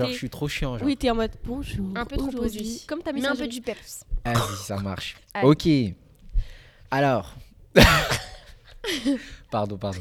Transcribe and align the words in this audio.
Genre, 0.00 0.12
je 0.12 0.16
suis 0.16 0.30
trop 0.30 0.48
chiant. 0.48 0.78
Genre. 0.78 0.86
Oui, 0.86 0.96
t'es 0.96 1.10
en 1.10 1.14
mode 1.14 1.32
bonjour. 1.44 1.92
Un 1.94 2.04
peu 2.04 2.16
trop 2.16 2.28
aujourd'hui. 2.28 2.60
posé. 2.60 2.80
Comme 2.86 3.02
ta 3.02 3.12
Mets 3.12 3.26
un 3.26 3.36
peu 3.36 3.48
du 3.48 3.60
peps. 3.60 4.04
Vas-y, 4.24 4.56
ça 4.64 4.78
marche. 4.78 5.16
Allez. 5.34 5.46
Ok. 5.46 5.68
Alors. 6.90 7.34
pardon, 9.50 9.76
pardon. 9.76 10.00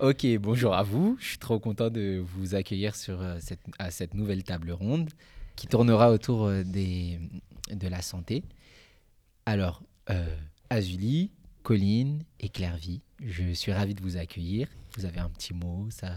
Ok, 0.00 0.26
bonjour 0.38 0.74
à 0.74 0.82
vous. 0.82 1.16
Je 1.20 1.28
suis 1.28 1.38
trop 1.38 1.58
content 1.58 1.90
de 1.90 2.24
vous 2.36 2.54
accueillir 2.54 2.96
sur 2.96 3.20
euh, 3.20 3.36
cette, 3.40 3.60
à 3.78 3.90
cette 3.90 4.14
nouvelle 4.14 4.42
table 4.42 4.72
ronde 4.72 5.10
qui 5.56 5.66
tournera 5.66 6.10
autour 6.10 6.46
euh, 6.46 6.62
des, 6.64 7.20
de 7.70 7.88
la 7.88 8.00
santé. 8.00 8.42
Alors, 9.44 9.82
euh, 10.08 10.24
Azuli, 10.70 11.30
Colline 11.62 12.22
et 12.40 12.48
Clairvy, 12.48 13.02
je 13.22 13.52
suis 13.52 13.72
ravi 13.72 13.94
de 13.94 14.00
vous 14.00 14.16
accueillir. 14.16 14.68
Vous 14.96 15.04
avez 15.04 15.18
un 15.20 15.28
petit 15.28 15.52
mot, 15.52 15.86
ça. 15.90 16.12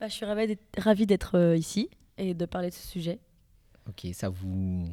Bah, 0.00 0.08
je 0.08 0.14
suis 0.14 0.26
ravie 0.26 0.46
d'être, 0.48 0.64
ravie 0.76 1.06
d'être 1.06 1.36
euh, 1.36 1.56
ici 1.56 1.88
et 2.18 2.34
de 2.34 2.44
parler 2.46 2.68
de 2.70 2.74
ce 2.74 2.86
sujet. 2.86 3.18
Ok, 3.88 4.06
ça 4.12 4.28
vous, 4.28 4.86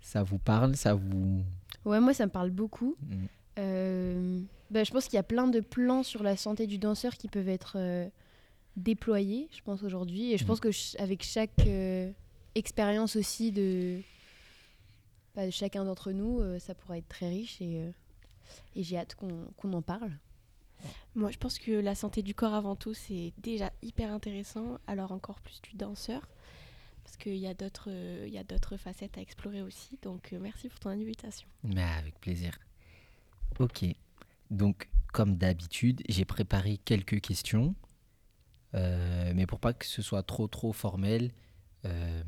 ça 0.00 0.22
vous 0.22 0.38
parle, 0.38 0.74
ça 0.76 0.94
vous. 0.94 1.42
Ouais, 1.84 2.00
moi, 2.00 2.12
ça 2.14 2.26
me 2.26 2.30
parle 2.32 2.50
beaucoup. 2.50 2.96
Mm. 3.02 3.14
Euh, 3.58 4.40
bah, 4.70 4.82
je 4.84 4.90
pense 4.90 5.04
qu'il 5.04 5.14
y 5.14 5.18
a 5.18 5.22
plein 5.22 5.46
de 5.46 5.60
plans 5.60 6.02
sur 6.02 6.22
la 6.22 6.36
santé 6.36 6.66
du 6.66 6.78
danseur 6.78 7.14
qui 7.14 7.28
peuvent 7.28 7.48
être 7.48 7.74
euh, 7.76 8.08
déployés, 8.76 9.48
je 9.52 9.60
pense, 9.62 9.82
aujourd'hui. 9.84 10.32
Et 10.32 10.38
je 10.38 10.42
Mhm. 10.42 10.48
pense 10.48 10.60
que 10.60 10.72
ch- 10.72 10.96
avec 11.00 11.22
chaque 11.22 11.50
euh, 11.66 12.10
expérience 12.56 13.14
aussi 13.16 13.52
de, 13.52 14.00
bah, 15.36 15.46
de 15.46 15.50
chacun 15.52 15.84
d'entre 15.84 16.10
nous, 16.10 16.40
euh, 16.40 16.58
ça 16.58 16.74
pourra 16.74 16.98
être 16.98 17.08
très 17.08 17.28
riche. 17.28 17.60
Et, 17.60 17.78
euh, 17.78 17.90
et 18.74 18.82
j'ai 18.82 18.96
hâte 18.98 19.14
qu'on 19.14 19.46
qu'on 19.56 19.72
en 19.72 19.82
parle. 19.82 20.10
Moi, 21.14 21.30
je 21.30 21.38
pense 21.38 21.58
que 21.58 21.72
la 21.72 21.94
santé 21.94 22.22
du 22.22 22.34
corps 22.34 22.54
avant 22.54 22.76
tout, 22.76 22.94
c'est 22.94 23.32
déjà 23.38 23.72
hyper 23.82 24.12
intéressant. 24.12 24.78
Alors 24.86 25.12
encore 25.12 25.40
plus 25.40 25.60
du 25.62 25.74
danseur. 25.76 26.28
Parce 27.04 27.16
qu'il 27.16 27.36
y 27.36 27.46
a 27.46 27.54
d'autres 27.54 27.90
euh, 27.90 28.78
facettes 28.78 29.18
à 29.18 29.20
explorer 29.20 29.62
aussi. 29.62 29.98
Donc 30.02 30.32
euh, 30.32 30.38
merci 30.40 30.68
pour 30.68 30.80
ton 30.80 30.90
invitation. 30.90 31.46
Mais 31.62 31.82
avec 31.82 32.18
plaisir. 32.18 32.58
Ok. 33.58 33.84
Donc, 34.50 34.88
comme 35.12 35.36
d'habitude, 35.36 36.02
j'ai 36.08 36.24
préparé 36.24 36.78
quelques 36.78 37.20
questions. 37.20 37.74
Euh, 38.74 39.32
mais 39.34 39.46
pour 39.46 39.60
pas 39.60 39.72
que 39.72 39.86
ce 39.86 40.02
soit 40.02 40.22
trop 40.22 40.48
trop 40.48 40.72
formel, 40.72 41.30
euh, 41.84 42.22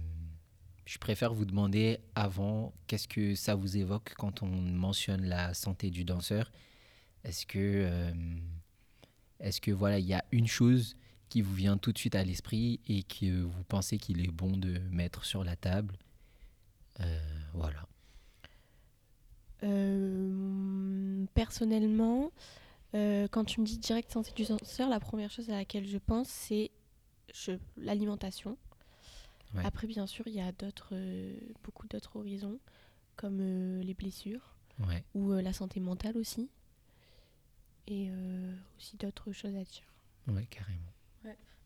je 0.84 0.98
préfère 0.98 1.34
vous 1.34 1.45
demander 1.45 1.98
avant 2.14 2.73
qu'est-ce 2.86 3.08
que 3.08 3.34
ça 3.34 3.55
vous 3.55 3.77
évoque 3.77 4.14
quand 4.17 4.42
on 4.42 4.47
mentionne 4.47 5.25
la 5.25 5.55
santé 5.55 5.91
du 5.91 6.05
danseur? 6.05 6.52
Est-ce 7.25 7.45
que, 7.45 8.12
est-ce 9.41 9.61
que 9.61 9.70
voilà, 9.70 9.98
il 9.98 10.06
y 10.06 10.15
a 10.15 10.25
une 10.33 10.47
chose 10.47 10.97
qui 11.29 11.42
vous 11.42 11.55
vient 11.55 11.77
tout 11.77 11.92
de 11.92 11.98
suite 11.98 12.15
à 12.15 12.23
l'esprit 12.25 12.81
et 12.89 13.03
que 13.03 13.42
vous 13.42 13.65
pensez 13.65 13.98
qu'il 13.98 14.25
est 14.25 14.31
bon 14.31 14.56
de 14.56 14.79
mettre 14.91 15.25
sur 15.25 15.45
la 15.45 15.56
table? 15.56 15.97
Euh, 17.01 17.20
Voilà. 17.53 17.87
Euh, 19.62 21.25
personnellement, 21.34 22.31
euh, 22.95 23.27
quand 23.31 23.45
tu 23.45 23.61
me 23.61 23.67
dis 23.67 23.79
direct 23.79 24.11
santé 24.12 24.33
du 24.34 24.45
danseur, 24.45 24.89
la 24.89 25.01
première 25.01 25.31
chose 25.31 25.48
à 25.51 25.55
laquelle 25.55 25.87
je 25.87 25.98
pense, 25.98 26.29
c'est 26.29 26.70
l'alimentation. 27.77 28.57
Ouais. 29.55 29.64
Après, 29.64 29.87
bien 29.87 30.07
sûr, 30.07 30.27
il 30.27 30.34
y 30.34 30.41
a 30.41 30.53
d'autres, 30.53 30.95
beaucoup 31.64 31.87
d'autres 31.89 32.17
horizons, 32.17 32.59
comme 33.17 33.39
les 33.81 33.95
blessures 33.95 34.55
Ouais. 34.87 35.03
ou 35.14 35.33
la 35.33 35.53
santé 35.55 35.81
mentale 35.81 36.17
aussi. 36.19 36.51
Et 37.89 38.09
euh, 38.11 38.53
aussi 38.77 38.97
d'autres 38.97 39.33
choses 39.33 39.55
à 39.55 39.65
dire. 39.65 39.84
Ouais, 40.29 40.47
carrément. 40.47 40.81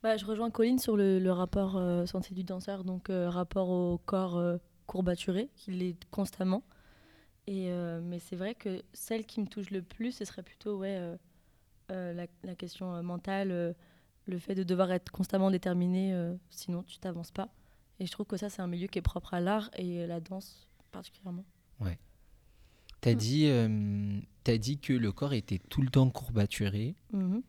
Bah, 0.02 0.16
je 0.16 0.24
rejoins 0.24 0.50
Colline 0.50 0.78
sur 0.78 0.96
le, 0.96 1.18
le 1.18 1.30
rapport 1.32 1.76
euh, 1.76 2.06
santé 2.06 2.34
du 2.34 2.42
danseur, 2.42 2.84
donc 2.84 3.10
euh, 3.10 3.28
rapport 3.28 3.68
au 3.68 3.98
corps 3.98 4.38
euh, 4.38 4.56
courbaturé, 4.86 5.50
qu'il 5.56 5.82
est 5.82 6.08
constamment. 6.10 6.62
Et, 7.46 7.70
euh, 7.70 8.00
mais 8.02 8.18
c'est 8.18 8.36
vrai 8.36 8.54
que 8.54 8.82
celle 8.94 9.26
qui 9.26 9.40
me 9.42 9.46
touche 9.46 9.70
le 9.70 9.82
plus, 9.82 10.12
ce 10.12 10.24
serait 10.24 10.42
plutôt 10.42 10.78
ouais, 10.78 10.96
euh, 10.96 11.16
euh, 11.90 12.14
la, 12.14 12.26
la 12.44 12.54
question 12.54 12.94
euh, 12.94 13.02
mentale, 13.02 13.50
euh, 13.50 13.74
le 14.26 14.38
fait 14.38 14.54
de 14.54 14.62
devoir 14.62 14.90
être 14.90 15.10
constamment 15.12 15.50
déterminé, 15.50 16.14
euh, 16.14 16.34
sinon 16.48 16.82
tu 16.82 16.96
t'avances 16.98 17.30
pas. 17.30 17.50
Et 17.98 18.06
je 18.06 18.12
trouve 18.12 18.24
que 18.24 18.38
ça, 18.38 18.48
c'est 18.48 18.62
un 18.62 18.66
milieu 18.68 18.86
qui 18.86 18.98
est 18.98 19.02
propre 19.02 19.34
à 19.34 19.40
l'art 19.40 19.70
et 19.76 20.06
la 20.06 20.20
danse 20.20 20.66
particulièrement. 20.92 21.44
T'as 23.02 23.14
dit, 23.14 23.50
euh, 24.40 24.52
t'as 24.52 24.58
dit 24.58 24.78
que 24.78 24.92
le 24.92 25.12
corps 25.12 25.32
était 25.34 25.58
tout 25.58 25.82
le 25.82 25.88
temps 25.90 26.08
courbaturé. 26.10 26.94
Mhm. 27.12 27.42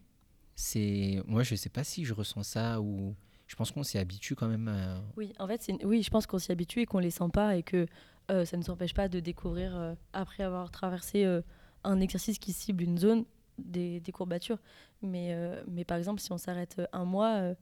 C'est, 0.56 1.22
moi, 1.26 1.44
je 1.44 1.56
sais 1.56 1.70
pas 1.70 1.84
si 1.84 2.06
je 2.06 2.14
ressens 2.14 2.44
ça 2.44 2.82
ou 2.82 3.16
je 3.48 3.56
pense 3.56 3.72
qu'on 3.72 3.84
s'y 3.84 3.98
habitue 3.98 4.36
quand 4.36 4.48
même. 4.48 4.68
à- 4.68 5.02
Oui, 5.18 5.34
en 5.40 5.48
fait, 5.48 5.70
oui, 5.84 6.04
je 6.04 6.10
pense 6.10 6.28
qu'on 6.28 6.40
s'y 6.40 6.52
habitue 6.52 6.82
et 6.82 6.86
qu'on 6.86 7.00
les 7.00 7.12
sent 7.12 7.30
pas 7.34 7.56
et 7.56 7.64
que 7.64 7.86
euh, 8.30 8.46
ça 8.46 8.58
ne 8.58 8.62
nous 8.64 8.70
empêche 8.70 8.94
pas 8.94 9.08
de 9.10 9.20
découvrir, 9.20 9.76
euh, 9.76 9.96
après 10.14 10.44
avoir 10.44 10.70
traversé 10.72 11.26
euh, 11.26 11.42
un 11.84 12.00
exercice 12.00 12.38
qui 12.40 12.54
cible 12.54 12.84
une 12.84 12.98
zone, 12.98 13.26
des, 13.58 14.00
des 14.00 14.12
courbatures. 14.12 14.60
Mais, 15.02 15.36
mais 15.68 15.84
par 15.84 15.98
exemple, 15.98 16.22
si 16.22 16.32
on 16.32 16.38
s'arrête 16.38 16.80
un 16.94 17.06
mois, 17.06 17.54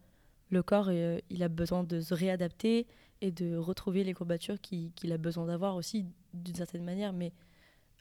le 0.49 0.63
corps, 0.63 0.91
il 0.91 1.41
a 1.43 1.47
besoin 1.47 1.83
de 1.83 1.99
se 2.01 2.13
réadapter 2.13 2.85
et 3.21 3.31
de 3.31 3.55
retrouver 3.55 4.03
les 4.03 4.13
courbatures 4.13 4.59
qui- 4.61 4.91
qu'il 4.95 5.11
a 5.13 5.17
besoin 5.17 5.45
d'avoir 5.47 5.75
aussi 5.75 6.05
d'une 6.33 6.55
certaine 6.55 6.83
manière. 6.83 7.11
Mais 7.13 7.31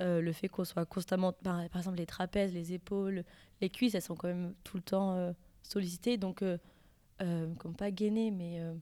euh, 0.01 0.21
le 0.21 0.33
fait 0.33 0.49
qu'on 0.49 0.65
soit 0.65 0.85
constamment, 0.87 1.33
par, 1.33 1.69
par 1.71 1.81
exemple, 1.81 1.97
les 1.99 2.07
trapèzes, 2.07 2.53
les 2.55 2.73
épaules, 2.73 3.25
les 3.61 3.69
cuisses, 3.71 3.95
elles 3.95 4.03
sont 4.03 4.15
quand 4.17 4.29
même 4.29 4.55
tout 4.65 4.77
le 4.77 4.83
temps 4.83 5.15
euh, 5.15 5.33
sollicitées. 5.63 6.17
Donc, 6.17 6.43
euh, 6.43 6.59
euh, 7.23 7.53
comme 7.57 7.75
pas 7.75 7.91
gainées, 7.91 8.31
mais... 8.31 8.61
euh, 8.61 8.75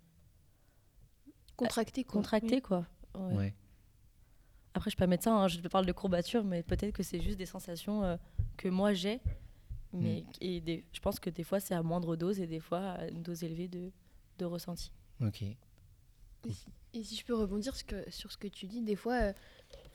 Contracté, 1.56 2.04
quoi. 2.04 2.12
contracté 2.12 2.60
quoi. 2.60 2.87
Ouais. 3.15 3.34
Ouais. 3.34 3.54
Après 4.75 4.91
je 4.91 4.94
suis 4.94 4.99
pas 4.99 5.06
médecin, 5.06 5.34
hein, 5.38 5.49
je 5.49 5.59
parle 5.69 5.87
de 5.87 5.93
courbature, 5.93 6.44
mais 6.44 6.62
peut-être 6.62 6.93
que 6.94 7.03
c'est 7.03 7.19
juste 7.22 7.38
des 7.38 7.47
sensations 7.47 8.04
euh, 8.04 8.16
que 8.59 8.69
moi 8.69 8.93
j'ai, 8.93 9.22
mais 9.94 10.22
et 10.43 10.60
des- 10.60 10.84
je 10.93 11.00
pense 11.00 11.19
que 11.19 11.31
des 11.31 11.44
fois 11.44 11.59
c'est 11.60 11.72
à 11.72 11.83
moindre 11.83 12.15
dose 12.15 12.41
et 12.41 12.47
des 12.47 12.60
fois 12.60 12.81
à 12.91 13.09
une 13.09 13.22
dose 13.22 13.43
élevée 13.43 13.69
de, 13.69 13.91
de 14.38 14.44
ressenti. 14.44 14.93
Ok. 15.22 15.44
Et 16.93 17.03
si 17.03 17.16
je 17.16 17.25
peux 17.25 17.34
rebondir 17.34 17.75
sur, 17.75 17.87
que- 17.87 18.10
sur 18.10 18.31
ce 18.31 18.37
que 18.37 18.48
tu 18.48 18.66
dis, 18.66 18.83
des 18.83 18.94
fois, 18.97 19.15
euh, 19.15 19.33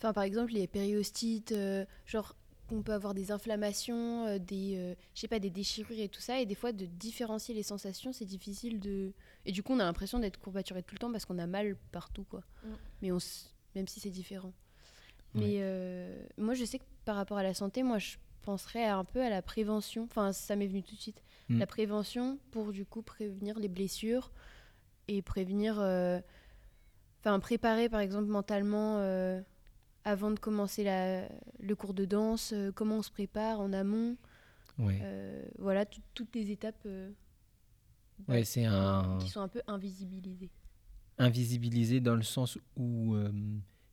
enfin 0.02 0.14
par 0.14 0.24
exemple 0.24 0.54
les 0.54 0.68
périostites, 0.68 1.52
euh, 1.52 1.86
genre 2.06 2.36
on 2.74 2.82
peut 2.84 2.94
avoir 2.94 3.14
des 3.14 3.32
inflammations, 3.32 4.26
euh, 4.28 4.40
des, 4.40 4.76
euh, 4.78 4.96
je 5.14 5.20
sais 5.20 5.28
pas, 5.28 5.40
des 5.40 5.50
déchirures 5.50 6.00
et 6.00 6.08
tout 6.08 6.22
ça, 6.22 6.40
et 6.40 6.46
des 6.46 6.56
fois 6.56 6.72
de 6.72 6.86
différencier 6.86 7.54
les 7.54 7.64
sensations, 7.64 8.14
c'est 8.14 8.24
difficile 8.26 8.80
de. 8.80 9.12
Et 9.46 9.52
du 9.52 9.62
coup, 9.62 9.74
on 9.74 9.80
a 9.80 9.84
l'impression 9.84 10.20
d'être 10.20 10.40
courbaturé 10.40 10.82
tout 10.82 10.96
le 10.96 11.00
temps 11.00 11.12
parce 11.12 11.26
qu'on 11.26 11.38
a 11.38 11.48
mal 11.48 11.76
partout, 11.92 12.24
quoi. 12.24 12.44
Mm. 12.64 12.68
Mais 13.02 13.12
on, 13.12 13.18
s- 13.18 13.54
même 13.76 13.88
si 13.90 14.00
c'est 14.00 14.10
différent. 14.10 14.54
Ouais. 15.36 15.42
Mais 15.42 15.56
euh, 15.60 16.16
moi, 16.38 16.54
je 16.54 16.64
sais 16.64 16.80
que 16.80 16.86
par 17.04 17.18
rapport 17.18 17.38
à 17.38 17.44
la 17.44 17.54
santé, 17.54 17.84
moi, 17.84 17.98
je 17.98 18.16
penserais 18.42 18.86
un 18.86 19.04
peu 19.04 19.22
à 19.22 19.30
la 19.30 19.42
prévention. 19.42 20.04
Enfin, 20.06 20.32
ça 20.32 20.56
m'est 20.56 20.68
venu 20.68 20.82
tout 20.82 20.96
de 20.96 21.02
suite. 21.02 21.22
Mm. 21.50 21.60
La 21.60 21.68
prévention 21.68 22.40
pour 22.52 22.72
du 22.72 22.86
coup 22.86 23.02
prévenir 23.02 23.60
les 23.60 23.68
blessures 23.68 24.32
et 25.10 25.22
prévenir. 25.22 25.76
euh, 25.82 26.22
Enfin, 27.20 27.40
préparer 27.40 27.88
par 27.88 28.00
exemple 28.00 28.26
mentalement 28.26 28.98
euh, 28.98 29.40
avant 30.04 30.32
de 30.32 30.40
commencer 30.40 30.84
la, 30.84 31.28
le 31.60 31.76
cours 31.76 31.94
de 31.94 32.06
danse, 32.06 32.54
euh, 32.54 32.72
comment 32.72 32.98
on 32.98 33.02
se 33.02 33.12
prépare 33.12 33.60
en 33.60 33.72
amont. 33.74 34.18
Ouais. 34.80 35.00
euh, 35.04 35.44
voilà, 35.60 35.86
tout- 35.86 36.02
toutes 36.14 36.34
les 36.36 36.50
étapes 36.52 36.82
euh, 36.86 37.12
Ouais, 38.28 38.44
c'est 38.44 38.66
un 38.66 39.18
qui 39.20 39.30
sont 39.30 39.42
un 39.42 39.48
peu 39.48 39.62
invisibilisées. 39.68 40.50
invisibilisé 41.18 42.00
dans 42.00 42.16
le 42.16 42.22
sens 42.24 42.58
où 42.76 43.14
euh, 43.16 43.32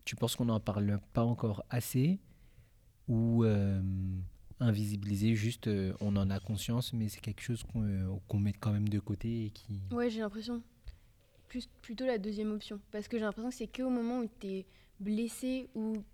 tu 0.04 0.16
penses 0.16 0.36
qu'on 0.36 0.46
n'en 0.46 0.60
parle 0.60 1.00
pas 1.12 1.24
encore 1.24 1.64
assez 1.70 2.18
ou 3.08 3.44
euh, 3.44 3.80
invisibilisé 4.60 5.34
juste 5.34 5.68
on 6.00 6.16
en 6.16 6.30
a 6.30 6.40
conscience 6.40 6.92
mais 6.92 7.08
c'est 7.08 7.20
quelque 7.20 7.40
chose 7.42 7.62
qu'on 7.64 8.20
qu'on 8.28 8.38
met 8.38 8.52
quand 8.52 8.72
même 8.72 8.88
de 8.88 8.98
côté 8.98 9.46
et 9.46 9.50
qui 9.50 9.80
Ouais, 9.90 10.10
j'ai 10.10 10.20
l'impression. 10.20 10.62
Plus, 11.48 11.66
plutôt 11.80 12.04
la 12.04 12.18
deuxième 12.18 12.52
option. 12.52 12.78
Parce 12.90 13.08
que 13.08 13.16
j'ai 13.18 13.24
l'impression 13.24 13.48
que 13.48 13.56
c'est 13.56 13.66
qu'au 13.68 13.88
moment 13.88 14.20
où 14.20 14.28
tu 14.40 14.46
es 14.48 14.66
blessé 15.00 15.68
ou 15.74 16.04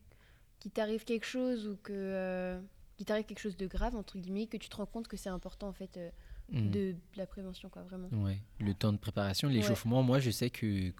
qu'il 0.60 0.70
t'arrive 0.70 1.04
quelque 1.04 1.26
chose 1.26 1.66
ou 1.68 1.76
que. 1.76 1.92
euh, 1.92 2.60
qu'il 2.96 3.06
t'arrive 3.06 3.24
quelque 3.24 3.40
chose 3.40 3.56
de 3.56 3.66
grave, 3.66 3.96
entre 3.96 4.18
guillemets, 4.18 4.46
que 4.46 4.56
tu 4.56 4.68
te 4.68 4.76
rends 4.76 4.86
compte 4.86 5.08
que 5.08 5.16
c'est 5.16 5.28
important 5.28 5.66
en 5.68 5.72
fait 5.72 5.96
euh, 5.96 6.10
Mm. 6.50 6.70
de 6.70 6.94
la 7.16 7.26
prévention, 7.26 7.68
quoi, 7.70 7.82
vraiment. 7.84 8.08
Ouais, 8.12 8.38
le 8.60 8.74
temps 8.74 8.92
de 8.92 8.98
préparation, 8.98 9.48
l'échauffement. 9.48 10.02
Moi, 10.02 10.18
je 10.20 10.30
sais 10.30 10.50
que 10.50 10.92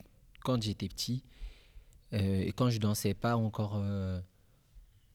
quand 0.43 0.61
j'étais 0.63 0.89
petit 0.89 1.23
euh, 2.15 2.41
et 2.41 2.51
quand 2.53 2.71
je 2.71 2.79
dansais 2.79 3.13
pas 3.15 3.37
encore 3.37 3.83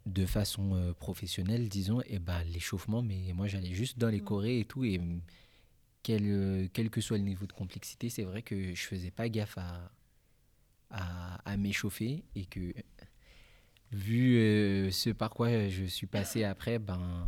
de 0.06 0.26
façon 0.26 0.94
professionnelle, 1.00 1.68
disons, 1.68 2.02
et 2.06 2.20
ben 2.20 2.44
l'échauffement, 2.44 3.02
mais 3.02 3.34
moi 3.34 3.48
j'allais 3.48 3.74
juste 3.74 3.98
dans 3.98 4.10
les 4.10 4.22
Mm. 4.22 4.26
chorés 4.26 4.60
et 4.60 4.66
tout, 4.66 4.84
et 4.86 5.02
quel, 6.04 6.70
quel 6.74 6.90
que 6.90 7.02
soit 7.02 7.18
le 7.18 7.24
niveau 7.24 7.46
de 7.46 7.54
complexité, 7.54 8.10
c'est 8.10 8.24
vrai 8.24 8.42
que 8.42 8.74
je 8.74 8.84
faisais 8.84 9.12
pas 9.12 9.30
gaffe 9.30 9.58
à, 9.58 9.92
à, 10.90 11.36
à 11.50 11.58
m'échauffer 11.58 12.24
et 12.36 12.46
que 12.46 12.74
vu 13.92 14.38
euh, 14.38 14.92
ce 14.92 15.10
par 15.10 15.30
quoi 15.32 15.68
je 15.70 15.84
suis 15.86 16.08
passé 16.08 16.44
après, 16.44 16.80
ben 16.80 17.28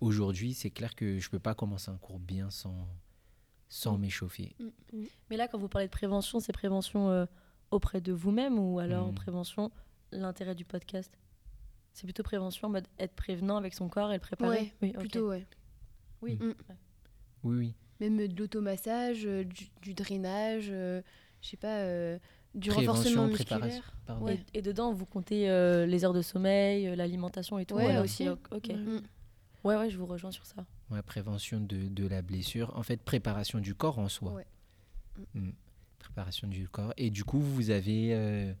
aujourd'hui, 0.00 0.54
c'est 0.54 0.70
clair 0.70 0.94
que 0.94 1.18
je 1.18 1.30
peux 1.30 1.38
pas 1.38 1.54
commencer 1.54 1.90
un 1.90 1.96
cours 1.96 2.18
bien 2.18 2.50
sans, 2.50 2.88
sans 3.68 3.98
m'échauffer. 3.98 4.54
Mais 5.30 5.36
là, 5.36 5.48
quand 5.48 5.58
vous 5.58 5.68
parlez 5.68 5.86
de 5.86 5.92
prévention, 5.92 6.40
c'est 6.40 6.52
prévention 6.52 7.10
euh, 7.10 7.26
auprès 7.70 8.00
de 8.00 8.12
vous-même 8.12 8.58
ou 8.58 8.78
alors 8.78 9.10
Mm. 9.12 9.14
prévention, 9.14 9.70
l'intérêt 10.12 10.54
du 10.54 10.64
podcast? 10.64 11.12
C'est 11.92 12.04
plutôt 12.06 12.24
prévention 12.24 12.68
en 12.68 12.70
mode 12.72 12.88
être 12.98 13.14
prévenant 13.14 13.56
avec 13.56 13.74
son 13.74 13.88
corps 13.88 14.10
et 14.10 14.14
le 14.14 14.20
préparer? 14.20 14.58
Ouais, 14.58 14.72
oui, 14.82 14.90
ok. 14.94 15.00
Plutôt, 15.00 15.28
ouais. 15.30 15.46
Oui. 16.22 16.36
Mm. 16.36 16.52
Oui, 17.44 17.56
oui. 17.56 17.74
Même 18.00 18.18
euh, 18.20 18.28
de 18.28 18.36
l'automassage, 18.36 19.24
euh, 19.26 19.44
du, 19.44 19.68
du 19.80 19.94
drainage, 19.94 20.66
euh, 20.70 21.02
je 21.40 21.48
sais 21.50 21.56
pas, 21.56 21.78
euh, 21.82 22.18
du 22.54 22.70
renforcement 22.70 23.28
préparation. 23.28 23.82
musculaire. 24.06 24.20
Ouais. 24.22 24.40
Et, 24.54 24.58
et 24.58 24.62
dedans, 24.62 24.92
vous 24.92 25.06
comptez 25.06 25.50
euh, 25.50 25.86
les 25.86 26.04
heures 26.04 26.12
de 26.12 26.22
sommeil, 26.22 26.86
euh, 26.88 26.96
l'alimentation 26.96 27.58
et 27.58 27.66
tout 27.66 27.74
Ouais, 27.74 27.86
alors 27.86 28.04
aussi. 28.04 28.28
Ok. 28.28 28.66
Ouais. 28.68 28.76
Mm. 28.76 29.00
Ouais, 29.64 29.76
ouais, 29.76 29.90
je 29.90 29.96
vous 29.96 30.06
rejoins 30.06 30.30
sur 30.30 30.44
ça. 30.46 30.64
Ouais, 30.90 31.02
prévention 31.02 31.58
de, 31.60 31.88
de 31.88 32.06
la 32.06 32.22
blessure. 32.22 32.72
En 32.76 32.82
fait, 32.82 33.02
préparation 33.02 33.58
du 33.58 33.74
corps 33.74 33.98
en 33.98 34.08
soi. 34.08 34.32
Ouais. 34.32 34.46
Mm. 35.34 35.50
Préparation 35.98 36.48
du 36.48 36.68
corps. 36.68 36.92
Et 36.96 37.10
du 37.10 37.24
coup, 37.24 37.40
vous 37.40 37.70
avez 37.70 38.10
euh, 38.12 38.52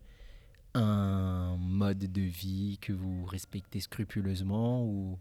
un 0.74 1.56
mode 1.58 1.98
de 2.10 2.22
vie 2.22 2.78
que 2.80 2.92
vous 2.92 3.24
respectez 3.26 3.80
scrupuleusement 3.80 4.82
ou? 4.84 5.18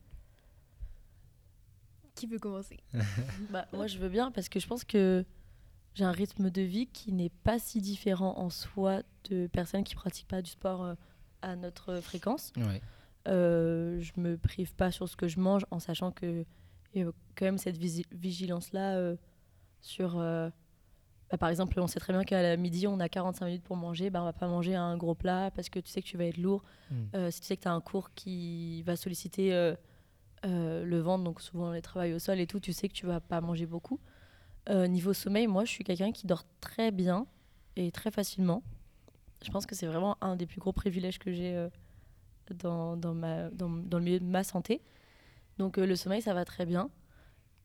Qui 2.15 2.27
veut 2.27 2.39
commencer? 2.39 2.79
Bah, 3.51 3.67
moi, 3.73 3.87
je 3.87 3.97
veux 3.97 4.09
bien 4.09 4.31
parce 4.31 4.47
que 4.47 4.59
je 4.59 4.67
pense 4.67 4.83
que 4.83 5.25
j'ai 5.95 6.03
un 6.03 6.11
rythme 6.11 6.49
de 6.49 6.61
vie 6.61 6.87
qui 6.87 7.11
n'est 7.11 7.29
pas 7.29 7.59
si 7.59 7.81
différent 7.81 8.37
en 8.37 8.49
soi 8.49 9.03
de 9.29 9.47
personnes 9.47 9.83
qui 9.83 9.95
pratiquent 9.95 10.27
pas 10.27 10.41
du 10.41 10.49
sport 10.49 10.83
euh, 10.83 10.95
à 11.41 11.55
notre 11.55 11.99
fréquence. 12.01 12.51
Ouais. 12.57 12.81
Euh, 13.27 14.01
je 14.01 14.11
me 14.17 14.37
prive 14.37 14.73
pas 14.75 14.91
sur 14.91 15.07
ce 15.07 15.15
que 15.15 15.27
je 15.27 15.39
mange 15.39 15.65
en 15.71 15.79
sachant 15.79 16.11
que 16.11 16.45
il 16.93 17.01
y 17.01 17.03
a 17.05 17.11
quand 17.35 17.45
même 17.45 17.57
cette 17.57 17.77
visi- 17.77 18.05
vigilance-là 18.11 18.95
euh, 18.97 19.15
sur... 19.81 20.19
euh, 20.19 20.49
bah, 21.31 21.37
par 21.37 21.49
exemple, 21.49 21.79
on 21.79 21.87
sait 21.87 21.99
très 21.99 22.13
bien 22.13 22.23
qu'à 22.23 22.55
midi, 22.57 22.85
on 22.85 22.99
a 22.99 23.09
45 23.09 23.45
minutes 23.45 23.63
pour 23.63 23.77
manger. 23.77 24.09
Bah, 24.09 24.21
on 24.21 24.25
va 24.25 24.33
pas 24.33 24.47
manger 24.47 24.75
un 24.75 24.97
gros 24.97 25.15
plat 25.15 25.51
parce 25.55 25.69
que 25.69 25.79
tu 25.79 25.89
sais 25.89 26.01
que 26.01 26.07
tu 26.07 26.17
vas 26.17 26.25
être 26.25 26.37
lourd. 26.37 26.63
Mm. 26.91 27.31
Si 27.31 27.41
tu 27.41 27.47
sais 27.47 27.57
que 27.57 27.63
tu 27.63 27.67
as 27.67 27.73
un 27.73 27.81
cours 27.81 28.13
qui 28.13 28.83
va 28.83 28.95
solliciter 28.95 29.73
le 30.43 30.99
ventre, 30.99 31.23
donc 31.23 31.41
souvent 31.41 31.71
les 31.71 31.81
travails 31.81 32.13
au 32.13 32.19
sol 32.19 32.39
et 32.39 32.45
tout, 32.45 32.59
tu 32.59 32.73
sais 32.73 32.87
que 32.87 32.93
tu 32.93 33.07
vas 33.07 33.19
pas 33.19 33.41
manger 33.41 33.65
beaucoup. 33.65 33.99
Euh, 34.69 34.87
niveau 34.87 35.13
sommeil, 35.13 35.47
moi, 35.47 35.65
je 35.65 35.71
suis 35.71 35.83
quelqu'un 35.83 36.11
qui 36.11 36.25
dort 36.25 36.43
très 36.61 36.91
bien 36.91 37.27
et 37.75 37.91
très 37.91 38.11
facilement. 38.11 38.63
Je 39.43 39.51
pense 39.51 39.65
que 39.65 39.75
c'est 39.75 39.87
vraiment 39.87 40.17
un 40.21 40.35
des 40.35 40.45
plus 40.45 40.61
gros 40.61 40.71
privilèges 40.71 41.19
que 41.19 41.33
j'ai 41.33 41.53
euh, 41.53 41.69
dans, 42.53 42.95
dans, 42.95 43.13
ma, 43.13 43.49
dans, 43.49 43.69
dans 43.69 43.97
le 43.97 44.03
milieu 44.05 44.19
de 44.19 44.25
ma 44.25 44.43
santé. 44.43 44.81
Donc 45.57 45.77
euh, 45.77 45.85
le 45.85 45.95
sommeil, 45.95 46.21
ça 46.21 46.33
va 46.33 46.45
très 46.45 46.65
bien. 46.65 46.89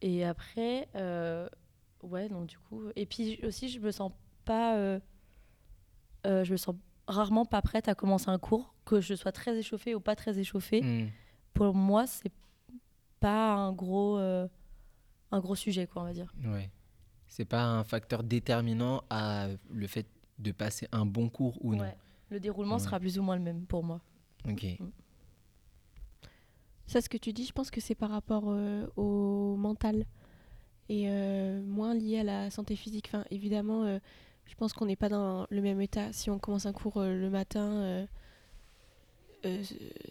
Et 0.00 0.24
après, 0.24 0.88
ouais, 2.02 2.28
donc 2.28 2.46
du 2.46 2.58
coup... 2.58 2.82
Et 2.96 3.06
puis 3.06 3.40
aussi, 3.44 3.68
je 3.68 3.80
me 3.80 3.90
sens 3.90 4.12
pas... 4.44 4.98
je 6.24 6.50
me 6.50 6.56
sens 6.56 6.74
rarement 7.06 7.44
pas 7.44 7.62
prête 7.62 7.88
à 7.88 7.94
commencer 7.94 8.28
un 8.28 8.38
cours, 8.38 8.74
que 8.84 9.00
je 9.00 9.14
sois 9.14 9.32
très 9.32 9.56
échauffée 9.56 9.94
ou 9.94 10.00
pas 10.00 10.14
très 10.16 10.38
échauffée. 10.38 10.82
Mm. 10.82 11.10
Pour 11.54 11.74
moi, 11.74 12.06
c'est 12.06 12.32
pas 13.18 13.54
un 13.54 13.72
gros, 13.72 14.18
un 14.18 15.40
gros 15.40 15.56
sujet, 15.56 15.86
quoi, 15.86 16.02
on 16.02 16.04
va 16.04 16.12
dire. 16.12 16.32
Ouais. 16.44 16.70
C'est 17.28 17.44
pas 17.44 17.62
un 17.64 17.84
facteur 17.84 18.22
déterminant 18.24 19.02
à 19.10 19.48
le 19.70 19.86
fait 19.86 20.06
de 20.38 20.50
passer 20.52 20.88
un 20.92 21.04
bon 21.06 21.28
cours 21.28 21.58
ou 21.64 21.74
non. 21.74 21.82
Ouais. 21.84 21.96
Le 22.30 22.40
déroulement 22.40 22.74
Ouais. 22.76 22.80
sera 22.80 22.98
plus 23.00 23.18
ou 23.18 23.22
moins 23.22 23.36
le 23.36 23.42
même 23.42 23.64
pour 23.66 23.82
moi. 23.84 24.00
Ok. 24.48 24.66
Ça, 26.86 27.00
ce 27.00 27.08
que 27.08 27.18
tu 27.18 27.32
dis, 27.32 27.44
je 27.44 27.52
pense 27.52 27.70
que 27.70 27.80
c'est 27.80 27.94
par 27.94 28.10
rapport 28.10 28.44
euh, 28.48 28.86
au 28.96 29.56
mental 29.56 30.06
et 30.88 31.08
euh, 31.10 31.60
moins 31.62 31.94
lié 31.94 32.20
à 32.20 32.24
la 32.24 32.50
santé 32.50 32.76
physique. 32.76 33.08
Enfin, 33.08 33.24
évidemment, 33.30 33.84
euh, 33.84 33.98
je 34.46 34.54
pense 34.54 34.72
qu'on 34.72 34.86
n'est 34.86 34.96
pas 34.96 35.10
dans 35.10 35.46
le 35.50 35.60
même 35.60 35.80
état 35.82 36.12
si 36.14 36.30
on 36.30 36.38
commence 36.38 36.64
un 36.64 36.72
cours 36.72 36.96
euh, 36.98 37.14
le 37.14 37.28
matin, 37.28 37.70
euh, 37.82 38.06
euh, 39.44 39.62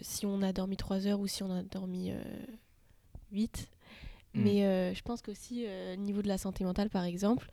si 0.01 0.25
on 0.27 0.41
a 0.43 0.53
dormi 0.53 0.77
3 0.77 1.07
heures 1.07 1.19
ou 1.19 1.25
si 1.27 1.41
on 1.41 1.51
a 1.51 1.63
dormi 1.63 2.11
8. 3.31 3.67
Mm. 4.37 4.43
Mais 4.43 4.65
euh, 4.65 4.93
je 4.93 5.01
pense 5.01 5.21
qu'aussi, 5.21 5.65
euh, 5.65 5.93
au 5.93 5.97
niveau 5.97 6.21
de 6.21 6.27
la 6.27 6.37
santé 6.37 6.63
mentale, 6.63 6.89
par 6.89 7.03
exemple, 7.03 7.49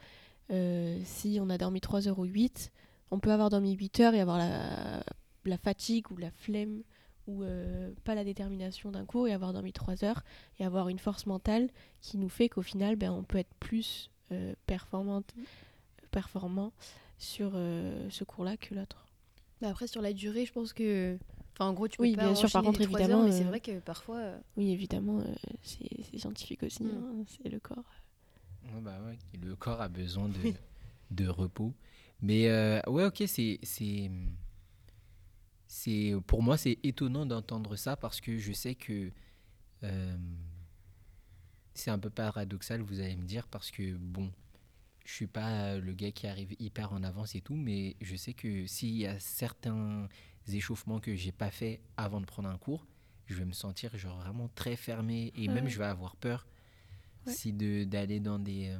euh, 0.51 0.99
si 1.05 1.39
on 1.41 1.51
a 1.51 1.59
dormi 1.59 1.81
3 1.81 2.09
heures 2.09 2.19
ou 2.19 2.25
8, 2.25 2.71
on 3.11 3.19
peut 3.19 3.33
avoir 3.33 3.51
dormi 3.51 3.73
8 3.73 4.01
heures 4.01 4.15
et 4.15 4.21
avoir 4.21 4.39
la, 4.39 5.03
la 5.45 5.59
fatigue 5.59 6.11
ou 6.11 6.17
la 6.17 6.31
flemme 6.31 6.83
ou 7.27 7.43
euh, 7.43 7.91
pas 8.05 8.15
la 8.15 8.25
détermination 8.25 8.91
d'un 8.91 9.05
cours 9.05 9.29
et 9.29 9.33
avoir 9.33 9.53
dormi 9.53 9.73
3 9.73 10.05
heures 10.05 10.23
et 10.59 10.65
avoir 10.65 10.89
une 10.89 10.99
force 10.99 11.27
mentale 11.27 11.71
qui 12.01 12.19
nous 12.19 12.29
fait 12.29 12.49
qu'au 12.49 12.63
final, 12.63 12.97
ben, 12.97 13.11
on 13.11 13.23
peut 13.23 13.39
être 13.39 13.55
plus 13.61 14.11
euh, 14.33 14.55
performante, 14.67 15.35
performant 16.11 16.73
sur 17.19 17.53
euh, 17.55 18.09
ce 18.11 18.25
cours-là 18.25 18.57
que 18.57 18.75
l'autre. 18.75 19.07
Mais 19.61 19.69
après, 19.69 19.87
sur 19.87 20.03
la 20.03 20.13
durée, 20.13 20.45
je 20.45 20.53
pense 20.53 20.73
que. 20.73 21.19
Enfin, 21.55 21.67
en 21.71 21.73
gros, 21.75 21.89
tu 21.89 21.99
peux 21.99 22.09
Oui, 22.09 22.11
pas 22.11 22.23
bien 22.23 22.35
sûr, 22.35 22.51
par 22.51 22.62
contre, 22.65 22.81
évidemment, 22.83 23.23
heures, 23.23 23.23
mais 23.23 23.31
c'est 23.33 23.45
euh, 23.45 23.49
vrai 23.49 23.61
que 23.61 23.79
parfois. 23.81 24.19
euh, 24.19 24.39
Oui, 24.56 24.71
évidemment, 24.73 25.21
euh, 25.21 25.35
c'est 25.62 25.89
c'est 26.11 26.19
scientifique 26.19 26.62
aussi, 26.65 26.85
Mm. 26.85 26.89
hein, 26.93 27.25
c'est 27.27 27.49
le 27.49 27.61
corps. 27.61 27.85
Ouais, 28.65 28.81
bah 28.81 28.99
ouais, 29.06 29.19
le 29.43 29.55
corps 29.56 29.81
a 29.81 29.89
besoin 29.89 30.29
de, 30.29 30.53
de 31.11 31.29
repos. 31.29 31.75
Mais 32.23 32.49
euh, 32.49 32.81
ouais, 32.89 33.05
ok, 33.05 33.25
c'est, 33.27 33.59
c'est, 33.62 34.11
c'est, 35.67 36.15
pour 36.27 36.43
moi, 36.43 36.56
c'est 36.56 36.79
étonnant 36.83 37.27
d'entendre 37.27 37.77
ça 37.77 37.97
parce 37.97 38.21
que 38.21 38.39
je 38.39 38.53
sais 38.53 38.75
que 38.75 39.11
euh, 39.85 40.17
c'est 41.75 41.91
un 41.91 41.99
peu 41.99 42.11
paradoxal, 42.11 42.83
vous 42.83 43.00
allez 43.00 43.17
me 43.17 43.25
dire, 43.25 43.49
parce 43.49 43.71
que 43.71 43.95
bon, 43.97 44.31
je 45.07 45.12
suis 45.15 45.29
pas 45.29 45.79
le 45.79 45.93
gars 45.95 46.12
qui 46.12 46.27
arrive 46.27 46.55
hyper 46.61 46.93
en 46.95 47.05
avance 47.05 47.35
et 47.35 47.41
tout, 47.41 47.57
mais 47.57 47.97
je 48.00 48.17
sais 48.17 48.35
que 48.35 48.67
s'il 48.67 48.97
y 48.97 49.07
a 49.07 49.21
certains 49.21 50.09
échauffements 50.49 51.00
que 51.00 51.14
j'ai 51.17 51.32
pas 51.32 51.50
fait 51.50 51.81
avant 51.96 52.20
de 52.20 52.26
prendre 52.26 52.49
un 52.49 52.58
cours, 52.58 52.87
je 53.26 53.35
vais 53.35 53.44
me 53.44 53.52
sentir 53.52 53.96
genre 53.96 54.19
vraiment 54.19 54.49
très 54.55 54.76
fermé 54.76 55.32
et 55.37 55.49
même 55.49 55.69
je 55.69 55.79
vais 55.79 55.85
avoir 55.87 56.17
peur 56.17 56.46
Ouais. 57.26 57.32
si 57.32 57.55
de 57.55 57.85
d'aller 57.85 58.20
dans 58.20 58.38
des 58.38 58.69
euh, 58.69 58.79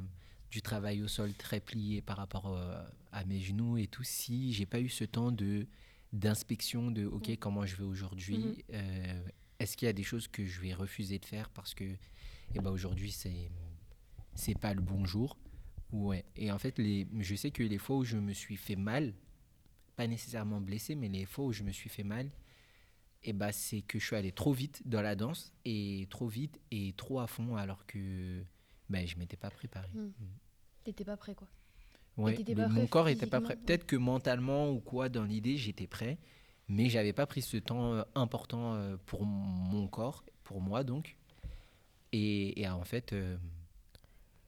du 0.51 0.61
travail 0.61 1.01
au 1.01 1.07
sol 1.07 1.33
très 1.33 1.59
plié 1.59 2.01
par 2.03 2.17
rapport 2.17 2.45
euh, 2.55 2.79
à 3.11 3.25
mes 3.25 3.39
genoux 3.39 3.77
et 3.79 3.87
tout 3.87 4.03
si 4.03 4.53
j'ai 4.53 4.67
pas 4.67 4.79
eu 4.79 4.89
ce 4.89 5.03
temps 5.03 5.31
de 5.31 5.65
d'inspection 6.13 6.91
de 6.91 7.05
ok 7.07 7.29
Mm. 7.29 7.37
comment 7.37 7.65
je 7.65 7.75
vais 7.75 7.83
aujourd'hui 7.83 8.37
Mhm. 8.37 8.55
euh, 8.73 9.27
est-ce 9.59 9.75
qu'il 9.75 9.87
y 9.87 9.89
a 9.89 9.93
des 9.93 10.03
choses 10.03 10.27
que 10.27 10.45
je 10.45 10.61
vais 10.61 10.73
refuser 10.75 11.17
de 11.17 11.25
faire 11.25 11.49
parce 11.49 11.73
que 11.73 11.85
eh 12.53 12.59
ben 12.59 12.69
aujourd'hui 12.69 13.11
c'est 13.11 13.49
c'est 14.35 14.57
pas 14.59 14.73
le 14.75 14.81
bon 14.81 15.05
jour? 15.05 15.37
Ouais 15.91 16.23
et 16.35 16.51
en 16.51 16.59
fait 16.59 16.77
les 16.77 17.07
je 17.19 17.35
sais 17.35 17.49
que 17.49 17.63
les 17.63 17.79
fois 17.79 17.97
où 17.97 18.03
je 18.03 18.17
me 18.17 18.33
suis 18.33 18.57
fait 18.57 18.75
mal 18.75 19.13
pas 19.95 20.07
nécessairement 20.07 20.61
blessé 20.61 20.95
mais 20.95 21.07
les 21.09 21.25
fois 21.25 21.45
où 21.45 21.51
je 21.53 21.63
me 21.63 21.71
suis 21.71 21.89
fait 21.89 22.03
mal 22.03 22.29
et 23.23 23.33
bah 23.33 23.51
c'est 23.51 23.81
que 23.81 23.97
je 23.99 24.05
suis 24.05 24.15
allé 24.15 24.31
trop 24.31 24.53
vite 24.53 24.81
dans 24.85 25.01
la 25.01 25.15
danse 25.15 25.53
et 25.65 26.07
trop 26.09 26.27
vite 26.27 26.59
et 26.71 26.93
trop 26.97 27.19
à 27.19 27.27
fond 27.27 27.55
alors 27.55 27.85
que 27.85 28.43
ben 28.89 29.07
je 29.07 29.17
m'étais 29.17 29.37
pas 29.37 29.49
préparé 29.49 29.87
Hmm. 29.93 30.09
T'étais 30.83 31.03
pas 31.03 31.17
prêt, 31.17 31.33
quoi. 31.33 31.47
Ouais, 32.17 32.35
t'étais 32.35 32.53
le- 32.53 32.61
pas 32.63 32.69
mon 32.69 32.85
corps 32.85 33.09
était 33.09 33.25
pas 33.25 33.41
prêt. 33.41 33.55
Peut-être 33.55 33.87
que 33.87 33.95
mentalement 33.95 34.69
ou 34.69 34.79
quoi, 34.79 35.09
dans 35.09 35.23
l'idée, 35.23 35.57
j'étais 35.57 35.87
prêt, 35.87 36.19
mais 36.67 36.89
j'avais 36.89 37.11
pas 37.11 37.25
pris 37.25 37.41
ce 37.41 37.57
temps 37.57 37.93
euh, 37.93 38.03
important 38.13 38.75
euh, 38.75 38.95
pour 39.07 39.25
mon 39.25 39.87
corps, 39.87 40.23
pour 40.43 40.61
moi 40.61 40.83
donc. 40.83 41.17
Et, 42.11 42.61
et, 42.61 42.69
en 42.69 42.83
fait, 42.83 43.13
euh, 43.13 43.35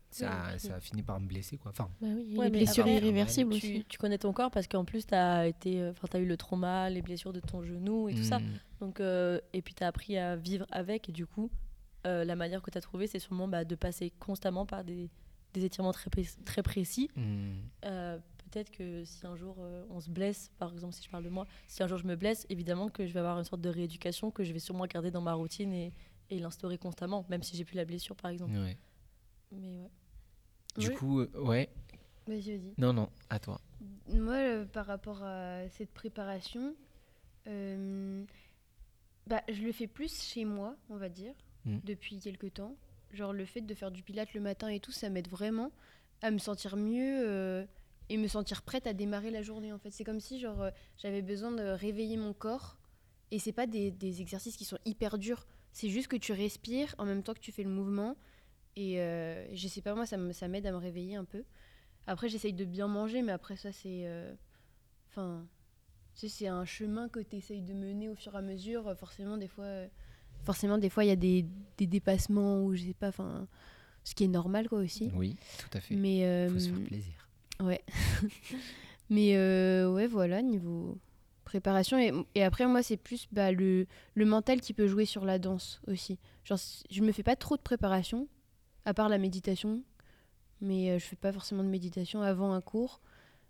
ça, 0.09 0.75
a 0.75 0.79
fini 0.79 1.03
par 1.03 1.19
me 1.19 1.27
blesser 1.27 1.57
quoi. 1.57 1.71
Enfin, 1.71 1.89
Bah 2.01 2.07
oui, 2.15 2.37
Ouais, 2.37 2.45
les 2.45 2.51
blessures 2.51 2.83
après, 2.85 2.95
irréversibles 2.97 3.51
Tu, 3.53 3.57
aussi. 3.57 3.85
tu 3.89 3.97
connais 3.97 4.17
ton 4.17 4.33
corps 4.33 4.51
parce 4.51 4.67
qu'en 4.67 4.85
plus, 4.85 5.05
tu 5.05 5.13
as, 5.13 5.47
été, 5.47 5.81
euh, 5.81 5.91
enfin, 5.91 6.07
t'as 6.09 6.19
eu 6.19 6.25
le 6.25 6.37
trauma, 6.37 6.89
les 6.89 7.01
blessures 7.01 7.33
de 7.33 7.39
ton 7.39 7.61
genou 7.63 8.09
et 8.09 8.13
tout 8.13 8.23
ça. 8.23 8.39
hmm, 8.39 8.43
Donc, 8.79 8.99
euh, 8.99 9.39
et 9.53 9.61
puis, 9.61 9.73
tu 9.73 9.83
as 9.83 9.87
appris 9.87 10.17
à 10.17 10.35
vivre 10.35 10.65
avec. 10.71 11.09
Et 11.09 11.11
du 11.11 11.25
coup, 11.25 11.49
euh, 12.05 12.23
la 12.23 12.35
manière 12.35 12.61
que 12.61 12.71
tu 12.71 12.77
as 12.77 12.81
trouvée, 12.81 13.07
c'est 13.07 13.19
sûrement 13.19 13.47
bah, 13.47 13.65
de 13.65 13.75
passer 13.75 14.11
constamment 14.19 14.65
par 14.65 14.83
des, 14.83 15.09
des 15.53 15.65
étirements 15.65 15.91
très, 15.93 16.09
pré- 16.09 16.25
très 16.45 16.63
précis. 16.63 17.09
Euh, 17.85 18.17
Peut-être 18.49 18.71
que 18.71 19.03
si 19.03 19.27
un 19.27 19.35
jour 19.35 19.57
euh, 19.59 19.83
on 19.89 19.99
se 19.99 20.09
blesse, 20.09 20.49
par 20.57 20.71
exemple, 20.71 20.93
si 20.93 21.03
je 21.03 21.09
parle 21.09 21.25
de 21.25 21.29
moi, 21.29 21.45
si 21.67 21.83
un 21.83 21.87
jour 21.87 21.97
je 21.97 22.07
me 22.07 22.15
blesse, 22.15 22.45
évidemment 22.49 22.87
que 22.87 23.05
je 23.05 23.11
vais 23.11 23.19
avoir 23.19 23.37
une 23.37 23.43
sorte 23.43 23.61
de 23.61 23.67
rééducation 23.67 24.31
que 24.31 24.45
je 24.45 24.53
vais 24.53 24.59
sûrement 24.59 24.85
garder 24.85 25.11
dans 25.11 25.19
ma 25.19 25.33
routine 25.33 25.73
et, 25.73 25.91
et 26.29 26.39
l'instaurer 26.39 26.77
constamment, 26.77 27.25
même 27.29 27.43
si 27.43 27.57
j'ai 27.57 27.65
plus 27.65 27.75
la 27.75 27.83
blessure, 27.83 28.15
par 28.15 28.31
exemple. 28.31 28.53
ouais. 28.57 28.77
Mais 29.51 29.77
ouais. 29.79 29.89
Du 30.77 30.89
Oui. 30.89 30.95
coup, 30.95 31.19
euh, 31.21 31.29
ouais. 31.35 31.69
Vas-y, 32.27 32.57
vas-y. 32.57 32.73
Non, 32.77 32.93
non, 32.93 33.09
à 33.29 33.39
toi. 33.39 33.59
Moi, 34.09 34.33
euh, 34.35 34.65
par 34.65 34.85
rapport 34.85 35.23
à 35.23 35.67
cette 35.69 35.91
préparation, 35.91 36.75
euh, 37.47 38.23
bah, 39.27 39.41
je 39.49 39.61
le 39.63 39.71
fais 39.71 39.87
plus 39.87 40.21
chez 40.21 40.45
moi, 40.45 40.75
on 40.89 40.97
va 40.97 41.09
dire, 41.09 41.33
Mm. 41.65 41.79
depuis 41.83 42.19
quelques 42.19 42.53
temps. 42.53 42.75
Genre 43.13 43.33
le 43.33 43.45
fait 43.45 43.61
de 43.61 43.73
faire 43.73 43.91
du 43.91 44.03
pilate 44.03 44.33
le 44.33 44.41
matin 44.41 44.67
et 44.69 44.79
tout, 44.79 44.91
ça 44.91 45.09
m'aide 45.09 45.27
vraiment 45.29 45.71
à 46.21 46.31
me 46.31 46.37
sentir 46.37 46.75
mieux 46.77 47.23
euh, 47.27 47.65
et 48.09 48.17
me 48.17 48.27
sentir 48.27 48.61
prête 48.63 48.87
à 48.87 48.93
démarrer 48.93 49.31
la 49.31 49.41
journée. 49.41 49.71
En 49.73 49.77
fait, 49.79 49.91
c'est 49.91 50.03
comme 50.03 50.19
si 50.19 50.39
genre 50.39 50.61
euh, 50.61 50.71
j'avais 50.97 51.21
besoin 51.21 51.51
de 51.51 51.63
réveiller 51.63 52.17
mon 52.17 52.33
corps. 52.33 52.77
Et 53.31 53.39
c'est 53.39 53.51
pas 53.51 53.67
des, 53.67 53.91
des 53.91 54.21
exercices 54.21 54.55
qui 54.55 54.63
sont 54.65 54.77
hyper 54.85 55.17
durs. 55.17 55.45
C'est 55.73 55.89
juste 55.89 56.07
que 56.07 56.15
tu 56.15 56.31
respires 56.31 56.95
en 56.97 57.05
même 57.05 57.23
temps 57.23 57.33
que 57.33 57.39
tu 57.39 57.51
fais 57.51 57.63
le 57.63 57.69
mouvement. 57.69 58.15
Et 58.79 59.01
euh, 59.01 59.43
je 59.55 59.67
sais 59.67 59.81
pas, 59.81 59.95
moi, 59.95 60.05
ça, 60.05 60.17
m'aide 60.47 60.65
à 60.67 60.71
me 60.71 60.77
réveiller 60.77 61.15
un 61.15 61.25
peu. 61.25 61.43
Après, 62.05 62.29
j'essaye 62.29 62.53
de 62.53 62.63
bien 62.63 62.87
manger, 62.87 63.21
mais 63.23 63.31
après, 63.31 63.55
ça, 63.57 63.71
c'est. 63.71 64.05
euh, 64.05 64.31
Enfin. 65.09 65.45
tu 66.13 66.21
sais, 66.21 66.29
c'est 66.29 66.47
un 66.47 66.63
chemin 66.63 67.09
que 67.09 67.19
tu 67.19 67.37
essayes 67.37 67.61
de 67.63 67.73
mener 67.73 68.07
au 68.07 68.15
fur 68.15 68.35
et 68.35 68.37
à 68.37 68.41
mesure. 68.41 68.95
Forcément, 68.97 69.35
des 69.37 69.47
fois. 69.47 69.65
euh, 69.65 69.87
Forcément, 70.43 70.77
des 70.77 70.89
fois, 70.89 71.03
il 71.03 71.07
y 71.07 71.11
a 71.11 71.15
des, 71.15 71.45
des 71.77 71.87
dépassements 71.87 72.63
ou 72.63 72.75
je 72.75 72.83
sais 72.83 72.93
pas, 72.93 73.07
enfin. 73.09 73.47
Ce 74.03 74.13
qui 74.15 74.23
est 74.23 74.27
normal, 74.29 74.69
quoi, 74.69 74.77
aussi. 74.79 75.11
Oui, 75.15 75.35
tout 75.59 75.75
à 75.77 75.81
fait. 75.81 75.95
Mais. 75.95 76.23
euh, 76.25 76.47
faut 76.49 76.59
se 76.59 76.69
faire 76.69 76.83
plaisir. 76.83 77.27
Ouais. 77.59 77.81
Mais 79.09 79.35
euh, 79.37 79.91
ouais, 79.91 80.07
voilà, 80.07 80.41
niveau 80.41 80.97
préparation. 81.45 81.97
Et, 81.97 82.11
et 82.35 82.43
après, 82.43 82.67
moi, 82.67 82.83
c'est 82.83 82.97
plus 82.97 83.27
bah, 83.31 83.51
le, 83.51 83.87
le 84.15 84.25
mental 84.25 84.59
qui 84.61 84.73
peut 84.73 84.87
jouer 84.87 85.05
sur 85.05 85.25
la 85.25 85.39
danse 85.39 85.81
aussi. 85.87 86.19
Genre, 86.43 86.59
je 86.89 87.01
me 87.01 87.11
fais 87.11 87.23
pas 87.23 87.35
trop 87.37 87.55
de 87.57 87.61
préparation, 87.61 88.27
à 88.87 88.93
part 88.93 89.09
la 89.09 89.17
méditation. 89.17 89.83
Mais 90.61 90.89
euh, 90.91 90.97
je 90.99 91.05
fais 91.05 91.15
pas 91.15 91.31
forcément 91.31 91.63
de 91.63 91.67
méditation 91.69 92.21
avant 92.23 92.53
un 92.53 92.61
cours. 92.61 93.01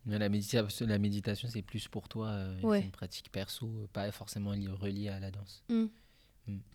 Mais 0.06 0.17
la, 0.17 0.29
méditation, 0.29 0.86
la 0.88 0.98
méditation, 0.98 1.48
c'est 1.50 1.62
plus 1.62 1.88
pour 1.88 2.10
toi, 2.10 2.27
euh, 2.29 2.62
Ouais. 2.63 2.79
c'est 2.79 2.86
une 2.86 2.91
pratique 2.91 3.32
perso, 3.32 3.70
pas 3.94 4.12
forcément 4.12 4.51
li- 4.53 4.67
reliée 4.67 5.10
à 5.10 5.20
la 5.20 5.32
danse. 5.32 5.63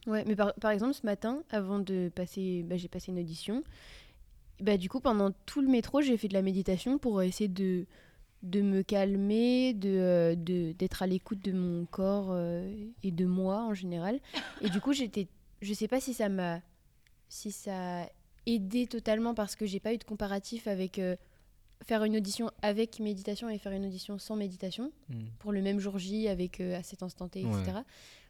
Ouais, 0.07 0.25
mais 0.26 0.37
par, 0.37 0.54
par 0.54 0.71
exemple, 0.71 0.95
ce 0.95 1.04
matin, 1.07 1.42
avant 1.50 1.78
de 1.78 2.11
passer, 2.14 2.62
bah, 2.62 2.76
j'ai 2.76 2.88
passé 2.88 3.11
une 3.11 3.19
audition. 3.19 3.62
Bah, 4.61 4.76
du 4.76 4.88
coup, 4.88 5.00
pendant 5.00 5.33
tout 5.47 5.61
le 5.62 5.69
métro, 5.69 6.00
j'ai 6.02 6.16
fait 6.16 6.28
de 6.28 6.35
la 6.35 6.42
méditation 6.42 6.99
pour 6.99 7.23
essayer 7.23 7.49
de, 7.49 7.87
de 8.42 8.61
me 8.61 8.83
calmer, 8.83 9.73
de, 9.75 9.88
euh, 9.88 10.35
de- 10.35 10.73
d'être 10.73 11.02
à 11.02 11.07
l'écoute 11.07 11.42
de 11.45 11.52
mon 11.52 11.87
corps 11.87 12.28
euh, 12.33 12.71
et 13.02 13.11
de 13.11 13.25
moi 13.25 13.62
en 13.64 13.75
général. 13.75 14.21
Et 14.61 14.69
du 14.69 14.81
coup, 14.81 14.92
j'étais, 14.92 15.26
je 15.62 15.73
sais 15.73 15.88
pas 15.88 16.00
si 16.00 16.12
ça 16.12 16.28
m'a, 16.28 16.61
si 17.28 17.50
ça 17.50 18.07
a 18.47 18.51
aidé 18.51 18.87
totalement 18.87 19.35
parce 19.35 19.57
que 19.57 19.67
j'ai 19.67 19.81
pas 19.81 19.93
eu 19.95 19.99
de 19.99 20.05
comparatif 20.05 20.67
avec 20.67 20.99
euh, 20.99 21.17
faire 21.85 22.05
une 22.05 22.17
audition 22.17 22.51
avec 22.63 23.01
méditation 23.01 23.49
et 23.49 23.59
faire 23.59 23.73
une 23.73 23.87
audition 23.87 24.19
sans 24.19 24.37
méditation 24.37 24.93
Mm. 25.09 25.25
pour 25.39 25.53
le 25.53 25.63
même 25.63 25.79
jour 25.81 25.99
J 25.99 26.29
avec 26.29 26.61
euh, 26.61 26.79
à 26.79 26.83
cet 26.83 27.03
instant 27.03 27.29
T, 27.29 27.45
Ouais. 27.45 27.61
etc. 27.63 27.79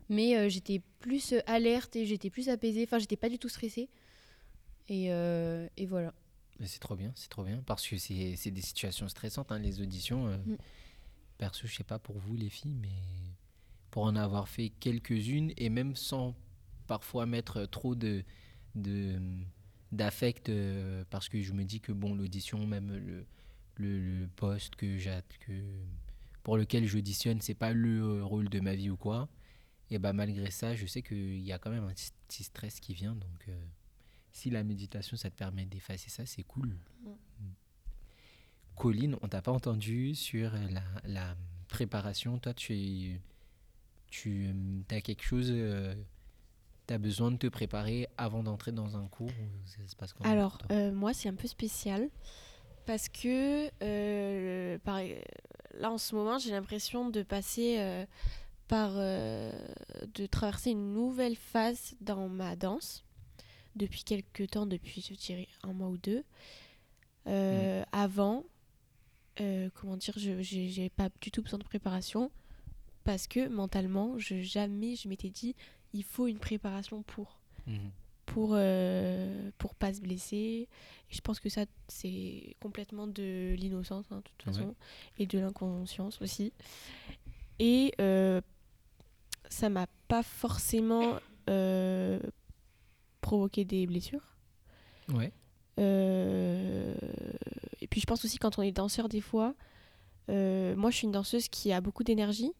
Mais 0.08 0.36
euh, 0.36 0.48
j'étais 0.48 0.80
plus 1.00 1.32
euh, 1.32 1.40
alerte 1.46 1.94
et 1.96 2.06
j'étais 2.06 2.28
plus 2.30 2.48
apaisée. 2.48 2.82
Enfin, 2.84 2.98
j'étais 2.98 3.16
pas 3.16 3.28
du 3.28 3.38
tout 3.38 3.48
stressée. 3.48 3.88
Et, 4.88 5.06
et 5.06 5.86
voilà. 5.86 6.12
C'est 6.64 6.80
trop 6.80 6.96
bien, 6.96 7.12
c'est 7.14 7.30
trop 7.30 7.44
bien, 7.44 7.62
parce 7.64 7.86
que 7.88 7.96
c'est 7.96 8.34
c'est 8.36 8.50
des 8.50 8.60
situations 8.60 9.08
stressantes, 9.08 9.50
hein, 9.50 9.58
les 9.58 9.80
auditions. 9.80 10.26
Mm. 10.26 10.56
Perso, 11.38 11.66
je 11.66 11.74
sais 11.74 11.84
pas 11.84 11.98
pour 11.98 12.18
vous 12.18 12.36
les 12.36 12.50
filles, 12.50 12.74
mais 12.74 12.90
pour 13.90 14.02
en 14.04 14.14
avoir 14.16 14.48
fait 14.48 14.70
quelques-unes, 14.80 15.52
et 15.56 15.70
même 15.70 15.96
sans 15.96 16.34
parfois 16.88 17.26
mettre 17.26 17.64
trop 17.64 17.94
de 17.94 18.22
de- 18.74 19.18
d'affect, 19.92 20.48
euh, 20.48 21.04
parce 21.10 21.28
que 21.28 21.40
je 21.42 21.52
me 21.52 21.64
dis 21.64 21.80
que 21.80 21.92
bon, 21.92 22.14
l'audition, 22.14 22.66
même 22.66 22.90
le, 22.92 23.26
le, 23.76 24.20
le 24.20 24.26
poste 24.28 24.76
que 24.76 24.98
que 25.46 25.52
pour 26.42 26.56
lequel 26.56 26.86
j'auditionne, 26.86 27.40
c'est 27.40 27.54
pas 27.54 27.72
le 27.72 28.00
euh, 28.00 28.24
rôle 28.24 28.48
de 28.48 28.60
ma 28.60 28.74
vie 28.74 28.90
ou 28.90 28.96
quoi. 28.96 29.28
Et 29.90 29.98
bah 29.98 30.12
malgré 30.12 30.50
ça, 30.50 30.74
je 30.74 30.86
sais 30.86 31.02
qu'il 31.02 31.40
y 31.40 31.52
a 31.52 31.58
quand 31.58 31.70
même 31.70 31.84
un 31.84 31.92
petit- 31.92 32.12
petit 32.28 32.44
stress 32.44 32.80
qui 32.80 32.94
vient, 32.94 33.14
donc 33.14 33.48
euh, 33.48 33.64
si 34.32 34.50
la 34.50 34.64
méditation, 34.64 35.16
ça 35.16 35.30
te 35.30 35.36
permet 35.36 35.66
d'effacer 35.66 36.08
ça, 36.10 36.24
c'est 36.26 36.42
cool. 36.44 36.76
Mm. 37.04 37.10
Colline, 38.76 39.16
on 39.22 39.28
t'a 39.28 39.42
pas 39.42 39.52
entendu 39.52 40.14
sur 40.14 40.52
la, 40.70 40.82
la 41.04 41.36
préparation. 41.68 42.38
Toi, 42.38 42.54
tu, 42.54 42.72
es- 42.74 43.20
tu 44.10 44.50
as 44.90 45.00
quelque 45.02 45.22
chose, 45.22 45.50
tu 46.86 46.94
as 46.94 46.98
besoin 46.98 47.30
de 47.30 47.36
te 47.36 47.46
préparer 47.46 48.08
avant 48.16 48.42
d'entrer 48.42 48.72
dans 48.72 48.96
un 48.96 49.06
cours 49.08 49.30
ça 49.64 49.78
se 49.86 49.96
passe 49.96 50.14
Alors, 50.24 50.58
euh, 50.70 50.92
moi, 50.92 51.12
c'est 51.14 51.28
un 51.28 51.34
peu 51.34 51.48
spécial 51.48 52.08
parce 52.86 53.08
que 53.08 53.70
euh, 53.82 54.78
par- 54.80 55.00
là, 55.78 55.90
en 55.92 55.98
ce 55.98 56.14
moment, 56.14 56.38
j'ai 56.38 56.50
l'impression 56.50 57.10
de 57.10 57.22
passer 57.22 57.76
euh, 57.78 58.04
par. 58.68 58.92
de 58.94 60.26
traverser 60.26 60.70
une 60.70 60.92
nouvelle 60.92 61.36
phase 61.36 61.94
dans 62.00 62.28
ma 62.28 62.56
danse 62.56 63.04
depuis 63.76 64.02
quelques 64.04 64.50
temps, 64.50 64.66
depuis, 64.66 65.00
je 65.08 65.14
dirais, 65.14 65.48
un 65.62 65.72
mois 65.72 65.88
ou 65.88 65.96
deux. 65.96 66.24
Euh, 67.28 67.84
Avant, 67.92 68.44
comment 69.74 69.96
dire, 69.96 70.14
je 70.18 70.42
j'ai 70.42 70.90
pas 70.90 71.08
du 71.20 71.30
tout 71.30 71.42
besoin 71.42 71.58
de 71.58 71.64
préparation 71.64 72.30
parce 73.04 73.26
que 73.26 73.48
mentalement, 73.48 74.18
je, 74.18 74.42
jamais 74.42 74.94
je 74.96 75.08
m'étais 75.08 75.30
dit 75.30 75.54
il 75.92 76.04
faut 76.04 76.26
une 76.26 76.38
préparation 76.38 77.02
pour 77.02 77.38
Mhm. 77.66 77.90
pour 78.26 78.50
euh, 78.54 79.50
pour 79.58 79.74
pas 79.74 79.92
se 79.92 80.00
blesser 80.00 80.68
et 81.10 81.14
je 81.14 81.20
pense 81.20 81.38
que 81.40 81.48
ça 81.48 81.64
c'est 81.88 82.56
complètement 82.60 83.06
de 83.06 83.54
l'innocence 83.58 84.06
hein, 84.10 84.16
de 84.16 84.22
toute 84.22 84.46
Ouais. 84.46 84.52
façon 84.52 84.74
et 85.18 85.26
de 85.26 85.38
l'inconscience 85.38 86.20
aussi 86.22 86.52
et 87.58 87.92
euh, 88.00 88.40
ça 89.48 89.68
m'a 89.68 89.86
pas 90.08 90.22
forcément 90.22 91.18
euh, 91.50 92.18
provoqué 93.20 93.64
des 93.64 93.86
blessures 93.86 94.36
Ouais. 95.12 95.32
euh, 95.78 96.94
et 97.80 97.86
puis 97.86 98.00
je 98.00 98.06
pense 98.06 98.24
aussi 98.24 98.38
quand 98.38 98.58
on 98.58 98.62
est 98.62 98.72
danseur 98.72 99.08
des 99.08 99.20
fois, 99.20 99.54
moi 100.28 100.90
je 100.90 100.96
suis 100.96 101.06
une 101.06 101.12
danseuse 101.12 101.48
qui 101.48 101.72
a 101.72 101.80
beaucoup 101.80 102.04
d'énergie 102.04 102.52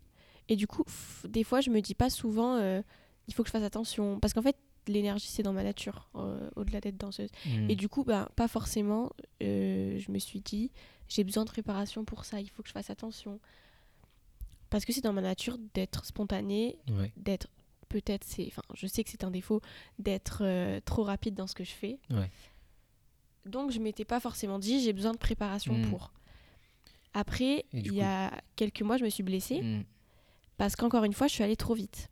et 0.49 0.57
du 0.57 0.67
coup 0.67 0.85
des 1.29 1.45
fois 1.45 1.61
je 1.61 1.71
me 1.71 1.81
dis 1.81 1.95
pas 1.95 2.11
souvent 2.11 2.57
il 3.29 3.35
faut 3.35 3.43
que 3.43 3.49
je 3.49 3.53
fasse 3.53 3.63
attention 3.63 4.19
parce 4.21 4.33
qu'en 4.35 4.43
fait 4.43 4.57
l'énergie 4.89 5.29
c'est 5.29 5.43
dans 5.45 5.53
ma 5.53 5.63
nature 5.63 6.09
euh, 6.17 6.51
au-delà 6.57 6.81
d'être 6.81 6.97
danseuse 6.97 7.31
Mhm. 7.47 7.71
et 7.71 7.77
du 7.77 7.89
coup 7.89 8.03
ben 8.05 8.29
pas 8.37 8.49
forcément 8.49 9.11
euh, 9.43 9.99
je 9.99 10.11
me 10.11 10.19
suis 10.19 10.41
dit 10.41 10.71
j'ai 11.09 11.23
besoin 11.25 11.45
de 11.45 11.51
préparation 11.51 12.05
pour 12.05 12.25
ça 12.25 12.41
il 12.41 12.49
faut 12.51 12.63
que 12.63 12.69
je 12.69 12.73
fasse 12.73 12.91
attention 12.91 13.39
parce 14.71 14.85
que 14.85 14.93
c'est 14.93 15.03
dans 15.03 15.13
ma 15.13 15.21
nature 15.23 15.59
d'être 15.75 16.05
spontanée 16.05 16.79
Ouais. 16.91 17.13
d'être 17.17 17.47
peut-être 17.89 18.25
c'est 18.25 18.47
enfin 18.49 18.63
je 18.75 18.87
sais 18.87 19.05
que 19.05 19.11
c'est 19.11 19.23
un 19.23 19.31
défaut 19.31 19.61
d'être 19.99 20.39
euh, 20.43 20.81
trop 20.85 21.05
rapide 21.05 21.35
dans 21.35 21.47
ce 21.47 21.55
que 21.55 21.63
je 21.65 21.71
fais 21.73 21.99
Ouais. 22.11 22.31
donc 23.47 23.71
je 23.71 23.79
m'étais 23.79 24.05
pas 24.05 24.19
forcément 24.19 24.59
dit 24.59 24.81
j'ai 24.83 24.93
besoin 24.93 25.13
de 25.13 25.19
préparation 25.19 25.75
Mm. 25.79 25.91
pour 25.91 26.13
après 27.15 27.67
il 27.73 27.87
y 27.87 27.91
coup 27.91 28.01
a 28.03 28.33
quelques 28.57 28.83
mois 28.83 28.97
je 28.97 29.05
me 29.05 29.11
suis 29.11 29.23
blessée 29.23 29.61
Mhm. 29.61 29.85
parce 30.57 30.75
qu'encore 30.77 31.05
une 31.05 31.13
fois 31.13 31.27
je 31.29 31.35
suis 31.35 31.45
allée 31.45 31.57
trop 31.57 31.75
vite 31.75 32.09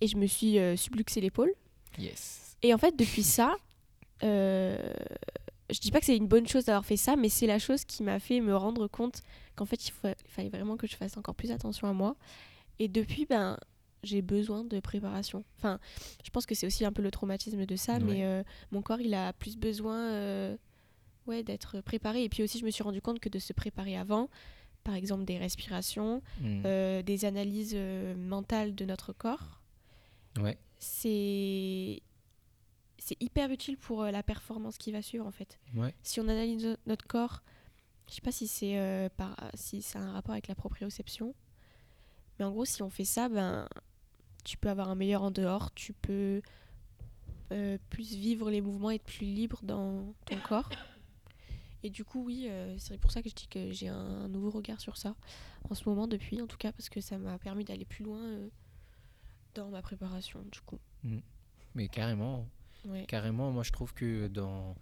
et 0.00 0.06
je 0.06 0.16
me 0.16 0.26
suis 0.26 0.58
euh, 0.58 0.76
subluxé 0.76 1.20
l'épaule 1.20 1.52
Yes. 1.98 2.56
et 2.62 2.74
en 2.74 2.78
fait 2.78 2.94
depuis 2.96 3.22
ça 3.22 3.56
euh, 4.22 4.76
je 5.70 5.80
dis 5.80 5.90
pas 5.90 6.00
que 6.00 6.06
c'est 6.06 6.16
une 6.16 6.28
bonne 6.28 6.46
chose 6.46 6.64
d'avoir 6.66 6.84
fait 6.84 6.96
ça 6.96 7.16
mais 7.16 7.28
c'est 7.28 7.46
la 7.46 7.58
chose 7.58 7.84
qui 7.84 8.02
m'a 8.02 8.18
fait 8.18 8.40
me 8.40 8.56
rendre 8.56 8.86
compte 8.86 9.22
qu'en 9.56 9.64
fait 9.64 9.86
il, 9.88 9.92
faut- 9.92 10.08
il 10.08 10.30
fallait 10.30 10.48
vraiment 10.48 10.76
que 10.76 10.86
je 10.86 10.96
fasse 10.96 11.16
encore 11.16 11.34
plus 11.34 11.50
attention 11.50 11.88
à 11.88 11.92
moi 11.92 12.16
et 12.78 12.88
depuis 12.88 13.26
ben 13.26 13.58
j'ai 14.02 14.22
besoin 14.22 14.62
de 14.64 14.78
préparation 14.80 15.44
enfin 15.58 15.78
je 16.24 16.30
pense 16.30 16.46
que 16.46 16.54
c'est 16.54 16.66
aussi 16.66 16.84
un 16.84 16.92
peu 16.92 17.02
le 17.02 17.10
traumatisme 17.10 17.64
de 17.66 17.76
ça 17.76 17.94
Ouais. 17.94 18.00
mais 18.00 18.24
euh, 18.24 18.42
mon 18.70 18.82
corps 18.82 19.00
il 19.00 19.12
a 19.14 19.32
plus 19.32 19.56
besoin 19.56 19.98
euh, 20.12 20.56
ouais 21.26 21.42
d'être 21.42 21.80
préparé 21.80 22.22
et 22.24 22.28
puis 22.28 22.42
aussi 22.42 22.58
je 22.58 22.64
me 22.64 22.70
suis 22.70 22.82
rendu 22.84 23.00
compte 23.02 23.20
que 23.20 23.28
de 23.28 23.38
se 23.38 23.52
préparer 23.52 23.96
avant 23.96 24.28
par 24.84 24.94
exemple 24.94 25.24
des 25.24 25.38
respirations 25.38 26.22
Mhm. 26.40 26.62
euh, 26.66 27.02
des 27.02 27.24
analyses 27.24 27.76
mentales 28.16 28.74
de 28.74 28.84
notre 28.84 29.12
corps 29.12 29.60
Ouais. 30.38 30.58
c'est 30.78 32.02
c'est 32.98 33.16
hyper 33.22 33.50
utile 33.50 33.76
pour 33.76 34.02
euh, 34.02 34.10
la 34.10 34.22
performance 34.22 34.78
qui 34.78 34.90
va 34.92 35.00
suivre 35.02 35.26
en 35.26 35.30
fait 35.30 35.58
Ouais. 35.74 35.94
si 36.02 36.20
on 36.20 36.24
analyse 36.28 36.64
no- 36.64 36.76
notre 36.86 37.06
corps 37.06 37.42
je 38.08 38.14
sais 38.14 38.20
pas 38.20 38.32
si 38.32 38.46
c'est 38.48 38.78
euh, 38.78 39.08
par 39.16 39.36
si 39.54 39.82
c'est 39.82 39.98
un 39.98 40.12
rapport 40.12 40.32
avec 40.32 40.48
la 40.48 40.54
proprioception 40.54 41.34
mais 42.38 42.44
en 42.44 42.50
gros 42.50 42.64
si 42.64 42.82
on 42.82 42.90
fait 42.90 43.04
ça 43.04 43.28
ben 43.28 43.68
tu 44.44 44.56
peux 44.56 44.68
avoir 44.70 44.88
un 44.90 44.94
meilleur 44.94 45.22
en 45.22 45.30
dehors 45.30 45.72
tu 45.74 45.92
peux 45.92 46.40
euh, 47.52 47.78
plus 47.90 48.14
vivre 48.14 48.50
les 48.50 48.60
mouvements 48.60 48.90
être 48.90 49.04
plus 49.04 49.24
libre 49.26 49.60
dans 49.62 50.14
ton 50.26 50.36
corps 50.38 50.68
et 51.82 51.90
du 51.90 52.04
coup 52.04 52.24
oui 52.24 52.46
euh, 52.48 52.76
c'est 52.78 52.98
pour 52.98 53.12
ça 53.12 53.22
que 53.22 53.28
je 53.28 53.34
dis 53.34 53.46
que 53.46 53.70
j'ai 53.70 53.88
un 53.88 54.28
nouveau 54.28 54.50
regard 54.50 54.80
sur 54.80 54.96
ça 54.96 55.14
en 55.70 55.74
ce 55.74 55.88
moment 55.88 56.08
depuis 56.08 56.40
en 56.42 56.46
tout 56.48 56.56
cas 56.56 56.72
parce 56.72 56.88
que 56.88 57.00
ça 57.00 57.18
m'a 57.18 57.38
permis 57.38 57.64
d'aller 57.64 57.84
plus 57.84 58.04
loin 58.04 58.20
dans 59.56 59.68
ma 59.68 59.82
préparation 59.82 60.42
du 60.52 60.60
coup 60.60 60.78
Mais 61.74 61.88
carrément, 61.88 62.48
Carrément, 63.08 63.50
moi 63.50 63.62
je 63.62 63.72
trouve 63.72 63.92
que 63.94 64.28
dans 64.28 64.76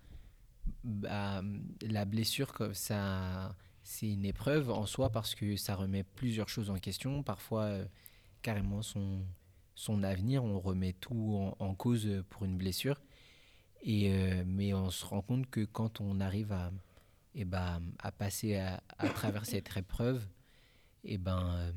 bah, 0.83 1.43
la 1.83 2.05
blessure, 2.05 2.53
comme 2.53 2.75
ça, 2.75 3.55
c'est 3.83 4.11
une 4.11 4.25
épreuve 4.25 4.71
en 4.71 4.87
soi 4.87 5.11
parce 5.11 5.35
que 5.35 5.57
ça 5.57 5.75
remet 5.75 6.05
plusieurs 6.05 6.49
choses 6.49 6.71
en 6.71 6.79
question. 6.79 7.23
Parfois, 7.23 7.63
euh, 7.65 7.85
carrément, 8.43 8.83
son, 8.83 9.23
son 9.75 10.03
avenir, 10.03 10.45
on 10.45 10.61
remet 10.61 10.93
tout 10.93 11.55
en, 11.59 11.65
en 11.65 11.75
cause 11.75 12.23
pour 12.31 12.45
une 12.45 12.57
blessure. 12.57 13.01
Et, 13.83 14.13
euh, 14.13 14.45
mais 14.47 14.73
on 14.73 14.91
se 14.91 15.05
rend 15.05 15.23
compte 15.23 15.49
que 15.51 15.65
quand 15.65 16.01
on 16.01 16.21
arrive 16.21 16.53
à, 16.53 16.71
eh 17.35 17.45
ben, 17.45 17.83
à 17.99 18.13
passer 18.13 18.57
à, 18.57 18.83
à 18.99 19.09
travers 19.09 19.45
cette 19.45 19.77
épreuve, 19.77 20.27
et 21.05 21.19
ben, 21.19 21.57
euh, 21.57 21.73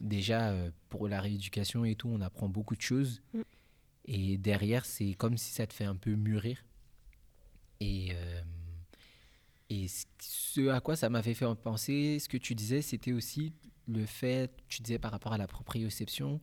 déjà 0.00 0.50
euh, 0.50 0.70
pour 0.88 1.08
la 1.08 1.20
rééducation 1.20 1.84
et 1.84 1.94
tout, 1.94 2.08
on 2.08 2.20
apprend 2.20 2.48
beaucoup 2.48 2.76
de 2.76 2.80
choses. 2.80 3.22
Mm. 3.34 3.40
Et 4.06 4.38
derrière, 4.38 4.84
c'est 4.84 5.14
comme 5.14 5.36
si 5.36 5.52
ça 5.52 5.66
te 5.66 5.74
fait 5.74 5.84
un 5.84 5.96
peu 5.96 6.14
mûrir. 6.14 6.64
Et, 7.80 8.10
et 9.70 9.86
ce 10.18 10.68
à 10.68 10.80
quoi 10.80 10.96
ça 10.96 11.08
m'avait 11.08 11.32
fait 11.32 11.46
penser, 11.62 12.18
ce 12.18 12.28
que 12.28 12.36
tu 12.36 12.54
disais, 12.54 12.82
c'était 12.82 13.12
aussi 13.12 13.54
le 13.86 14.04
fait, 14.04 14.52
tu 14.68 14.82
disais 14.82 14.98
par 14.98 15.12
rapport 15.12 15.32
à 15.32 15.38
la 15.38 15.46
proprioception, 15.46 16.42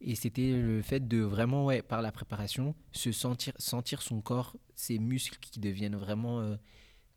et 0.00 0.16
c'était 0.16 0.50
le 0.50 0.82
fait 0.82 1.06
de 1.06 1.18
vraiment, 1.18 1.66
ouais, 1.66 1.80
par 1.80 2.02
la 2.02 2.10
préparation, 2.10 2.74
se 2.90 3.12
sentir, 3.12 3.52
sentir 3.58 4.02
son 4.02 4.20
corps, 4.20 4.56
ses 4.74 4.98
muscles 4.98 5.38
qui 5.40 5.60
deviennent 5.60 5.94
vraiment 5.94 6.56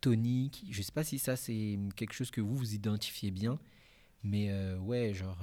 toniques. 0.01 0.65
Je 0.69 0.83
sais 0.83 0.91
pas 0.91 1.03
si 1.03 1.17
ça, 1.17 1.35
c'est 1.35 1.79
quelque 1.95 2.13
chose 2.13 2.29
que 2.29 2.41
vous, 2.41 2.55
vous 2.55 2.75
identifiez 2.75 3.31
bien, 3.31 3.59
mais 4.21 4.53
ouais, 4.75 5.15
genre, 5.15 5.39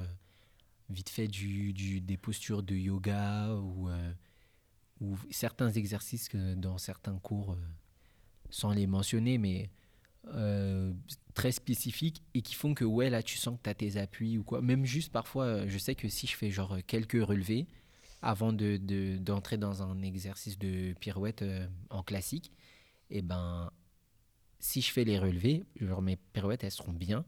vite 0.90 1.08
fait 1.08 1.28
du, 1.28 1.72
du, 1.72 2.00
des 2.00 2.16
postures 2.16 2.62
de 2.62 2.74
yoga 2.74 3.54
ou, 3.54 3.88
ou 5.00 5.16
certains 5.30 5.70
exercices 5.70 6.28
que 6.28 6.54
dans 6.54 6.78
certains 6.78 7.18
cours, 7.18 7.56
sans 8.50 8.72
les 8.72 8.86
mentionner, 8.86 9.38
mais 9.38 9.70
euh, 10.32 10.92
très 11.34 11.52
spécifiques 11.52 12.22
et 12.32 12.40
qui 12.40 12.54
font 12.54 12.72
que 12.72 12.84
ouais 12.84 13.10
là 13.10 13.22
tu 13.22 13.36
sens 13.36 13.58
que 13.58 13.64
tu 13.64 13.70
as 13.70 13.74
tes 13.74 13.96
appuis 13.98 14.38
ou 14.38 14.44
quoi. 14.44 14.62
Même 14.62 14.86
juste 14.86 15.12
parfois 15.12 15.44
euh, 15.44 15.64
je 15.68 15.76
sais 15.76 15.94
que 15.94 16.08
si 16.08 16.26
je 16.26 16.36
fais 16.36 16.50
genre 16.50 16.78
quelques 16.86 17.22
relevés 17.22 17.66
avant 18.22 18.52
de, 18.52 18.78
d'entrer 19.18 19.58
dans 19.58 19.82
un 19.82 20.00
exercice 20.00 20.58
de 20.58 20.94
pirouette 20.94 21.42
euh, 21.42 21.66
en 21.90 22.02
classique 22.02 22.52
et 23.10 23.18
eh 23.18 23.22
ben 23.22 23.70
si 24.60 24.80
je 24.80 24.90
fais 24.92 25.04
les 25.04 25.18
relevés 25.18 25.64
genre 25.78 26.00
mes 26.00 26.16
pirouettes 26.16 26.64
elles 26.64 26.70
seront 26.70 26.94
bien 26.94 27.26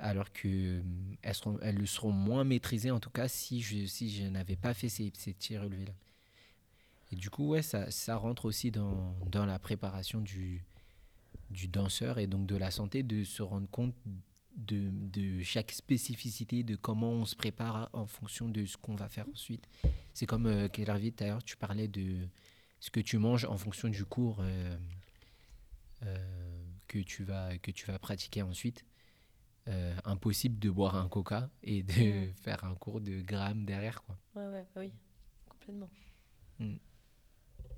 alors 0.00 0.32
que 0.32 0.82
elles 1.22 1.34
seront 1.34 1.58
elles 1.60 1.86
seront 1.86 2.12
moins 2.12 2.44
maîtrisées 2.44 2.90
en 2.90 3.00
tout 3.00 3.10
cas 3.10 3.28
si 3.28 3.60
je 3.60 3.86
si 3.86 4.10
je 4.10 4.24
n'avais 4.24 4.56
pas 4.56 4.74
fait 4.74 4.88
ces, 4.88 5.12
ces 5.16 5.32
petits 5.32 5.56
relevés 5.56 5.86
là 5.86 5.94
et 7.12 7.16
du 7.16 7.30
coup 7.30 7.48
ouais 7.48 7.62
ça, 7.62 7.90
ça 7.90 8.16
rentre 8.16 8.46
aussi 8.46 8.70
dans, 8.70 9.14
dans 9.26 9.46
la 9.46 9.58
préparation 9.58 10.20
du 10.20 10.64
du 11.50 11.68
danseur 11.68 12.18
et 12.18 12.26
donc 12.26 12.46
de 12.46 12.56
la 12.56 12.70
santé 12.70 13.02
de 13.02 13.24
se 13.24 13.42
rendre 13.42 13.68
compte 13.70 13.94
de, 14.56 14.90
de, 14.90 15.42
chaque 15.42 15.72
spécificité, 15.72 16.62
de 16.62 16.76
comment 16.76 17.10
on 17.10 17.24
se 17.24 17.36
prépare 17.36 17.88
en 17.92 18.06
fonction 18.06 18.48
de 18.48 18.66
ce 18.66 18.76
qu'on 18.76 18.94
va 18.94 19.08
faire 19.08 19.26
ensuite. 19.32 19.66
C'est 20.12 20.26
comme, 20.26 20.46
euh, 20.46 20.68
d'ailleurs, 21.16 21.42
tu 21.42 21.56
parlais 21.56 21.88
de 21.88 22.28
ce 22.80 22.90
que 22.90 23.00
tu 23.00 23.18
manges 23.18 23.44
en 23.44 23.56
fonction 23.56 23.88
du 23.88 24.04
cours 24.04 24.38
euh, 24.40 24.76
euh, 26.04 26.62
que, 26.88 26.98
tu 26.98 27.24
vas, 27.24 27.56
que 27.58 27.70
tu 27.70 27.86
vas 27.86 27.98
pratiquer 27.98 28.42
ensuite. 28.42 28.84
Euh, 29.68 29.94
impossible 30.04 30.58
de 30.58 30.70
boire 30.70 30.96
un 30.96 31.08
coca 31.08 31.50
et 31.62 31.82
de 31.82 32.28
mm. 32.28 32.32
faire 32.42 32.64
un 32.64 32.74
cours 32.74 33.00
de 33.00 33.20
grammes 33.20 33.64
derrière. 33.64 34.02
Quoi. 34.02 34.16
Ouais, 34.34 34.48
ouais, 34.48 34.66
bah 34.74 34.80
oui, 34.80 34.92
complètement. 35.48 35.90
Mm. 36.58 36.76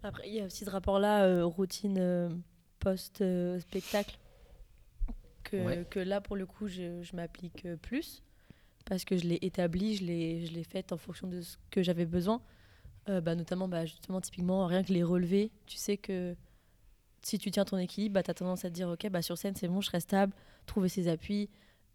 Après, 0.03 0.29
il 0.29 0.35
y 0.35 0.41
a 0.41 0.47
aussi 0.47 0.65
ce 0.65 0.71
rapport-là, 0.71 1.45
routine 1.45 2.43
post-spectacle 2.79 4.19
que, 5.45 5.83
que, 5.85 6.01
là, 6.01 6.21
pour 6.21 6.37
le 6.37 6.47
coup, 6.47 6.67
je, 6.67 7.03
je 7.03 7.15
m'applique 7.15 7.69
plus 7.83 8.23
parce 8.85 9.05
que 9.05 9.17
je 9.17 9.27
l'ai 9.27 9.39
établi, 9.43 9.97
je 9.97 10.05
l'ai, 10.05 10.47
je 10.47 10.53
l'ai 10.53 10.65
fait 10.65 10.93
en 10.93 10.97
fonction 10.97 11.27
de 11.27 11.41
ce 11.41 11.57
que 11.71 11.83
j'avais 11.83 12.07
besoin. 12.07 12.41
Euh, 13.09 13.21
bah, 13.21 13.35
notamment, 13.35 13.69
bah, 13.69 13.85
justement, 13.85 14.21
typiquement, 14.21 14.67
rien 14.67 14.83
que 14.83 14.93
les 14.93 15.03
relevés, 15.03 15.51
tu 15.67 15.77
sais 15.77 15.97
que 15.97 16.37
si 17.23 17.39
tu 17.39 17.51
tiens 17.51 17.65
ton 17.65 17.79
équilibre, 17.79 18.15
bah, 18.15 18.23
tu 18.23 18.31
as 18.31 18.35
tendance 18.35 18.65
à 18.65 18.69
te 18.69 18.75
dire, 18.75 18.89
OK, 18.89 19.09
bah, 19.09 19.23
sur 19.23 19.39
scène, 19.39 19.55
c'est 19.57 19.69
bon, 19.69 19.81
je 19.81 19.91
reste 19.91 20.09
stable, 20.09 20.33
trouver 20.67 20.89
ses 20.89 21.09
appuis, 21.09 21.49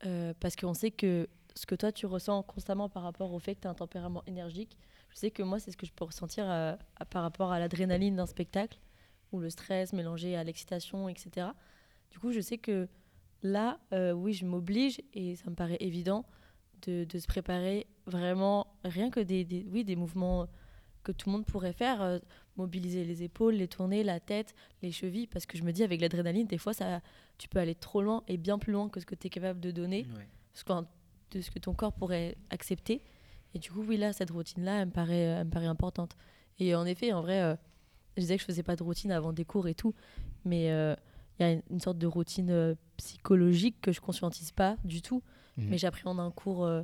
euh, 0.05 0.33
parce 0.39 0.55
qu'on 0.55 0.73
sait 0.73 0.91
que 0.91 1.27
ce 1.55 1.65
que 1.65 1.75
toi, 1.75 1.91
tu 1.91 2.05
ressens 2.05 2.43
constamment 2.43 2.89
par 2.89 3.03
rapport 3.03 3.33
au 3.33 3.39
fait 3.39 3.55
que 3.55 3.61
tu 3.61 3.67
as 3.67 3.71
un 3.71 3.75
tempérament 3.75 4.23
énergique, 4.27 4.77
je 5.09 5.17
sais 5.17 5.31
que 5.31 5.41
moi, 5.43 5.59
c'est 5.59 5.71
ce 5.71 5.77
que 5.77 5.85
je 5.85 5.93
peux 5.93 6.05
ressentir 6.05 6.49
euh, 6.49 6.75
par 7.09 7.23
rapport 7.23 7.51
à 7.51 7.59
l'adrénaline 7.59 8.15
d'un 8.15 8.25
spectacle 8.25 8.79
ou 9.31 9.39
le 9.39 9.49
stress 9.49 9.93
mélangé 9.93 10.35
à 10.35 10.43
l'excitation, 10.43 11.09
etc. 11.09 11.47
Du 12.11 12.19
coup, 12.19 12.31
je 12.31 12.39
sais 12.39 12.57
que 12.57 12.87
là, 13.43 13.79
euh, 13.93 14.11
oui, 14.11 14.33
je 14.33 14.45
m'oblige 14.45 15.01
et 15.13 15.35
ça 15.35 15.49
me 15.49 15.55
paraît 15.55 15.77
évident 15.79 16.25
de, 16.83 17.05
se 17.17 17.25
préparer 17.25 17.87
vraiment, 18.05 18.67
rien 18.83 19.09
que 19.09 19.19
des, 19.19 19.43
des, 19.43 19.65
oui, 19.71 19.83
des 19.83 19.95
mouvements 19.95 20.47
que 21.07 21.11
tout 21.11 21.29
le 21.29 21.33
monde 21.33 21.45
pourrait 21.45 21.73
faire, 21.73 22.01
euh, 22.01 22.19
mobiliser 22.57 23.03
les 23.03 23.23
épaules, 23.23 23.55
les 23.55 23.67
tourner, 23.67 24.03
la 24.03 24.19
tête, 24.19 24.53
les 24.81 24.91
chevilles, 24.91 25.27
parce 25.27 25.45
que 25.45 25.57
je 25.57 25.63
me 25.63 25.71
dis 25.71 25.83
avec 25.83 26.01
l'adrénaline, 26.01 26.47
des 26.47 26.57
fois, 26.57 26.73
ça, 26.73 27.01
tu 27.37 27.47
peux 27.47 27.59
aller 27.59 27.75
trop 27.75 28.01
loin 28.01 28.23
et 28.27 28.37
bien 28.37 28.59
plus 28.59 28.73
loin 28.73 28.89
que 28.89 28.99
ce 28.99 29.05
que 29.05 29.15
tu 29.15 29.27
es 29.27 29.29
capable 29.29 29.59
de 29.59 29.71
donner, 29.71 30.05
de 31.31 31.41
ce 31.41 31.51
que 31.51 31.59
ton 31.59 31.73
corps 31.73 31.93
pourrait 31.93 32.35
accepter. 32.49 33.01
Et 33.53 33.59
du 33.59 33.71
coup, 33.71 33.83
oui, 33.87 33.97
là, 33.97 34.13
cette 34.13 34.31
routine-là, 34.31 34.81
elle, 34.81 34.87
me 34.87 34.91
paraît, 34.91 35.19
elle 35.19 35.45
me 35.45 35.51
paraît 35.51 35.67
importante. 35.67 36.17
Et 36.59 36.75
en 36.75 36.85
effet, 36.85 37.13
en 37.13 37.21
vrai, 37.21 37.41
euh, 37.41 37.55
je 38.17 38.21
disais 38.21 38.35
que 38.35 38.41
je 38.41 38.47
faisais 38.47 38.63
pas 38.63 38.75
de 38.75 38.83
routine 38.83 39.11
avant 39.11 39.31
des 39.31 39.45
cours 39.45 39.67
et 39.67 39.75
tout, 39.75 39.93
mais 40.43 40.71
euh, 40.71 40.95
il 41.39 41.45
y 41.45 41.49
a 41.49 41.61
une, 41.69 41.79
sorte 41.79 41.97
de 41.97 42.07
routine 42.07 42.49
euh, 42.49 42.75
psychologique 42.97 43.79
que 43.81 43.91
je 43.91 44.01
conscientise 44.01 44.51
pas 44.51 44.75
du 44.83 45.01
tout. 45.01 45.21
Mhm. 45.57 45.67
Mais 45.69 45.77
j'appréhende 45.77 46.19
un 46.19 46.31
cours, 46.31 46.65
euh, 46.65 46.83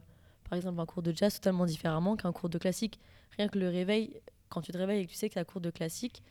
par 0.53 0.57
exemple 0.57 0.79
un 0.79 0.85
cours 0.85 1.01
de 1.01 1.11
jazz 1.15 1.33
totalement 1.33 1.65
différemment 1.65 2.15
qu'un 2.15 2.31
cours 2.31 2.47
de 2.47 2.59
classique. 2.59 2.99
Rien 3.37 3.47
que 3.47 3.57
le 3.57 3.69
réveil, 3.69 4.21
quand 4.49 4.61
tu 4.61 4.71
te 4.71 4.77
réveilles 4.77 5.01
et 5.01 5.05
que 5.07 5.09
tu 5.09 5.17
sais 5.17 5.27
que 5.27 5.33
tu 5.33 5.39
as 5.39 5.45
cours 5.45 5.61
de 5.61 5.71
classique, 5.71 6.21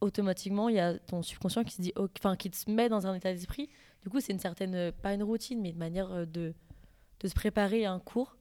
automatiquement 0.00 0.68
il 0.68 0.74
y 0.74 0.80
a 0.80 0.98
ton 0.98 1.22
subconscient 1.22 1.62
qui 1.62 1.74
se 1.74 1.82
dit, 1.82 1.92
enfin 1.96 2.34
qui 2.34 2.50
te 2.50 2.68
met 2.68 2.88
dans 2.88 3.06
un 3.06 3.14
état 3.14 3.32
d'esprit. 3.32 3.68
Du 4.02 4.08
coup, 4.08 4.18
c'est 4.18 4.32
une 4.32 4.40
certaine, 4.40 4.90
pas 4.90 5.14
une 5.14 5.22
routine, 5.22 5.60
mais 5.60 5.70
une 5.70 5.78
manière 5.78 6.26
de, 6.26 6.52
de 7.20 7.28
se 7.28 7.34
préparer 7.34 7.84
à 7.84 7.92
un 7.92 8.00
cours. 8.00 8.36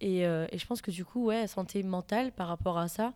Et, 0.00 0.20
et, 0.20 0.58
je 0.58 0.66
pense 0.66 0.80
que 0.80 0.92
du 0.92 1.04
coup, 1.04 1.24
ouais, 1.24 1.48
santé 1.48 1.82
mentale 1.82 2.30
par 2.30 2.46
rapport 2.46 2.78
à 2.78 2.86
ça, 2.86 3.14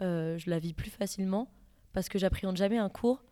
je 0.00 0.50
la 0.50 0.58
vis 0.58 0.72
plus 0.72 0.90
facilement 0.90 1.48
parce 1.92 2.08
que 2.08 2.18
j'appréhende 2.18 2.56
jamais 2.56 2.78
un 2.78 2.88
cours 2.88 3.22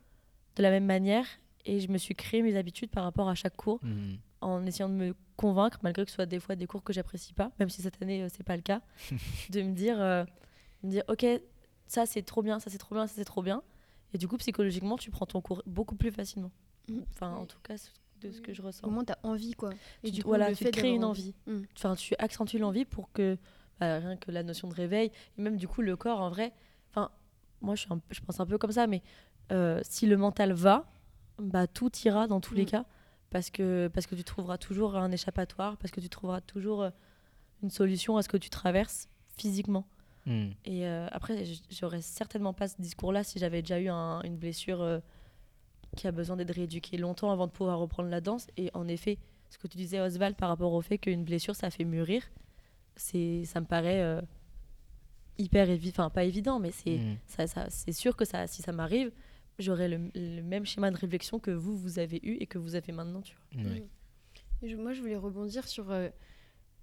de 0.54 0.62
la 0.62 0.70
même 0.70 0.86
manière 0.86 1.26
et 1.64 1.80
je 1.80 1.90
me 1.90 1.98
suis 1.98 2.14
créé 2.14 2.40
mes 2.40 2.56
habitudes 2.56 2.90
par 2.90 3.02
rapport 3.02 3.28
à 3.28 3.34
chaque 3.34 3.56
cours 3.56 3.80
mmh. 3.82 4.14
En 4.40 4.64
essayant 4.66 4.88
de 4.88 4.94
me 4.94 5.14
convaincre, 5.36 5.78
malgré 5.82 6.04
que 6.04 6.10
ce 6.10 6.16
soit 6.16 6.26
des 6.26 6.40
fois 6.40 6.56
des 6.56 6.66
cours 6.66 6.82
que 6.82 6.92
j'apprécie 6.92 7.32
pas, 7.32 7.50
même 7.58 7.70
si 7.70 7.82
cette 7.82 8.00
année 8.02 8.20
ce 8.20 8.24
euh, 8.24 8.28
c'est 8.36 8.44
pas 8.44 8.56
le 8.56 8.62
cas, 8.62 8.80
de 9.50 9.62
me 9.62 9.72
dire, 9.72 10.00
euh, 10.00 10.24
me 10.82 10.90
dire 10.90 11.04
ok, 11.08 11.26
ça 11.86 12.06
c'est 12.06 12.22
trop 12.22 12.42
bien, 12.42 12.58
ça 12.60 12.70
c'est 12.70 12.78
trop 12.78 12.94
bien, 12.94 13.06
ça 13.06 13.14
c'est 13.16 13.24
trop 13.24 13.42
bien. 13.42 13.62
Et 14.14 14.18
du 14.18 14.26
coup, 14.26 14.36
psychologiquement, 14.38 14.96
tu 14.96 15.10
prends 15.10 15.26
ton 15.26 15.40
cours 15.40 15.62
beaucoup 15.66 15.94
plus 15.94 16.10
facilement. 16.10 16.50
Mmh. 16.88 17.00
Enfin, 17.12 17.34
en 17.34 17.46
tout 17.46 17.58
cas, 17.62 17.74
de 18.20 18.30
ce 18.30 18.40
que 18.40 18.52
je 18.52 18.62
ressens. 18.62 18.86
Au 18.86 18.90
moins, 18.90 19.04
tu 19.04 19.12
as 19.12 19.18
envie, 19.22 19.52
quoi. 19.52 19.70
Et 20.02 20.10
du 20.10 20.22
coup, 20.22 20.28
voilà, 20.28 20.54
tu 20.54 20.64
crées 20.70 20.90
une 20.90 21.04
envie. 21.04 21.34
Mmh. 21.46 21.60
Enfin, 21.76 21.94
tu 21.94 22.14
accentues 22.18 22.58
l'envie 22.58 22.84
pour 22.84 23.12
que, 23.12 23.36
bah, 23.80 23.98
rien 23.98 24.16
que 24.16 24.30
la 24.30 24.42
notion 24.42 24.68
de 24.68 24.74
réveil, 24.74 25.12
et 25.36 25.42
même 25.42 25.56
du 25.56 25.68
coup, 25.68 25.82
le 25.82 25.96
corps, 25.96 26.20
en 26.20 26.30
vrai, 26.30 26.52
enfin, 26.90 27.10
moi 27.60 27.74
je, 27.74 27.82
suis 27.82 27.90
je 28.10 28.20
pense 28.20 28.40
un 28.40 28.46
peu 28.46 28.58
comme 28.58 28.72
ça, 28.72 28.86
mais 28.86 29.02
euh, 29.52 29.80
si 29.82 30.06
le 30.06 30.16
mental 30.16 30.52
va, 30.52 30.90
bah, 31.38 31.66
tout 31.66 31.90
ira 32.04 32.26
dans 32.26 32.40
tous 32.40 32.54
les 32.54 32.64
mm. 32.64 32.70
cas, 32.70 32.84
parce 33.30 33.50
que, 33.50 33.88
parce 33.92 34.06
que 34.06 34.14
tu 34.14 34.24
trouveras 34.24 34.58
toujours 34.58 34.96
un 34.96 35.10
échappatoire, 35.10 35.76
parce 35.76 35.90
que 35.90 36.00
tu 36.00 36.08
trouveras 36.08 36.40
toujours 36.40 36.82
euh, 36.82 36.90
une 37.62 37.70
solution 37.70 38.16
à 38.16 38.22
ce 38.22 38.28
que 38.28 38.36
tu 38.36 38.50
traverses 38.50 39.08
physiquement. 39.36 39.86
Mm. 40.26 40.48
Et 40.64 40.86
euh, 40.86 41.06
après, 41.10 41.44
j'aurais 41.70 42.02
certainement 42.02 42.52
pas 42.52 42.68
ce 42.68 42.80
discours-là 42.80 43.24
si 43.24 43.38
j'avais 43.38 43.62
déjà 43.62 43.80
eu 43.80 43.88
une 43.88 44.36
blessure 44.36 45.00
qui 45.96 46.06
a 46.06 46.12
besoin 46.12 46.36
d'être 46.36 46.54
rééduquée 46.54 46.96
longtemps 46.96 47.30
avant 47.30 47.46
de 47.46 47.52
pouvoir 47.52 47.78
reprendre 47.78 48.08
la 48.08 48.20
danse. 48.20 48.46
Et 48.56 48.70
en 48.74 48.88
effet, 48.88 49.18
ce 49.50 49.58
que 49.58 49.66
tu 49.66 49.76
disais, 49.76 50.00
Oswald, 50.00 50.36
par 50.36 50.48
rapport 50.48 50.72
au 50.72 50.82
fait 50.82 50.98
qu'une 50.98 51.24
blessure, 51.24 51.56
ça 51.56 51.70
fait 51.70 51.84
mûrir, 51.84 52.22
c'est 52.96 53.44
ça 53.44 53.60
me 53.60 53.66
paraît 53.66 54.22
hyper 55.38 55.70
évident, 55.70 56.02
enfin 56.02 56.10
pas 56.10 56.24
évident, 56.24 56.58
mais 56.58 56.72
c'est 56.72 56.98
mm. 56.98 57.16
ça, 57.26 57.46
ça 57.46 57.66
c'est 57.70 57.92
sûr 57.92 58.16
que 58.16 58.24
ça, 58.24 58.46
si 58.46 58.62
ça 58.62 58.72
m'arrive, 58.72 59.10
j'aurai 59.58 59.88
le, 59.88 60.42
même 60.42 60.64
schéma 60.64 60.90
de 60.90 60.96
réflexion 60.96 61.38
que 61.38 61.50
vous, 61.50 61.76
vous 61.76 61.98
avez 61.98 62.20
eu 62.22 62.36
et 62.40 62.46
que 62.46 62.58
vous 62.58 62.74
avez 62.74 62.92
maintenant. 62.92 63.22
Tu 63.22 63.34
vois. 63.44 63.62
Mm. 63.62 64.76
moi, 64.80 64.92
je 64.92 65.00
voulais 65.00 65.16
rebondir 65.16 65.66
sur 65.66 65.90
euh, 65.90 66.08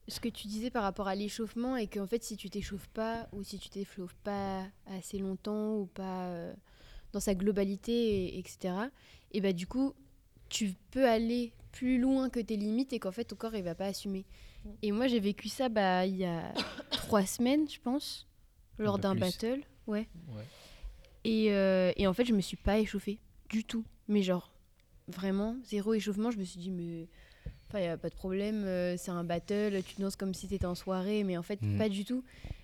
ce 0.07 0.19
que 0.19 0.29
tu 0.29 0.47
disais 0.47 0.69
par 0.69 0.83
rapport 0.83 1.07
à 1.07 1.15
l'échauffement 1.15 1.77
et 1.77 1.87
qu'en 1.87 2.07
fait, 2.07 2.23
si 2.23 2.37
tu 2.37 2.49
t'échauffes 2.49 2.87
pas 2.89 3.27
ou 3.31 3.43
si 3.43 3.59
tu 3.59 3.69
t'échauffes 3.69 4.15
pas 4.23 4.67
assez 4.87 5.17
longtemps 5.17 5.77
ou 5.77 5.85
pas 5.85 6.27
euh, 6.27 6.53
dans 7.13 7.19
sa 7.19 7.33
globalité, 7.33 8.25
et, 8.35 8.39
etc., 8.39 8.73
et 9.31 9.41
bah 9.41 9.53
du 9.53 9.67
coup, 9.67 9.93
tu 10.49 10.73
peux 10.91 11.07
aller 11.07 11.53
plus 11.71 11.97
loin 11.97 12.29
que 12.29 12.39
tes 12.39 12.55
limites 12.55 12.93
et 12.93 12.99
qu'en 12.99 13.11
fait, 13.11 13.25
ton 13.25 13.35
corps, 13.35 13.55
il 13.55 13.63
va 13.63 13.75
pas 13.75 13.87
assumer. 13.87 14.25
Mm. 14.63 14.69
Et 14.81 14.91
moi, 14.91 15.07
j'ai 15.07 15.19
vécu 15.19 15.49
ça 15.49 15.69
bah, 15.69 16.05
il 16.05 16.17
y 16.17 16.25
a 16.25 16.53
trois 16.91 17.25
semaines, 17.25 17.69
je 17.69 17.79
pense 17.79 18.27
lors 18.77 18.99
d'un 18.99 19.15
battle. 19.15 19.61
Ouais. 19.87 20.07
Et, 21.25 21.51
euh, 21.51 21.91
et, 21.97 22.07
en 22.07 22.13
fait, 22.13 22.25
je 22.25 22.33
me 22.33 22.41
suis 22.41 22.55
pas 22.55 22.77
échauffée 22.77 23.19
du 23.49 23.63
tout. 23.63 23.83
Mais 24.07 24.21
genre, 24.21 24.51
vraiment, 25.07 25.57
zéro 25.65 25.93
échauffement. 25.93 26.31
Je 26.31 26.37
me 26.37 26.43
suis 26.43 26.59
dit, 26.59 26.71
mais. 26.71 27.07
Enfin, 27.67 27.79
il 27.79 27.81
n'y 27.81 27.87
a 27.87 27.97
pas 27.97 28.09
de 28.09 28.15
problème, 28.15 28.63
euh, 28.63 28.95
c'est 28.95 29.09
un 29.09 29.23
battle, 29.23 29.81
tu 29.83 29.99
danses 29.99 30.15
comme 30.15 30.35
si 30.35 30.47
tu 30.47 30.53
étais 30.53 30.67
en 30.67 30.75
soirée, 30.75 31.23
mais 31.23 31.35
en 31.35 31.41
fait, 31.41 31.59
mm. 31.63 31.79
pas 31.79 31.89
du 31.89 32.05
tout. 32.05 32.23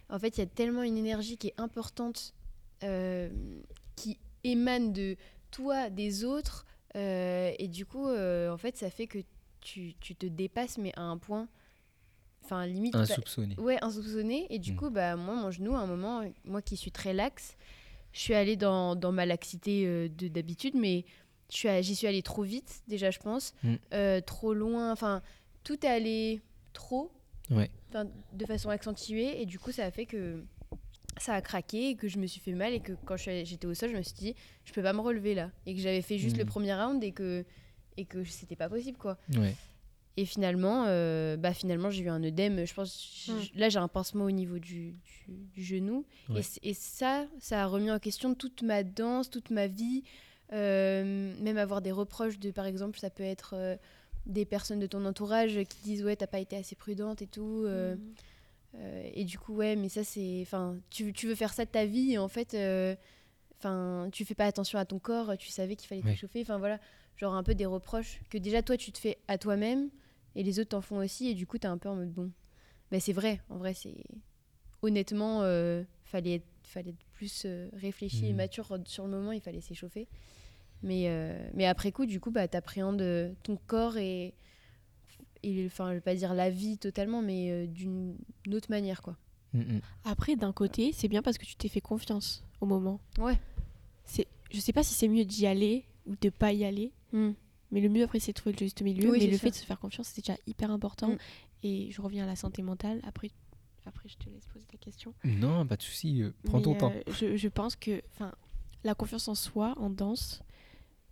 En 0.10 0.20
fait, 0.20 0.38
il 0.38 0.42
y 0.42 0.44
a 0.44 0.48
tellement 0.48 0.84
une 0.84 0.96
énergie 0.96 1.38
qui 1.38 1.48
est 1.48 1.60
importante, 1.60 2.36
euh, 2.84 3.30
qui 3.96 4.20
émane 4.44 4.94
de 4.94 5.18
toi, 5.50 5.90
des 5.90 6.24
autres, 6.24 6.68
et 6.94 7.68
du 7.68 7.86
coup, 7.88 8.08
en 8.08 8.58
fait, 8.58 8.78
ça 8.78 8.92
fait 8.92 9.08
que 9.08 9.20
tu, 9.60 9.96
tu, 10.00 10.16
te 10.16 10.28
dépasses, 10.28 10.78
mais 10.78 10.92
à 10.96 11.02
un 11.02 11.18
point 11.18 11.48
enfin 12.44 12.66
limite 12.66 12.96
insoupçonné 12.96 13.56
ouais 13.60 13.78
insoupçonné 13.84 14.48
et 14.50 14.58
du 14.58 14.74
mm. 14.74 14.76
coup 14.76 14.90
bah 14.90 15.16
moi 15.16 15.36
mon 15.36 15.52
genou 15.52 15.76
à 15.76 15.80
un 15.80 15.86
moment 15.86 16.24
moi 16.44 16.64
qui 16.64 16.76
suis 16.76 16.92
très 16.92 17.14
laxe 17.14 17.56
je 18.14 18.20
suis 18.20 18.34
allée 18.34 18.56
dans, 18.58 18.96
dans 18.96 19.12
ma 19.12 19.26
laxité 19.26 19.86
euh, 19.86 20.08
de 20.10 20.28
d'habitude 20.28 20.76
mais 20.76 21.06
j'y 21.50 21.96
suis 21.96 22.08
allée 22.08 22.22
trop 22.22 22.44
vite, 22.44 22.82
déjà, 22.88 23.12
je 23.12 23.20
pense. 23.20 23.54
Mm. 23.64 23.76
Euh, 23.94 24.22
trop 24.22 24.54
loin. 24.54 24.92
Enfin, 24.92 25.22
tout 25.64 25.86
est 25.86 25.90
allé 25.90 26.42
trop. 26.74 27.12
Ouais. 27.50 27.70
de 28.32 28.46
façon 28.46 28.70
accentuée. 28.70 29.42
Et 29.42 29.46
du 29.46 29.60
coup, 29.60 29.74
ça 29.74 29.84
a 29.86 29.92
fait 29.92 30.06
que 30.06 30.46
ça 31.20 31.34
a 31.34 31.42
craqué 31.42 31.90
et 31.90 31.96
que 31.96 32.08
je 32.08 32.18
me 32.20 32.26
suis 32.28 32.40
fait 32.40 32.54
mal. 32.54 32.72
Et 32.74 32.80
que 32.80 32.94
quand 33.06 33.18
j'étais 33.18 33.66
au 33.68 33.74
sol, 33.74 33.90
je 33.92 33.98
me 33.98 34.02
suis 34.02 34.14
dit, 34.14 34.36
je 34.64 34.72
peux 34.72 34.82
pas 34.82 34.94
me 34.94 35.02
relever 35.02 35.36
là. 35.36 35.52
Et 35.66 35.76
que 35.76 35.82
j'avais 35.82 36.02
fait 36.02 36.18
juste 36.18 36.38
Mm. 36.38 36.40
le 36.40 36.46
premier 36.46 36.74
round 36.74 37.04
et 37.04 37.12
que, 37.12 37.44
et 37.98 38.06
que 38.06 38.24
c'était 38.24 38.56
pas 38.56 38.70
possible, 38.70 38.98
quoi. 38.98 39.18
Ouais. 39.36 39.54
Et 40.18 40.26
finalement, 40.26 40.86
euh, 40.88 41.38
bah 41.38 41.54
finalement 41.54 41.90
j'ai 41.90 42.04
eu 42.04 42.10
un 42.10 42.22
œdème. 42.24 42.66
Je 42.66 42.74
pense, 42.74 43.28
Mm. 43.30 43.60
là 43.60 43.70
j'ai 43.70 43.80
un 43.80 43.88
pincement 43.88 44.26
au 44.26 44.32
niveau 44.32 44.60
du, 44.60 44.92
du, 44.92 45.34
du 45.54 45.64
genou. 45.64 46.06
Ouais. 46.30 46.42
Et, 46.64 46.74
ça, 46.74 47.26
ça 47.40 47.64
a 47.64 47.66
remis 47.68 47.90
en 47.92 47.98
question 48.00 48.36
toute 48.36 48.62
ma 48.64 48.84
danse, 48.84 49.30
toute 49.30 49.50
ma 49.52 49.68
vie. 49.68 50.04
Euh, 50.52 51.34
même 51.42 51.58
avoir 51.58 51.82
des 51.82 51.94
reproches 51.94 52.38
de, 52.40 52.52
par 52.52 52.66
exemple, 52.66 53.00
ça 53.00 53.10
peut 53.10 53.24
être 53.24 53.54
euh, 53.56 53.78
des 54.26 54.44
personnes 54.44 54.80
de 54.80 54.88
ton 54.88 55.06
entourage 55.06 55.54
qui 55.70 55.78
disent 55.84 56.04
ouais 56.04 56.16
t'as 56.18 56.28
pas 56.28 56.40
été 56.40 56.58
assez 56.58 56.76
prudente 56.76 57.22
et 57.22 57.28
tout. 57.28 57.64
euh, 57.66 57.96
et 59.14 59.24
du 59.26 59.38
coup 59.38 59.56
ouais, 59.56 59.76
mais 59.76 59.90
ça 59.90 60.04
c'est, 60.04 60.40
enfin, 60.42 60.78
tu, 60.90 61.14
tu 61.14 61.28
veux 61.28 61.36
faire 61.36 61.54
ça 61.54 61.66
de 61.66 61.70
ta 61.70 61.86
vie 61.86 62.14
et 62.14 62.18
en 62.18 62.28
fait, 62.28 62.54
euh, 62.54 62.96
enfin, 63.60 64.10
tu 64.12 64.26
fais 64.26 64.36
pas 64.36 64.46
attention 64.46 64.78
à 64.80 64.86
ton 64.86 65.00
corps. 65.00 65.38
Tu 65.38 65.50
savais 65.52 65.76
qu'il 65.76 65.88
fallait 65.88 66.04
Ouais. 66.04 66.12
t'échauffer. 66.12 66.42
Enfin 66.42 66.58
voilà, 66.58 66.80
genre 67.18 67.34
un 67.34 67.44
peu 67.44 67.56
des 67.56 67.66
reproches 67.66 68.20
que 68.30 68.38
déjà 68.38 68.62
toi 68.62 68.76
tu 68.78 68.92
te 68.92 68.98
fais 68.98 69.18
à 69.28 69.38
toi-même 69.38 69.90
et 70.36 70.44
les 70.44 70.60
autres 70.60 70.70
t'en 70.70 70.82
font 70.82 70.98
aussi 70.98 71.28
et 71.30 71.34
du 71.34 71.46
coup 71.48 71.58
t'es 71.58 71.68
un 71.68 71.78
peu 71.78 71.90
en 71.90 71.96
mode 71.96 72.12
bon 72.12 72.32
ben 72.92 73.00
c'est 73.00 73.14
vrai 73.14 73.42
en 73.50 73.58
vrai 73.58 73.74
c'est 73.74 74.04
honnêtement 74.82 75.42
euh, 75.44 75.84
fallait 76.04 76.36
être, 76.36 76.48
fallait 76.64 76.92
être 76.92 77.06
plus 77.14 77.44
euh, 77.46 77.70
réfléchi 77.74 78.28
et 78.28 78.32
Mhm. 78.32 78.38
mature 78.38 78.78
sur 78.86 79.06
le 79.06 79.12
moment 79.12 79.32
il 79.32 79.42
fallait 79.42 79.62
s'échauffer 79.62 80.08
mais 80.84 81.04
euh, 81.08 81.38
mais 81.54 81.66
après 81.66 81.92
coup 81.92 82.06
du 82.06 82.20
coup 82.20 82.32
bah 82.32 82.48
t'appréhendes 82.48 83.02
euh, 83.02 83.32
ton 83.44 83.58
corps 83.68 83.98
et 83.98 84.34
et 85.44 85.66
enfin 85.66 85.90
je 85.90 85.96
vais 85.96 86.02
pas 86.02 86.16
dire 86.16 86.34
la 86.34 86.50
vie 86.50 86.78
totalement 86.78 87.22
mais 87.22 87.50
euh, 87.52 87.68
d'une 87.68 88.16
autre 88.54 88.70
manière 88.70 89.02
quoi 89.02 89.18
Mm, 89.54 89.60
mm. 89.64 89.82
Après, 90.06 90.38
d'un 90.38 90.54
côté, 90.54 90.94
c'est 90.94 91.10
bien 91.10 91.22
parce 91.22 91.38
que 91.38 91.44
tu 91.44 91.58
t'es 91.58 91.68
fait 91.68 91.82
confiance 91.82 92.42
au 92.62 92.66
moment. 92.66 93.02
Ouais. 93.20 93.38
C'est, 94.06 94.26
je 94.50 94.62
sais 94.62 94.72
pas 94.72 94.82
si 94.82 94.94
c'est 94.94 95.10
mieux 95.10 95.26
d'y 95.26 95.46
aller 95.46 95.84
ou 96.08 96.16
de 96.16 96.30
pas 96.30 96.54
y 96.54 96.64
aller, 96.64 96.94
mais 97.72 97.82
le 97.82 97.90
mieux 97.90 98.04
après 98.04 98.20
c'est 98.20 98.32
de 98.34 98.38
trouver 98.38 98.54
le 98.54 98.60
juste 98.60 98.82
milieu. 98.82 99.10
Oui, 99.12 99.20
mais 99.20 99.28
le 99.28 99.38
fait 99.38 99.50
de 99.52 99.56
se 99.56 99.66
faire 99.66 99.80
confiance, 99.80 100.08
c'est 100.10 100.22
déjà 100.26 100.38
hyper 100.48 100.72
important. 100.72 101.10
Mm. 101.12 101.18
Et 101.64 101.92
je 101.92 102.02
reviens 102.02 102.24
à 102.24 102.28
la 102.28 102.36
santé 102.36 102.62
mentale. 102.64 103.02
Après, 103.04 103.30
après 103.86 104.10
je 104.10 104.18
te 104.18 104.30
laisse 104.30 104.46
poser 104.48 104.66
ta 104.66 104.78
question. 104.78 105.14
Non, 105.24 105.66
pas 105.66 105.78
de 105.78 105.82
souci. 105.84 106.22
euh, 106.22 106.32
Prends 106.44 106.58
Mais, 106.58 106.64
ton 106.64 106.76
temps. 106.76 106.92
euh, 106.94 107.02
je, 107.14 107.36
je 107.38 107.48
pense 107.48 107.76
que 107.76 108.02
enfin, 108.14 108.34
la 108.84 108.96
confiance 108.96 109.28
en 109.28 109.36
soi, 109.36 109.76
en 109.78 109.90
danse, 109.90 110.42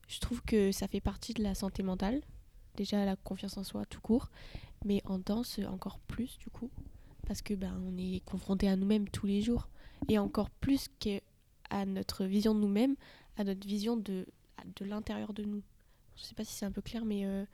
je 0.07 0.19
trouve 0.19 0.41
que 0.43 0.71
ça 0.71 0.87
fait 0.87 1.01
partie 1.01 1.33
de 1.33 1.43
la 1.43 1.53
santé 1.55 1.83
mentale. 1.83 2.21
Déjà 2.75 3.03
la 3.05 3.15
confiance 3.15 3.57
en 3.57 3.63
soi 3.63 3.85
tout 3.85 4.01
court, 4.01 4.29
mais 4.85 5.01
en 5.05 5.19
danse 5.19 5.59
encore 5.67 5.99
plus 5.99 6.37
du 6.39 6.49
coup, 6.49 6.71
parce 7.27 7.41
que 7.41 7.53
ben 7.53 7.79
on 7.85 7.97
est 7.97 8.23
confronté 8.25 8.67
à 8.69 8.75
nous-mêmes 8.75 9.07
tous 9.09 9.27
les 9.27 9.41
jours 9.41 9.67
et 10.07 10.17
encore 10.17 10.49
plus 10.49 10.87
que 10.99 11.19
à 11.69 11.85
notre 11.85 12.25
vision 12.25 12.55
de 12.55 12.59
nous-mêmes, 12.61 12.95
à 13.37 13.43
notre 13.43 13.67
vision 13.67 13.97
de 13.97 14.25
de 14.79 14.85
l'intérieur 14.85 15.33
de 15.33 15.43
nous. 15.43 15.61
Je 16.19 16.23
sais 16.25 16.35
pas 16.35 16.43
si 16.43 16.53
c'est 16.53 16.65
un 16.65 16.71
peu 16.71 16.81
clair, 16.81 17.05
mais 17.05 17.25
euh, 17.25 17.45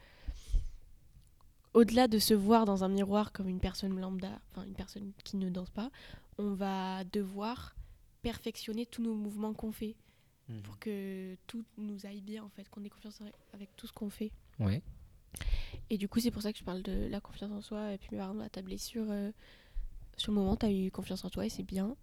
au-delà 1.74 2.08
de 2.08 2.20
se 2.20 2.34
voir 2.34 2.66
dans 2.66 2.84
un 2.84 2.88
miroir 2.88 3.32
comme 3.32 3.48
une 3.50 3.60
personne 3.60 4.00
lambda, 4.00 4.40
enfin 4.52 4.66
une 4.66 4.74
personne 4.74 5.12
qui 5.24 5.38
ne 5.38 5.50
danse 5.50 5.70
pas, 5.70 5.92
on 6.38 6.54
va 6.54 7.04
devoir 7.06 7.76
perfectionner 8.22 8.86
tous 8.86 9.02
nos 9.04 9.16
mouvements 9.16 9.54
qu'on 9.54 9.72
fait 9.72 9.96
Mhm. 10.48 10.62
pour 10.62 10.78
que 10.78 11.36
tout 11.48 11.64
nous 11.80 12.06
aille 12.06 12.22
bien 12.22 12.44
en 12.44 12.50
fait, 12.50 12.70
qu'on 12.70 12.84
ait 12.84 12.90
confiance 12.90 13.20
avec 13.54 13.76
tout 13.76 13.88
ce 13.88 13.94
qu'on 13.94 14.12
fait. 14.12 14.32
Ouais. 14.60 14.82
Et 15.90 15.98
du 15.98 16.08
coup, 16.08 16.20
c'est 16.20 16.30
pour 16.32 16.44
ça 16.44 16.54
que 16.54 16.60
je 16.60 16.64
parle 16.64 16.84
de 16.84 17.08
la 17.10 17.20
confiance 17.20 17.52
en 17.52 17.62
soi 17.62 17.94
et 17.94 17.98
puis 17.98 18.16
par 18.16 18.30
exemple, 18.32 18.50
ta 18.52 18.62
blessure 18.62 19.06
euh, 19.10 19.32
sur 20.18 20.32
le 20.32 20.38
moment, 20.38 20.56
tu 20.56 20.66
as 20.68 20.72
eu 20.72 20.92
confiance 20.92 21.26
en 21.26 21.30
toi 21.32 21.46
et 21.48 21.50
c'est 21.50 21.64
bien. 21.64 21.96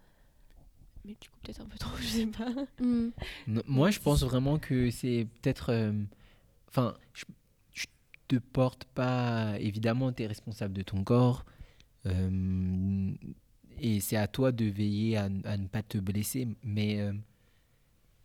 Mais 1.05 1.15
du 1.21 1.29
coup, 1.29 1.37
peut-être 1.41 1.61
un 1.61 1.65
peu 1.65 1.77
trop, 1.79 1.95
je 1.97 2.05
sais 2.05 2.25
pas. 2.27 2.49
Non, 3.47 3.61
moi, 3.65 3.91
je 3.91 3.99
pense 3.99 4.23
vraiment 4.23 4.59
que 4.59 4.91
c'est 4.91 5.25
peut-être. 5.41 5.71
euh, 5.71 5.93
Enfin, 6.73 6.95
je, 7.13 7.25
je 7.73 7.85
te 8.27 8.37
porte 8.37 8.85
pas. 8.95 9.55
Évidemment, 9.59 10.11
tu 10.11 10.23
es 10.23 10.27
responsable 10.27 10.73
de 10.73 10.81
ton 10.81 11.03
corps. 11.03 11.45
euh, 12.07 13.11
et 13.79 13.99
c'est 13.99 14.17
à 14.17 14.27
toi 14.27 14.51
de 14.51 14.65
veiller 14.65 15.17
à, 15.17 15.29
ne 15.29 15.67
pas 15.67 15.83
te 15.83 15.97
blesser. 15.99 16.47
Mais 16.63 16.99
euh, 16.99 17.13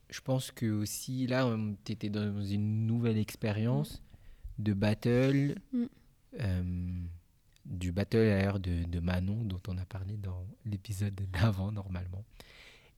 je 0.09 0.21
pense 0.21 0.51
que 0.51 0.67
aussi, 0.67 1.27
là, 1.27 1.55
tu 1.85 1.93
étais 1.93 2.09
dans 2.09 2.43
une 2.43 2.87
nouvelle 2.87 3.19
expérience 3.19 4.03
de 4.59 4.73
battle. 4.73 5.57
Mm. 5.73 5.85
euh, 6.41 7.03
du 7.67 7.93
battle 7.93 8.17
d'ailleurs 8.17 8.61
de, 8.61 8.85
de 8.85 9.01
Manon, 9.01 9.45
dont 9.45 9.61
on 9.69 9.77
a 9.77 9.85
parlé 9.85 10.17
dans 10.17 10.47
l'épisode 10.65 11.15
d'avant, 11.33 11.71
normalement. 11.71 12.25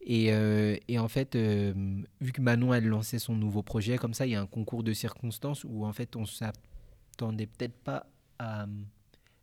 Et, 0.03 0.33
euh, 0.33 0.77
et 0.89 0.99
en 0.99 1.09
fait, 1.09 1.37
euh, 1.37 1.75
vu 2.21 2.33
que 2.33 2.41
Manon, 2.41 2.73
elle 2.73 2.87
lançait 2.87 3.19
son 3.19 3.35
nouveau 3.35 3.63
projet, 3.63 3.99
comme 3.99 4.15
ça, 4.15 4.27
il 4.27 4.33
y 4.33 4.35
a 4.35 4.41
un 4.41 4.47
concours 4.47 4.83
de 4.83 4.93
circonstances 4.95 5.65
où 5.65 5.85
en 5.85 5.93
fait, 5.93 6.17
on 6.17 6.25
s'attendait 6.27 7.47
peut-être 7.47 7.77
pas 7.85 8.07
à 8.39 8.63
euh, 8.63 8.67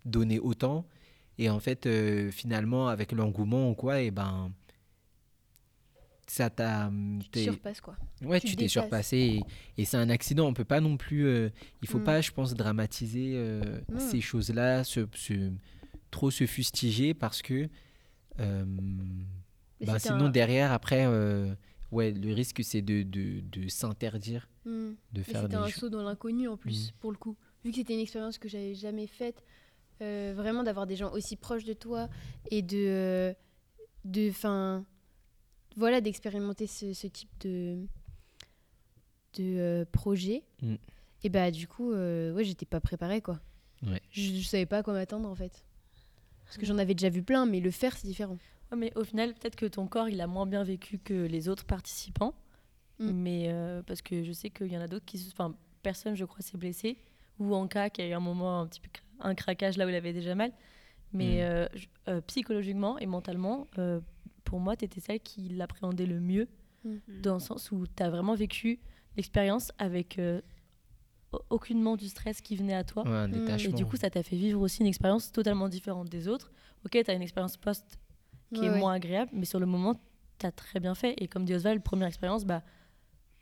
donner 0.05 0.39
autant. 0.39 0.85
Et 1.37 1.49
en 1.51 1.59
fait, 1.59 1.85
euh, 1.85 2.31
finalement, 2.31 2.87
avec 2.87 3.11
l'engouement 3.11 3.69
ou 3.69 3.75
quoi, 3.75 4.01
et 4.01 4.09
ben, 4.09 4.51
ça 6.25 6.49
t'a. 6.49 6.91
tu 7.21 7.27
te 7.29 7.31
t'es- 7.33 7.43
surpasses 7.43 7.79
quoi 7.79 7.95
Ouais, 8.23 8.39
tu 8.41 8.47
tu 8.47 8.55
t'es 8.55 8.67
surpassé 8.67 9.17
et, 9.77 9.81
et 9.81 9.85
c'est 9.85 9.97
un 9.97 10.09
accident. 10.09 10.47
On 10.47 10.53
peut 10.53 10.65
pas 10.65 10.81
non 10.81 10.97
plus. 10.97 11.27
il 11.83 11.87
faut 11.87 11.99
Mm. 11.99 12.03
pas, 12.03 12.21
je 12.21 12.31
pense, 12.31 12.55
dramatiser 12.55 13.35
Non. 13.89 13.99
ces 13.99 14.21
choses-là, 14.21 14.83
se, 14.83 15.07
se- 15.13 15.51
trop 16.09 16.31
se 16.31 16.47
fustiger 16.47 17.13
parce 17.13 17.43
que. 17.43 17.69
Bah, 19.85 19.99
sinon, 19.99 20.25
un- 20.25 20.29
derrière, 20.29 20.71
après, 20.71 21.05
euh, 21.07 21.53
ouais, 21.91 22.11
le 22.11 22.33
risque, 22.33 22.63
c'est 22.63 22.81
de, 22.81 23.03
de, 23.03 23.41
de 23.41 23.67
s'interdire 23.67 24.49
Mm. 24.65 24.91
de 25.13 25.21
faire 25.23 25.41
c'était 25.43 25.55
un 25.55 25.69
saut 25.69 25.89
dans 25.89 26.03
l'inconnu 26.03 26.47
en 26.47 26.57
plus, 26.57 26.89
Mm. 26.89 26.91
pour 26.99 27.11
le 27.11 27.17
coup. 27.17 27.35
Vu 27.63 27.71
que 27.71 27.77
c'était 27.77 27.93
une 27.93 27.99
expérience 28.01 28.37
que 28.37 28.49
j'avais 28.49 28.75
jamais 28.75 29.07
faite, 29.07 29.43
euh, 30.01 30.33
vraiment 30.35 30.63
d'avoir 30.63 30.85
des 30.87 30.95
gens 30.95 31.11
aussi 31.13 31.35
proches 31.35 31.63
de 31.65 31.73
toi 31.73 32.09
et 32.51 32.61
de. 32.61 32.77
euh, 32.77 33.33
de 34.05 34.31
fin, 34.31 34.85
voilà, 35.75 35.99
d'expérimenter 36.01 36.65
ce, 36.67 36.93
ce 36.93 37.07
type 37.07 37.29
de. 37.41 37.85
de 39.37 39.85
projet. 39.91 40.43
Mm. 40.61 40.75
Et 41.23 41.29
bah, 41.29 41.51
du 41.51 41.67
coup, 41.67 41.91
ouais, 41.93 42.43
j'étais 42.43 42.65
pas 42.65 42.79
préparée, 42.79 43.21
quoi. 43.21 43.39
Ouais. 43.85 44.01
Je, 44.11 44.33
je 44.35 44.43
savais 44.47 44.65
pas 44.65 44.79
à 44.79 44.83
quoi 44.83 44.93
m'attendre, 44.93 45.27
en 45.29 45.35
fait. 45.35 45.63
Parce 46.45 46.57
que 46.57 46.65
j'en 46.65 46.77
avais 46.77 46.93
déjà 46.95 47.09
vu 47.09 47.23
plein, 47.23 47.45
mais 47.45 47.59
le 47.59 47.71
faire, 47.71 47.95
c'est 47.97 48.07
différent. 48.07 48.37
Ouais, 48.71 48.77
mais 48.77 48.91
au 48.97 49.03
final, 49.03 49.33
peut-être 49.33 49.55
que 49.55 49.65
ton 49.65 49.87
corps, 49.87 50.09
il 50.09 50.19
a 50.21 50.27
moins 50.27 50.45
bien 50.45 50.63
vécu 50.63 50.97
que 50.99 51.13
les 51.13 51.49
autres 51.49 51.65
participants. 51.65 52.33
Mm. 52.99 53.11
Mais 53.11 53.43
euh, 53.47 53.81
parce 53.83 54.01
que 54.01 54.23
je 54.23 54.31
sais 54.31 54.49
qu'il 54.49 54.71
y 54.71 54.77
en 54.77 54.81
a 54.81 54.87
d'autres 54.87 55.05
qui 55.05 55.17
se... 55.17 55.31
Enfin, 55.31 55.55
personne, 55.83 56.15
je 56.15 56.25
crois, 56.25 56.41
s'est 56.41 56.57
blessé. 56.57 56.97
Ou 57.39 57.53
en 57.53 57.67
cas 57.67 57.89
qui 57.89 58.01
a 58.01 58.07
eu 58.07 58.13
un 58.13 58.19
moment, 58.19 58.61
un 58.61 58.67
petit 58.67 58.79
peu 58.81 58.89
un 59.19 59.35
craquage 59.35 59.77
là 59.77 59.85
où 59.85 59.89
il 59.89 59.95
avait 59.95 60.13
déjà 60.13 60.35
mal. 60.35 60.51
Mais 61.13 61.37
Mm. 61.37 61.41
euh, 61.41 61.67
je- 61.75 61.87
euh, 62.09 62.21
psychologiquement 62.21 62.97
et 62.99 63.05
mentalement, 63.05 63.67
euh, 63.77 63.99
pour 64.43 64.59
moi, 64.59 64.75
tu 64.75 64.85
étais 64.85 64.99
celle 64.99 65.19
qui 65.19 65.49
l'appréhendait 65.49 66.05
le 66.05 66.19
mieux. 66.19 66.47
Mm. 66.83 66.97
Dans 67.21 67.35
le 67.35 67.39
sens 67.39 67.71
où 67.71 67.85
tu 67.95 68.03
as 68.03 68.09
vraiment 68.09 68.35
vécu 68.35 68.79
l'expérience 69.15 69.71
avec 69.77 70.19
euh, 70.19 70.41
au- 71.31 71.41
aucunement 71.51 71.95
du 71.95 72.07
stress 72.09 72.41
qui 72.41 72.55
venait 72.55 72.73
à 72.73 72.83
toi. 72.83 73.03
Ouais, 73.03 73.09
un 73.15 73.27
Mm. 73.27 73.57
Et 73.65 73.71
du 73.73 73.85
coup, 73.85 73.95
ça 73.97 74.09
t'a 74.09 74.23
fait 74.23 74.35
vivre 74.35 74.59
aussi 74.61 74.81
une 74.81 74.87
expérience 74.87 75.31
totalement 75.31 75.69
différente 75.69 76.09
des 76.09 76.27
autres. 76.27 76.51
Ok, 76.85 76.91
tu 77.03 77.09
as 77.11 77.13
une 77.13 77.21
expérience 77.21 77.55
post 77.57 77.99
qui 78.53 78.61
Ouais, 78.61 78.67
est 78.67 78.69
ouais. 78.71 78.79
moins 78.79 78.93
agréable, 78.93 79.31
mais 79.33 79.45
sur 79.45 79.59
le 79.59 79.65
moment, 79.65 79.99
tu 80.39 80.45
as 80.45 80.51
très 80.51 80.79
bien 80.79 80.95
fait. 80.95 81.13
Et 81.17 81.27
comme 81.27 81.45
dit 81.45 81.53
Oswald, 81.55 81.81
première 81.83 82.07
expérience, 82.07 82.45
bah, 82.45 82.63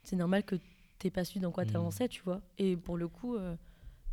c'est 0.02 0.16
normal 0.16 0.42
que 0.44 0.56
tu 0.98 1.10
pas 1.10 1.24
su 1.24 1.38
dans 1.40 1.52
quoi 1.52 1.64
Mm. 1.64 1.68
tu 1.68 1.76
avançais, 1.76 2.08
tu 2.08 2.22
vois. 2.22 2.40
Et 2.58 2.76
pour 2.76 2.96
le 2.96 3.06
coup, 3.08 3.36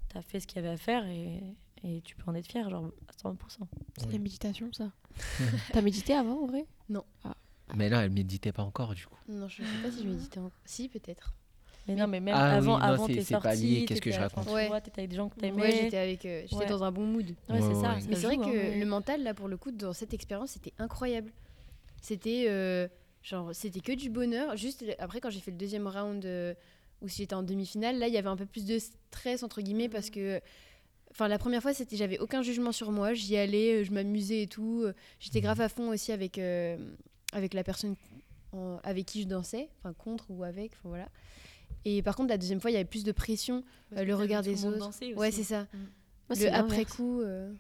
tu 0.10 0.18
as 0.18 0.22
fait 0.22 0.40
ce 0.40 0.48
qu'il 0.48 0.58
y 0.58 0.60
avait 0.60 0.74
à 0.74 0.78
faire 0.78 1.06
et, 1.08 1.42
et 1.84 2.02
tu 2.02 2.16
peux 2.16 2.30
en 2.30 2.36
être 2.36 2.48
fier, 2.48 2.70
genre 2.70 2.86
à 3.08 3.12
100%. 3.14 3.68
C'est 3.98 4.06
Ouais. 4.08 4.12
la 4.14 4.20
méditation, 4.20 4.70
ça. 4.74 4.92
T'as 5.74 5.82
médité 5.82 6.14
avant, 6.14 6.44
en 6.44 6.46
vrai? 6.48 6.66
Mais 7.76 7.90
là, 7.90 8.04
elle 8.04 8.12
méditait 8.12 8.52
pas 8.52 8.62
encore, 8.64 8.94
du 8.94 9.06
coup. 9.08 9.18
Non, 9.28 9.48
je 9.48 9.64
sais 9.64 9.82
pas 9.82 9.90
si 9.90 10.04
je 10.04 10.10
méditais 10.10 10.40
encore. 10.40 10.52
Si, 10.66 10.90
peut-être. 10.90 11.34
Mais 11.88 11.96
non, 11.96 12.08
mais 12.08 12.20
même 12.22 12.34
Ah 12.38 12.52
oui, 12.52 12.58
avant, 12.58 12.78
non, 12.78 12.84
avant 12.84 13.08
t'es 13.08 13.22
sorti, 13.24 13.58
lié, 13.58 13.86
qu'est-ce 13.86 14.00
que 14.02 14.12
je 14.12 14.20
raconte 14.20 14.46
Tu 14.48 14.54
Ouais. 14.54 14.70
t'étais 14.82 15.02
avec 15.02 15.10
des 15.10 15.18
gens 15.18 15.28
que 15.28 15.36
t'aimais. 15.40 15.62
Ouais, 15.62 15.72
j'étais 15.72 15.98
avec, 15.98 16.26
euh, 16.26 16.42
j'étais 16.44 16.56
Ouais. 16.56 16.66
dans 16.66 16.84
un 16.84 16.92
bon 16.92 17.06
mood. 17.06 17.28
Ouais, 17.28 17.36
c'est 17.48 17.54
Ouais, 17.54 17.60
ça. 17.62 17.94
ouais. 17.96 18.00
ça 18.02 18.08
Mais 18.10 18.16
c'est 18.16 18.26
vrai 18.28 18.38
que 18.38 18.44
hein, 18.44 18.80
le 18.80 18.86
mental, 18.86 19.22
là, 19.24 19.34
pour 19.34 19.50
le 19.50 19.58
coup, 19.58 19.72
dans 19.72 19.92
cette 19.92 20.14
expérience, 20.14 20.52
c'était 20.52 20.72
incroyable. 20.80 21.32
C'était 22.02 22.46
euh, 22.48 22.88
genre, 23.22 23.54
c'était 23.54 23.82
que 23.82 23.92
du 23.92 24.10
bonheur. 24.10 24.56
Juste 24.56 24.86
après, 25.00 25.20
quand 25.20 25.30
j'ai 25.30 25.40
fait 25.42 25.52
le 25.52 25.58
deuxième 25.58 25.88
round 25.88 26.24
euh, 26.26 26.54
où 27.02 27.10
j'étais 27.10 27.34
en 27.36 27.44
demi-finale, 27.44 28.00
là, 28.00 28.08
il 28.08 28.14
y 28.14 28.18
avait 28.18 28.30
un 28.30 28.38
peu 28.38 28.46
plus 28.46 28.66
de 28.66 28.80
stress 28.80 29.44
entre 29.44 29.62
guillemets 29.62 29.90
parce 29.90 30.10
que, 30.10 30.40
enfin, 31.12 31.28
la 31.28 31.38
première 31.38 31.62
fois, 31.62 31.74
c'était, 31.74 31.98
j'avais 31.98 32.20
aucun 32.20 32.42
jugement 32.44 32.72
sur 32.72 32.92
moi. 32.94 33.14
J'y 33.14 33.36
allais, 33.36 33.82
euh, 33.82 33.84
je 33.84 33.92
m'amusais 33.92 34.44
et 34.44 34.48
tout. 34.48 34.84
Euh, 34.86 34.94
J'étais 35.20 35.42
grave 35.42 35.60
à 35.60 35.68
fond 35.68 35.90
aussi 35.90 36.14
avec 36.14 36.40
avec 37.34 37.54
la 37.54 37.64
personne 37.66 37.96
en- 38.54 38.78
avec 38.84 39.06
qui 39.08 39.22
je 39.24 39.28
dansais, 39.28 39.68
enfin 39.80 39.94
contre 39.94 40.26
ou 40.30 40.44
avec, 40.44 40.72
enfin 40.74 40.90
voilà. 40.90 41.10
Et 41.86 42.02
par 42.02 42.16
contre, 42.16 42.30
la 42.30 42.38
deuxième 42.38 42.60
fois, 42.62 42.72
il 42.72 42.74
y 42.74 42.78
avait 42.78 42.86
plus 42.86 43.04
de 43.04 43.12
pression, 43.12 43.64
euh, 43.96 44.04
le 44.04 44.16
regard 44.16 44.42
des 44.42 44.66
autres. 44.66 44.90
Ouais, 45.16 45.32
c'est 45.32 45.44
ça. 45.44 45.68
Moi, 46.30 46.40
le 46.40 46.54
après 46.54 46.86
coup. 46.86 47.22
euh, 47.22 47.52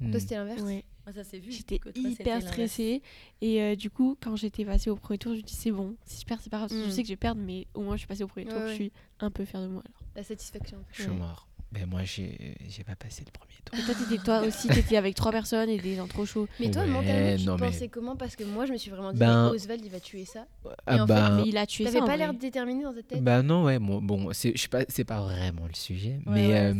Hmm. 0.00 0.10
Toi, 0.10 0.18
c'était 0.20 0.34
l'inverse 0.34 0.60
Ouais. 0.62 0.84
Ouais, 1.06 1.12
ça 1.12 1.22
s'est 1.22 1.38
vu. 1.38 1.52
J'étais 1.52 1.78
hyper 1.94 2.42
stressée. 2.42 3.00
Et 3.40 3.62
euh, 3.62 3.76
du 3.76 3.90
coup, 3.90 4.16
quand 4.20 4.34
j'étais 4.34 4.64
passée 4.64 4.90
au 4.90 4.96
premier 4.96 5.18
tour, 5.18 5.32
je 5.34 5.38
me 5.38 5.42
dis 5.42 5.54
c'est 5.54 5.70
bon. 5.70 5.94
Si 6.04 6.20
je 6.20 6.26
perds, 6.26 6.40
c'est 6.42 6.50
pas 6.50 6.56
grave. 6.58 6.68
parce 6.68 6.80
que 6.80 6.86
Mm. 6.86 6.90
Je 6.90 6.94
sais 6.94 7.02
que 7.02 7.08
je 7.08 7.12
vais 7.12 7.16
perdre, 7.16 7.40
mais 7.40 7.68
au 7.74 7.82
moins 7.82 7.94
je 7.94 7.98
suis 8.00 8.08
passée 8.08 8.24
au 8.24 8.26
premier 8.26 8.46
tour. 8.46 8.58
Ouais. 8.58 8.70
Je 8.70 8.74
suis 8.74 8.92
un 9.20 9.30
peu 9.30 9.44
fière 9.44 9.62
de 9.62 9.68
moi. 9.68 9.82
Alors. 9.86 10.00
La 10.16 10.24
satisfaction. 10.24 10.78
Je 10.92 11.02
suis 11.02 11.10
mort. 11.12 11.46
Ben 11.74 11.86
moi, 11.90 12.04
j'ai 12.04 12.54
j'ai 12.68 12.84
pas 12.84 12.94
passé 12.94 13.24
le 13.26 13.32
premier 13.32 13.52
tour. 13.64 13.76
Et 13.78 13.82
toi, 13.82 13.94
t'étais 13.94 14.22
toi 14.22 14.40
aussi, 14.42 14.68
t'étais 14.68 14.96
avec 14.96 15.16
trois 15.16 15.32
personnes 15.32 15.68
et 15.68 15.78
des 15.78 15.96
gens 15.96 16.06
trop 16.06 16.24
chauds. 16.24 16.46
Mais 16.60 16.70
toi, 16.70 16.82
Ouais, 16.82 16.88
mentalement, 16.88 17.36
tu 17.36 17.44
non, 17.46 17.56
mais- 17.58 17.66
pensais 17.70 17.88
comment? 17.88 18.14
Parce 18.16 18.36
que 18.36 18.44
moi, 18.44 18.64
je 18.66 18.72
me 18.72 18.78
suis 18.78 18.90
vraiment 18.90 19.12
dit, 19.12 19.18
Ben- 19.18 19.48
Oswald, 19.48 19.84
il 19.84 19.90
va 19.90 19.98
tuer 19.98 20.24
ça. 20.24 20.46
Ah 20.86 20.94
en 21.02 21.06
fait, 21.06 21.12
bah, 21.12 21.36
Mais 21.36 21.48
il 21.48 21.56
a 21.56 21.66
tué 21.66 21.84
T'avais 21.84 21.98
ça. 21.98 22.04
en 22.04 22.06
pas 22.06 22.16
l'air 22.16 22.32
déterminé 22.32 22.84
dans 22.84 22.94
ta 22.94 23.02
tête? 23.02 23.22
Bah 23.24 23.42
non, 23.42 23.64
ouais, 23.64 23.78
bon, 23.80 24.00
bon 24.00 24.32
c'est 24.32 24.52
je 24.56 24.62
sais 24.62 24.68
pas, 24.68 24.84
c'est 24.88 25.04
pas 25.04 25.20
vraiment 25.20 25.66
le 25.66 25.74
sujet, 25.74 26.20
Ouais, 26.26 26.32
mais 26.34 26.48
ouais, 26.48 26.60
euh, 26.60 26.74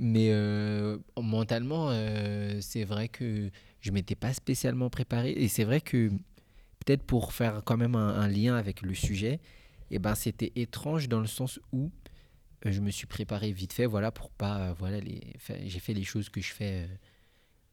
mais 0.00 0.28
euh, 0.32 0.98
mentalement, 1.20 1.88
euh, 1.90 2.58
c'est 2.60 2.84
vrai 2.84 3.08
que 3.08 3.50
je 3.80 3.90
m'étais 3.92 4.16
pas 4.16 4.34
spécialement 4.34 4.90
préparé 4.90 5.30
et 5.30 5.46
c'est 5.48 5.64
vrai 5.64 5.80
que 5.80 6.08
peut-être 6.84 7.02
pour 7.04 7.32
faire 7.32 7.62
quand 7.64 7.76
même 7.76 7.94
un, 7.94 8.08
un 8.20 8.28
lien 8.28 8.56
avec 8.56 8.82
le 8.82 8.94
sujet, 8.94 9.38
et 9.90 9.98
ben 10.00 10.14
c'était 10.14 10.52
étrange 10.56 11.08
dans 11.08 11.20
le 11.20 11.26
sens 11.28 11.60
où 11.72 11.84
euh, 11.84 12.05
je 12.72 12.80
me 12.80 12.90
suis 12.90 13.06
préparé 13.06 13.52
vite 13.52 13.72
fait, 13.72 13.86
voilà, 13.86 14.10
pour 14.10 14.30
pas, 14.30 14.70
euh, 14.70 14.74
voilà, 14.78 15.00
les, 15.00 15.20
j'ai 15.64 15.78
fait 15.80 15.94
les 15.94 16.04
choses 16.04 16.28
que 16.28 16.40
je 16.40 16.52
fais 16.52 16.84
euh, 16.84 16.86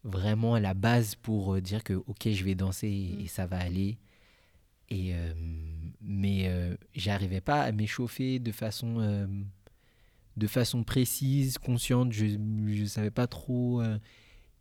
vraiment 0.03 0.55
à 0.55 0.59
la 0.59 0.73
base 0.73 1.15
pour 1.15 1.55
euh, 1.55 1.61
dire 1.61 1.83
que 1.83 1.93
ok, 1.93 2.29
je 2.29 2.43
vais 2.43 2.55
danser 2.55 2.87
et, 2.87 3.15
Mm. 3.17 3.21
et 3.21 3.27
ça 3.27 3.45
va 3.45 3.57
aller. 3.59 3.97
Et 4.89 5.13
mais 6.01 6.51
j'arrivais 6.93 7.41
pas 7.41 7.63
à 7.63 7.71
m'échauffer 7.71 8.37
de 8.37 8.51
façon 8.51 8.99
de 10.37 10.47
façon 10.47 10.83
précise, 10.83 11.57
consciente. 11.57 12.11
Je 12.11 12.25
je 12.67 12.85
savais 12.85 13.11
pas 13.11 13.27
trop 13.27 13.81
euh, 13.81 13.97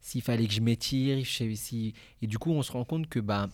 s'il 0.01 0.23
fallait 0.23 0.47
que 0.47 0.53
je 0.53 0.61
m'étire, 0.61 1.25
si 1.27 1.95
et 2.21 2.27
du 2.27 2.39
coup 2.39 2.51
on 2.53 2.63
se 2.63 2.73
rend 2.73 2.85
compte 2.85 3.09
que 3.09 3.21
bah 3.21 3.49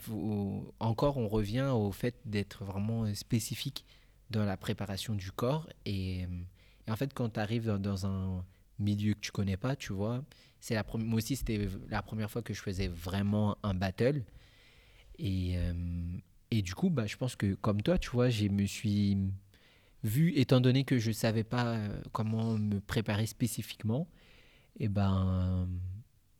faut 0.00 0.74
encore 0.80 1.16
on 1.16 1.28
revient 1.28 1.70
au 1.74 1.92
fait 1.92 2.14
d'être 2.24 2.64
vraiment 2.64 3.12
spécifique 3.14 3.84
dans 4.30 4.44
la 4.44 4.56
préparation 4.56 5.14
du 5.14 5.30
corps. 5.30 5.68
Et, 5.84 6.24
euh, 6.24 6.92
en 6.92 6.96
fait 6.96 7.12
quand 7.14 7.30
tu 7.30 7.40
arrives 7.40 7.78
dans, 7.78 8.06
un 8.06 8.44
milieu 8.78 9.14
que 9.14 9.20
tu 9.20 9.32
connais 9.32 9.56
pas, 9.56 9.76
tu 9.76 9.92
vois, 9.92 10.24
c'est 10.60 10.74
la 10.74 10.84
moi 10.94 11.18
aussi 11.18 11.36
c'était 11.36 11.68
la 11.88 12.02
première 12.02 12.30
fois 12.30 12.42
que 12.42 12.52
je 12.54 12.60
faisais 12.60 12.88
vraiment 12.88 13.56
un 13.62 13.74
battle. 13.74 14.24
Et 15.18 15.54
euh, 15.56 15.72
et 16.50 16.62
du 16.62 16.74
coup 16.74 16.90
bah 16.90 17.06
je 17.06 17.16
pense 17.16 17.36
que 17.36 17.54
comme 17.54 17.82
toi, 17.82 17.98
tu 17.98 18.10
vois, 18.10 18.30
je 18.30 18.48
me 18.48 18.66
suis 18.66 19.16
vu 20.02 20.32
étant 20.36 20.60
donné 20.60 20.84
que 20.84 20.98
je 20.98 21.12
savais 21.12 21.44
pas 21.44 21.76
euh, 21.76 22.02
comment 22.12 22.58
me 22.58 22.80
préparer 22.80 23.26
spécifiquement 23.26 24.08
et 24.78 24.88
ben 24.88 25.68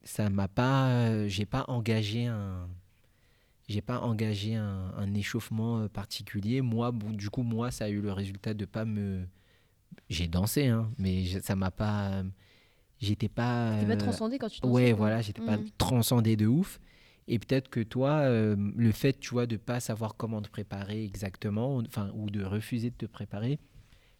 ça 0.03 0.29
m'a 0.29 0.49
pas 0.49 1.27
j'ai 1.29 1.47
pas 1.47 1.65
engagé 1.69 2.27
un 2.27 2.69
j'ai 3.69 3.81
pas 3.83 4.01
engagé 4.01 4.55
un, 4.57 4.93
un 4.97 5.15
échauffement 5.15 5.81
euh, 5.81 5.89
particulier 5.89 6.61
moi 6.61 6.93
bon, 6.93 7.11
du 7.11 7.31
coup 7.31 7.43
moi 7.43 7.71
ça 7.71 7.87
a 7.87 7.89
eu 7.89 8.01
le 8.01 8.13
résultat 8.13 8.55
de 8.55 8.65
pas 8.65 8.85
me 8.85 9.27
j'ai 10.11 10.29
dansé 10.29 10.67
hein 10.69 10.91
mais 10.99 11.25
je- 11.25 11.41
ça 11.41 11.57
m'a 11.57 11.71
pas 11.71 12.23
j'étais 13.01 13.29
pas 13.29 13.79
Tu 13.81 13.87
pas 13.87 13.93
euh, 13.93 13.97
transcender 13.97 14.39
quand 14.39 14.49
tu 14.49 14.61
dansais, 14.61 14.73
ouais 14.73 14.93
voilà 14.93 15.21
j'étais 15.23 15.43
pas 15.43 15.57
Mhm. 15.59 15.71
transcendé 15.79 16.37
de 16.37 16.47
ouf 16.47 16.81
et 17.27 17.39
peut-être 17.39 17.69
que 17.71 17.81
toi 17.81 18.21
euh, 18.21 18.57
le 18.77 18.93
fait 18.93 19.19
tu 19.19 19.31
vois 19.31 19.47
de 19.47 19.57
pas 19.57 19.81
savoir 19.81 20.17
comment 20.17 20.43
te 20.43 20.49
préparer 20.51 21.05
exactement 21.05 21.77
enfin 21.79 22.11
ou 22.15 22.31
de 22.31 22.45
refuser 22.45 22.91
de 22.91 22.97
te 22.97 23.07
préparer 23.07 23.59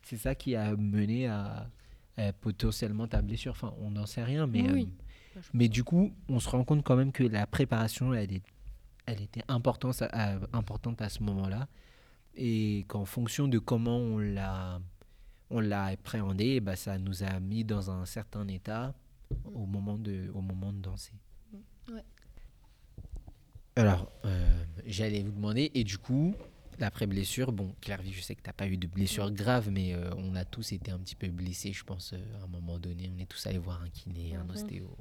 c'est 0.03 0.17
ça 0.19 0.35
qui 0.35 0.55
a 0.57 0.77
mené 0.77 1.27
à, 1.29 1.69
à 2.17 2.33
potentiellement 2.33 3.07
ta 3.07 3.23
blessure 3.23 3.53
enfin 3.53 3.75
on 3.81 3.91
n'en 3.91 4.07
sait 4.07 4.25
rien 4.25 4.47
mais 4.47 4.71
Oui. 4.71 4.89
euh, 5.37 5.41
mais 5.53 5.69
du 5.69 5.83
coup, 5.83 6.13
on 6.29 6.39
se 6.39 6.49
rend 6.49 6.63
compte 6.65 6.85
quand 6.85 6.95
même 6.95 7.11
que 7.11 7.25
la 7.25 7.45
préparation, 7.47 8.15
elle, 8.15 8.33
est, 8.33 8.43
elle 9.07 9.21
était 9.23 9.43
importante 9.49 10.03
à, 10.03 10.07
à- 10.35 10.39
importante 10.53 11.01
à 11.03 11.09
ce 11.09 11.23
moment-là. 11.23 11.69
Et 12.37 12.85
qu'en 12.89 13.05
fonction 13.05 13.47
de 13.47 13.59
comment 13.59 13.99
on 13.99 14.19
l'a, 14.19 14.81
on 15.51 15.61
l'a 15.61 15.85
appréhendé, 15.85 16.61
bah, 16.61 16.75
ça 16.77 16.99
nous 16.99 17.23
a 17.23 17.39
mis 17.41 17.65
dans 17.65 17.91
un 17.91 18.05
certain 18.07 18.49
état 18.49 18.95
au 19.45 19.67
moment 19.67 19.99
de, 19.99 20.31
au 20.35 20.41
moment 20.41 20.73
de 20.73 20.79
danser. 20.79 21.13
Ouais. 21.93 22.03
Alors, 23.77 24.11
euh, 24.25 24.65
j'allais 24.87 25.23
vous 25.23 25.33
demander, 25.33 25.71
et 25.75 25.85
du 25.85 25.99
coup, 25.99 26.35
l'après-blessure, 26.79 27.53
bon, 27.53 27.75
Clairvy, 27.81 28.13
je 28.13 28.21
sais 28.21 28.35
que 28.35 28.43
tu 28.43 28.49
n'as 28.49 28.53
pas 28.53 28.67
eu 28.69 28.77
de 28.77 28.87
blessure 28.87 29.31
grave, 29.31 29.71
mais 29.71 29.95
euh, 29.95 30.11
on 30.17 30.35
a 30.37 30.45
tous 30.45 30.73
été 30.73 30.91
un 30.91 30.99
petit 30.99 31.17
peu 31.17 31.29
blessés, 31.29 31.73
je 31.73 31.85
pense, 31.85 32.13
euh, 32.13 32.41
à 32.41 32.45
un 32.45 32.47
moment 32.49 32.79
donné. 32.79 33.11
On 33.15 33.19
est 33.19 33.27
tous 33.27 33.47
allés 33.47 33.59
voir 33.59 33.83
un 33.83 33.89
kiné, 33.91 34.35
un 34.37 34.45
Mhm. 34.45 34.51
ostéo. 34.51 34.97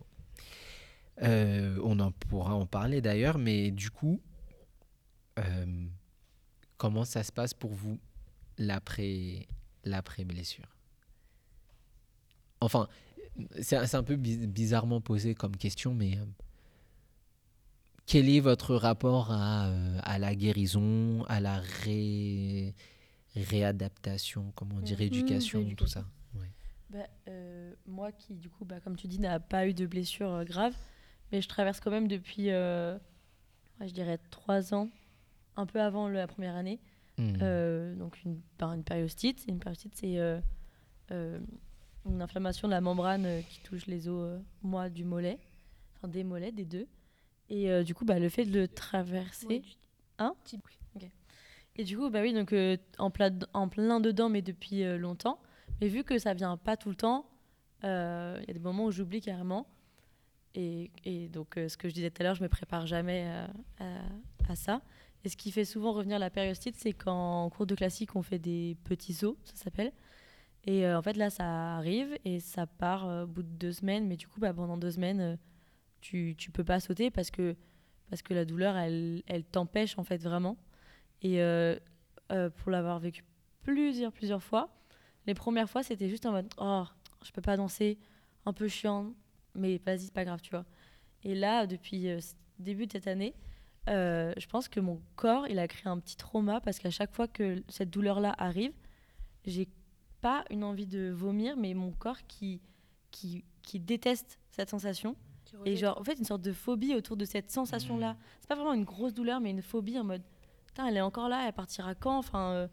Euh, 1.21 1.79
on 1.83 1.99
en 1.99 2.11
pourra 2.11 2.55
en 2.55 2.65
parler 2.65 3.01
d'ailleurs, 3.01 3.37
mais 3.37 3.71
du 3.71 3.91
coup, 3.91 4.19
euh, 5.39 5.85
comment 6.77 7.05
ça 7.05 7.23
se 7.23 7.31
passe 7.31 7.53
pour 7.53 7.73
vous 7.73 7.99
l'après 8.57 9.47
l'après 9.85 10.25
blessure? 10.25 10.65
Enfin, 12.61 12.87
c'est 13.61 13.85
c'est 13.85 13.97
un 13.97 14.03
peu 14.03 14.15
bi- 14.15 14.47
bizarrement 14.47 15.01
posé 15.01 15.35
comme 15.35 15.55
question, 15.57 15.93
mais 15.93 16.17
euh, 16.17 16.25
quel 18.05 18.29
est 18.29 18.39
votre 18.39 18.75
rapport 18.75 19.31
à, 19.31 19.65
à 20.03 20.17
la 20.19 20.35
guérison, 20.35 21.23
à 21.25 21.39
la 21.39 21.59
ré- 21.59 22.75
réadaptation, 23.35 24.51
comment 24.55 24.81
dire, 24.81 24.97
rééducation, 24.97 25.59
tout 25.75 25.85
rééducation. 25.85 26.01
ça? 26.01 26.05
Ouais. 26.39 26.51
Bah, 26.89 27.07
euh, 27.27 27.73
moi 27.85 28.11
qui, 28.11 28.35
du 28.35 28.49
coup, 28.49 28.65
bah, 28.65 28.79
comme 28.81 28.95
tu 28.95 29.07
dis, 29.07 29.19
n'a 29.19 29.39
pas 29.39 29.67
eu 29.67 29.73
de 29.73 29.85
blessure 29.85 30.29
euh, 30.31 30.43
grave, 30.43 30.75
mais 31.33 31.41
je 31.41 31.47
traverse 31.49 31.79
quand 31.81 31.91
même 31.91 32.07
depuis, 32.07 32.51
euh, 32.51 32.95
ouais, 33.79 33.87
je 33.87 33.93
dirais, 33.93 34.19
trois 34.29 34.73
ans, 34.73 34.87
un 35.57 35.65
peu 35.65 35.81
avant 35.81 36.07
la 36.07 36.27
première 36.27 36.55
année, 36.55 36.79
Mhm. 37.17 37.39
euh, 37.41 37.95
donc 37.95 38.23
une, 38.23 38.39
par 38.57 38.71
une 38.73 38.83
périostite. 38.83 39.43
Une 39.47 39.59
périostite, 39.59 39.95
c'est 39.95 40.17
euh, 40.19 40.39
euh, 41.11 41.39
une 42.05 42.21
inflammation 42.21 42.67
de 42.67 42.73
la 42.73 42.81
membrane 42.81 43.43
qui 43.49 43.59
touche 43.61 43.85
les 43.87 44.07
os, 44.07 44.23
euh, 44.23 44.39
moi, 44.61 44.89
du 44.89 45.03
mollet, 45.03 45.39
enfin 45.95 46.07
des 46.07 46.23
mollets, 46.23 46.51
des 46.51 46.65
deux. 46.65 46.87
Et 47.49 47.69
euh, 47.71 47.83
du 47.83 47.93
coup, 47.93 48.05
bah, 48.05 48.19
le 48.19 48.29
fait 48.29 48.45
de 48.45 48.59
le 48.61 48.67
traverser. 48.67 49.61
Hein? 50.19 50.33
Ok. 50.95 51.03
Et 51.75 51.83
du 51.83 51.97
coup, 51.97 52.09
bah 52.11 52.21
oui, 52.21 52.33
donc 52.33 52.53
euh, 52.53 52.77
en, 52.99 53.09
plein, 53.09 53.31
en 53.53 53.67
plein 53.67 53.99
dedans, 53.99 54.29
mais 54.29 54.43
depuis 54.43 54.83
euh, 54.83 54.97
longtemps. 54.99 55.39
Mais 55.81 55.87
vu 55.87 56.03
que 56.03 56.19
ça 56.19 56.35
vient 56.35 56.55
pas 56.57 56.77
tout 56.77 56.89
le 56.89 56.95
temps, 56.95 57.25
euh, 57.83 58.37
il 58.43 58.47
y 58.47 58.51
a 58.51 58.53
des 58.53 58.59
moments 58.59 58.85
où 58.85 58.91
j'oublie 58.91 59.21
carrément. 59.21 59.65
Et, 60.55 61.29
donc, 61.29 61.57
euh, 61.57 61.67
ce 61.67 61.77
que 61.77 61.89
je 61.89 61.93
disais 61.93 62.11
tout 62.11 62.21
à 62.21 62.25
l'heure, 62.25 62.35
je 62.35 62.43
me 62.43 62.49
prépare 62.49 62.85
jamais 62.85 63.25
euh, 63.81 63.99
à, 64.47 64.55
ça. 64.55 64.81
Et 65.23 65.29
ce 65.29 65.37
qui 65.37 65.51
fait 65.51 65.65
souvent 65.65 65.93
revenir 65.93 66.19
la 66.19 66.29
périostite, 66.29 66.75
c'est 66.75 66.93
qu'en 66.93 67.49
cours 67.49 67.65
de 67.65 67.75
classique, 67.75 68.15
on 68.15 68.21
fait 68.21 68.39
des 68.39 68.77
petits 68.83 69.13
sauts, 69.13 69.37
ça 69.43 69.55
s'appelle. 69.55 69.91
Et 70.65 70.85
euh, 70.85 70.97
en 70.97 71.01
fait, 71.01 71.17
là, 71.17 71.29
ça 71.29 71.75
arrive 71.75 72.17
et 72.23 72.39
ça 72.39 72.67
part 72.67 73.23
au 73.23 73.27
bout 73.27 73.43
de 73.43 73.47
deux 73.47 73.71
semaines. 73.71 74.07
Mais 74.07 74.15
du 74.15 74.27
coup, 74.27 74.39
bah, 74.39 74.53
pendant 74.53 74.77
deux 74.77 74.91
semaines, 74.91 75.37
tu, 76.01 76.35
tu 76.37 76.51
peux 76.51 76.63
pas 76.63 76.79
sauter 76.79 77.09
parce 77.09 77.31
que, 77.31 77.55
parce 78.09 78.21
que 78.21 78.33
la 78.33 78.45
douleur, 78.45 78.77
elle, 78.77 79.23
elle 79.27 79.43
t'empêche 79.43 79.97
en 79.97 80.03
fait 80.03 80.17
vraiment. 80.17 80.57
Et 81.21 81.39
pour 82.57 82.71
l'avoir 82.71 82.99
vécu 82.99 83.23
plusieurs, 83.63 84.11
plusieurs 84.11 84.43
fois, 84.43 84.69
les 85.25 85.33
premières 85.33 85.69
fois, 85.69 85.83
c'était 85.83 86.09
juste 86.09 86.25
en 86.25 86.31
mode 86.31 86.53
Oh, 86.57 86.83
je 87.23 87.31
peux 87.31 87.41
pas 87.41 87.57
danser, 87.57 87.97
un 88.45 88.53
peu 88.53 88.67
chiant, 88.67 89.13
mais 89.55 89.81
vas-y, 89.85 90.05
c'est 90.05 90.13
pas 90.13 90.25
grave, 90.25 90.41
tu 90.41 90.51
vois. 90.51 90.65
Et 91.23 91.35
là, 91.35 91.67
depuis 91.67 92.09
euh, 92.09 92.19
début 92.59 92.87
de 92.87 92.91
cette 92.91 93.07
année, 93.07 93.35
euh, 93.89 94.33
je 94.37 94.47
pense 94.47 94.67
que 94.67 94.79
mon 94.79 95.01
corps, 95.15 95.47
il 95.47 95.59
a 95.59 95.67
créé 95.67 95.87
un 95.87 95.99
petit 95.99 96.15
trauma 96.15 96.61
parce 96.61 96.79
qu'à 96.79 96.89
chaque 96.89 97.13
fois 97.13 97.27
que 97.27 97.63
cette 97.67 97.89
douleur-là 97.89 98.33
arrive, 98.37 98.73
j'ai 99.45 99.67
pas 100.21 100.45
une 100.49 100.63
envie 100.63 100.87
de 100.87 101.09
vomir, 101.09 101.57
mais 101.57 101.73
mon 101.73 101.91
corps 101.91 102.25
qui, 102.27 102.61
qui, 103.11 103.43
qui 103.61 103.79
déteste 103.79 104.39
cette 104.51 104.69
sensation. 104.69 105.15
Et 105.65 105.75
genre, 105.75 105.99
en 105.99 106.03
fait, 106.03 106.17
une 106.17 106.25
sorte 106.25 106.41
de 106.41 106.51
phobie 106.51 106.95
autour 106.95 107.15
de 107.15 107.25
cette 107.25 107.51
sensation-là. 107.51 108.17
C'est 108.39 108.47
pas 108.47 108.55
vraiment 108.55 108.73
une 108.73 108.85
grosse 108.85 109.13
douleur, 109.13 109.39
mais 109.39 109.51
une 109.51 109.61
phobie 109.61 109.99
en 109.99 110.03
mode, 110.03 110.23
putain, 110.65 110.87
elle 110.87 110.97
est 110.97 111.01
encore 111.01 111.29
là, 111.29 111.45
elle 111.45 111.53
partira 111.53 111.93
quand 111.93 112.17
Enfin, 112.17 112.53
euh, 112.53 112.67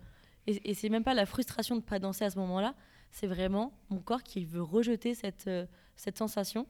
et, 0.47 0.71
et 0.71 0.75
c'est 0.75 0.89
même 0.89 1.05
pas 1.05 1.13
la 1.13 1.27
frustration 1.27 1.77
de 1.77 1.83
pas 1.83 1.99
danser 1.99 2.25
à 2.25 2.31
ce 2.31 2.39
moment-là, 2.39 2.75
c'est 3.11 3.27
vraiment 3.27 3.73
mon 3.91 3.99
corps 3.99 4.23
qui 4.23 4.47
veut 4.47 4.63
rejeter 4.63 5.15
cette, 5.15 5.47
euh, 5.47 5.67
cette 6.01 6.17
sensation. 6.19 6.67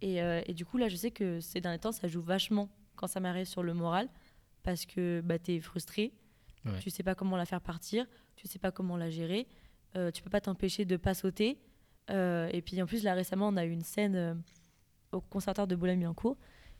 Et, 0.00 0.22
euh, 0.22 0.40
et 0.46 0.54
du 0.54 0.64
coup, 0.64 0.78
là, 0.78 0.88
je 0.88 0.96
sais 0.96 1.10
que 1.10 1.40
ces 1.40 1.60
derniers 1.60 1.78
temps, 1.78 1.92
ça 1.92 2.08
joue 2.08 2.22
vachement 2.22 2.68
quand 2.96 3.06
ça 3.06 3.20
m'arrive 3.20 3.44
sur 3.46 3.62
le 3.62 3.74
moral, 3.74 4.08
parce 4.62 4.86
que 4.86 5.20
bah, 5.24 5.38
t'es 5.38 5.60
frustré, 5.60 6.12
Ouais. 6.66 6.78
tu 6.80 6.90
sais 6.90 7.02
pas 7.02 7.14
comment 7.14 7.38
la 7.38 7.46
faire 7.46 7.62
partir, 7.62 8.04
tu 8.36 8.46
sais 8.46 8.58
pas 8.58 8.70
comment 8.70 8.98
la 8.98 9.08
gérer, 9.08 9.48
euh, 9.96 10.10
tu 10.10 10.22
peux 10.22 10.28
pas 10.28 10.42
t'empêcher 10.42 10.84
de 10.84 10.98
pas 10.98 11.14
sauter. 11.14 11.58
Euh, 12.10 12.50
et 12.52 12.60
puis 12.60 12.82
en 12.82 12.86
plus, 12.86 13.02
là 13.02 13.14
récemment, 13.14 13.48
on 13.48 13.56
a 13.56 13.64
eu 13.64 13.70
une 13.70 13.80
scène 13.82 14.14
euh, 14.16 14.34
au 15.12 15.22
conservatoire 15.22 15.66
de 15.66 15.74
Boulogne-Billancourt 15.74 16.36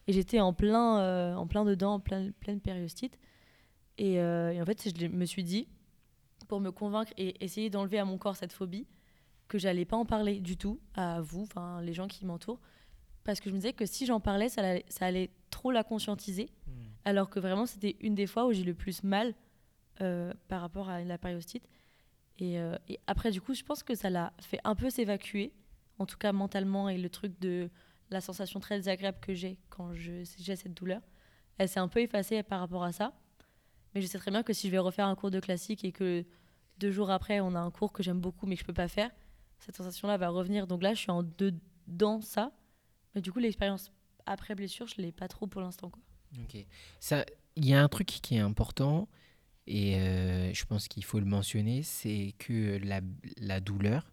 et 0.06 0.12
j'étais 0.12 0.38
en 0.40 0.52
plein, 0.52 1.34
en 1.34 1.46
plein 1.46 1.64
dedans, 1.64 1.94
en 1.94 2.00
plein, 2.00 2.30
pleine 2.40 2.60
périostite. 2.60 3.18
Et, 3.96 4.14
et 4.14 4.60
en 4.60 4.64
fait, 4.66 4.88
je 4.98 5.06
me 5.06 5.24
suis 5.24 5.44
dit, 5.44 5.66
pour 6.48 6.60
me 6.60 6.70
convaincre 6.70 7.12
et 7.16 7.42
essayer 7.44 7.70
d'enlever 7.70 7.98
à 7.98 8.04
mon 8.04 8.18
corps 8.18 8.36
cette 8.36 8.52
phobie 8.52 8.86
que 9.50 9.58
j'allais 9.58 9.84
pas 9.84 9.96
en 9.96 10.06
parler 10.06 10.40
du 10.40 10.56
tout 10.56 10.80
à 10.94 11.20
vous, 11.20 11.42
enfin 11.42 11.82
les 11.82 11.92
gens 11.92 12.06
qui 12.06 12.24
m'entourent, 12.24 12.60
parce 13.24 13.40
que 13.40 13.50
je 13.50 13.54
me 13.54 13.60
disais 13.60 13.72
que 13.72 13.84
si 13.84 14.06
j'en 14.06 14.20
parlais, 14.20 14.48
ça 14.48 14.62
allait, 14.62 14.84
ça 14.88 15.06
allait 15.06 15.30
trop 15.50 15.72
la 15.72 15.82
conscientiser, 15.84 16.48
Hmm. 16.66 16.70
alors 17.04 17.28
que 17.28 17.40
vraiment 17.40 17.66
c'était 17.66 17.96
une 18.00 18.14
des 18.14 18.28
fois 18.28 18.46
où 18.46 18.52
j'ai 18.52 18.62
le 18.62 18.74
plus 18.74 19.02
mal 19.02 19.34
euh, 20.00 20.32
par 20.46 20.60
rapport 20.60 20.88
à 20.88 21.02
la 21.02 21.18
périostite. 21.18 21.68
Et, 22.38 22.58
euh, 22.58 22.76
et 22.88 22.98
après, 23.06 23.30
du 23.32 23.40
coup, 23.40 23.52
je 23.52 23.64
pense 23.64 23.82
que 23.82 23.94
ça 23.94 24.08
l'a 24.08 24.32
fait 24.40 24.60
un 24.64 24.74
peu 24.74 24.88
s'évacuer, 24.88 25.52
en 25.98 26.06
tout 26.06 26.16
cas 26.16 26.32
mentalement, 26.32 26.88
et 26.88 26.96
le 26.96 27.10
truc 27.10 27.38
de 27.40 27.68
la 28.10 28.20
sensation 28.20 28.60
très 28.60 28.76
désagréable 28.76 29.18
que 29.20 29.34
j'ai 29.34 29.58
quand 29.68 29.92
j'ai 29.94 30.24
cette 30.24 30.74
douleur, 30.74 31.02
elle 31.58 31.68
s'est 31.68 31.80
un 31.80 31.88
peu 31.88 32.00
effacée 32.00 32.42
par 32.44 32.60
rapport 32.60 32.84
à 32.84 32.92
ça. 32.92 33.12
Mais 33.94 34.00
je 34.00 34.06
sais 34.06 34.18
très 34.18 34.30
bien 34.30 34.42
que 34.44 34.52
si 34.52 34.68
je 34.68 34.72
vais 34.72 34.78
refaire 34.78 35.06
un 35.06 35.16
cours 35.16 35.30
de 35.32 35.40
classique 35.40 35.84
et 35.84 35.92
que 35.92 36.24
deux 36.78 36.92
jours 36.92 37.10
après, 37.10 37.40
on 37.40 37.54
a 37.54 37.60
un 37.60 37.70
cours 37.70 37.92
que 37.92 38.02
j'aime 38.02 38.20
beaucoup 38.20 38.46
mais 38.46 38.54
que 38.54 38.60
je 38.60 38.66
peux 38.66 38.72
pas 38.72 38.88
faire, 38.88 39.10
cette 39.60 39.76
sensation-là 39.76 40.16
va 40.16 40.28
revenir. 40.28 40.66
Donc 40.66 40.82
là, 40.82 40.94
je 40.94 41.00
suis 41.00 41.10
en 41.10 41.22
dedans 41.22 42.20
ça. 42.20 42.52
Mais 43.14 43.20
du 43.20 43.32
coup, 43.32 43.38
l'expérience 43.38 43.92
après 44.26 44.54
blessure, 44.54 44.86
je 44.86 45.00
l'ai 45.00 45.12
pas 45.12 45.28
trop 45.28 45.46
pour 45.46 45.60
l'instant. 45.60 45.92
Ok. 46.42 46.64
Ça, 46.98 47.24
il 47.56 47.66
y 47.66 47.74
a 47.74 47.82
un 47.82 47.88
truc 47.88 48.06
qui 48.06 48.36
est 48.36 48.40
important 48.40 49.08
et 49.66 49.96
euh, 49.96 50.52
je 50.52 50.64
pense 50.64 50.88
qu'il 50.88 51.04
faut 51.04 51.20
le 51.20 51.26
mentionner, 51.26 51.82
c'est 51.82 52.34
que 52.38 52.78
la, 52.82 53.00
la 53.38 53.60
douleur, 53.60 54.10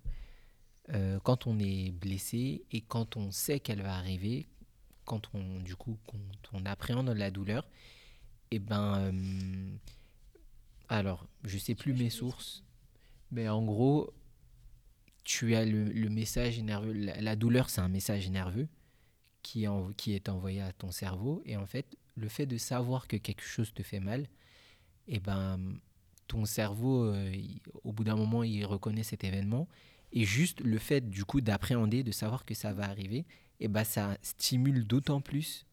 euh, 0.90 1.20
quand 1.24 1.48
on 1.48 1.60
est 1.60 1.92
blessé 1.92 2.66
et 2.72 2.82
quand 2.82 3.18
on 3.18 3.32
sait 3.32 3.60
qu'elle 3.60 3.82
va 3.82 3.96
arriver, 3.96 4.48
quand 5.06 5.30
on 5.34 5.60
du 5.62 5.76
coup 5.76 5.98
quand 6.06 6.20
on 6.54 6.66
appréhende 6.66 7.10
la 7.10 7.32
douleur, 7.32 7.68
et 8.52 8.60
ben, 8.60 9.00
euh, 9.00 9.78
alors 10.90 11.28
je 11.44 11.58
sais 11.58 11.76
plus 11.76 11.94
mes 11.94 12.10
sources, 12.10 12.64
mais 13.32 13.50
en 13.50 13.64
gros, 13.64 14.14
tu 15.28 15.56
as 15.56 15.66
le, 15.66 15.84
le 15.84 16.10
message 16.10 16.58
nerveux. 16.62 16.94
La, 16.94 17.20
la 17.20 17.36
douleur, 17.36 17.70
c'est 17.70 17.82
un 17.82 17.90
message 17.90 18.30
nerveux 18.30 18.70
qui 19.44 19.66
est, 19.66 19.68
env- 19.68 19.94
qui 19.98 20.14
est 20.14 20.30
envoyé 20.30 20.62
à 20.62 20.72
ton 20.72 20.90
cerveau. 20.92 21.42
Et 21.46 21.58
en 21.58 21.66
fait, 21.66 21.98
le 22.16 22.30
fait 22.30 22.46
de 22.46 22.58
savoir 22.58 23.10
que 23.10 23.18
quelque 23.18 23.42
chose 23.44 23.74
te 23.74 23.84
fait 23.84 24.00
mal, 24.00 24.30
et 25.10 25.20
ben, 25.20 25.60
ton 26.28 26.46
cerveau, 26.46 27.04
euh, 27.04 27.30
il- 27.36 27.60
au 27.84 27.92
bout 27.92 28.06
d'un 28.06 28.16
moment, 28.16 28.42
il 28.44 28.66
reconnaît 28.66 29.04
cet 29.04 29.26
événement. 29.26 29.68
Et 30.14 30.24
juste 30.24 30.62
le 30.62 30.78
fait, 30.78 31.10
du 31.10 31.26
coup, 31.26 31.42
d'appréhender, 31.42 32.04
de 32.04 32.12
savoir 32.14 32.46
que 32.46 32.54
ça 32.54 32.72
va 32.72 32.86
arriver, 32.86 33.26
et 33.60 33.68
ben, 33.68 33.84
ça 33.84 34.18
stimule 34.22 34.88
d'autant 34.88 35.20
plus 35.20 35.66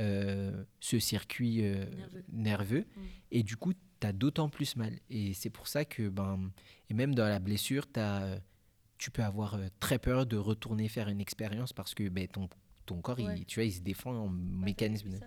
euh, 0.00 0.62
ce 0.80 0.98
circuit 0.98 1.64
euh, 1.64 1.86
Nerveux. 1.86 2.24
nerveux. 2.32 2.80
Mm. 2.96 3.00
Et 3.30 3.42
du 3.44 3.56
coup, 3.56 3.72
tu 3.72 4.06
as 4.06 4.12
d'autant 4.12 4.50
plus 4.50 4.76
mal. 4.76 4.98
Et 5.08 5.32
c'est 5.32 5.50
pour 5.50 5.68
ça 5.68 5.84
que, 5.86 6.08
ben, 6.10 6.50
et 6.90 6.94
même 6.94 7.14
dans 7.14 7.28
la 7.28 7.38
blessure, 7.38 7.86
t'as, 7.86 8.22
euh, 8.24 8.38
tu 8.98 9.10
peux 9.10 9.22
avoir 9.24 9.54
euh, 9.54 9.66
très 9.80 9.98
peur 9.98 10.26
de 10.26 10.36
retourner 10.36 10.88
faire 10.88 11.08
une 11.08 11.20
expérience 11.20 11.72
parce 11.72 11.94
que 11.94 12.08
ben, 12.08 12.26
ton, 12.28 12.48
ton 12.86 13.00
corps, 13.00 13.18
Ouais. 13.18 13.38
il, 13.38 13.44
tu 13.46 13.60
vois, 13.60 13.64
il 13.64 13.72
se 13.72 13.80
défend 13.80 14.12
en 14.14 14.28
mécanisme. 14.28 15.10
de- 15.10 15.18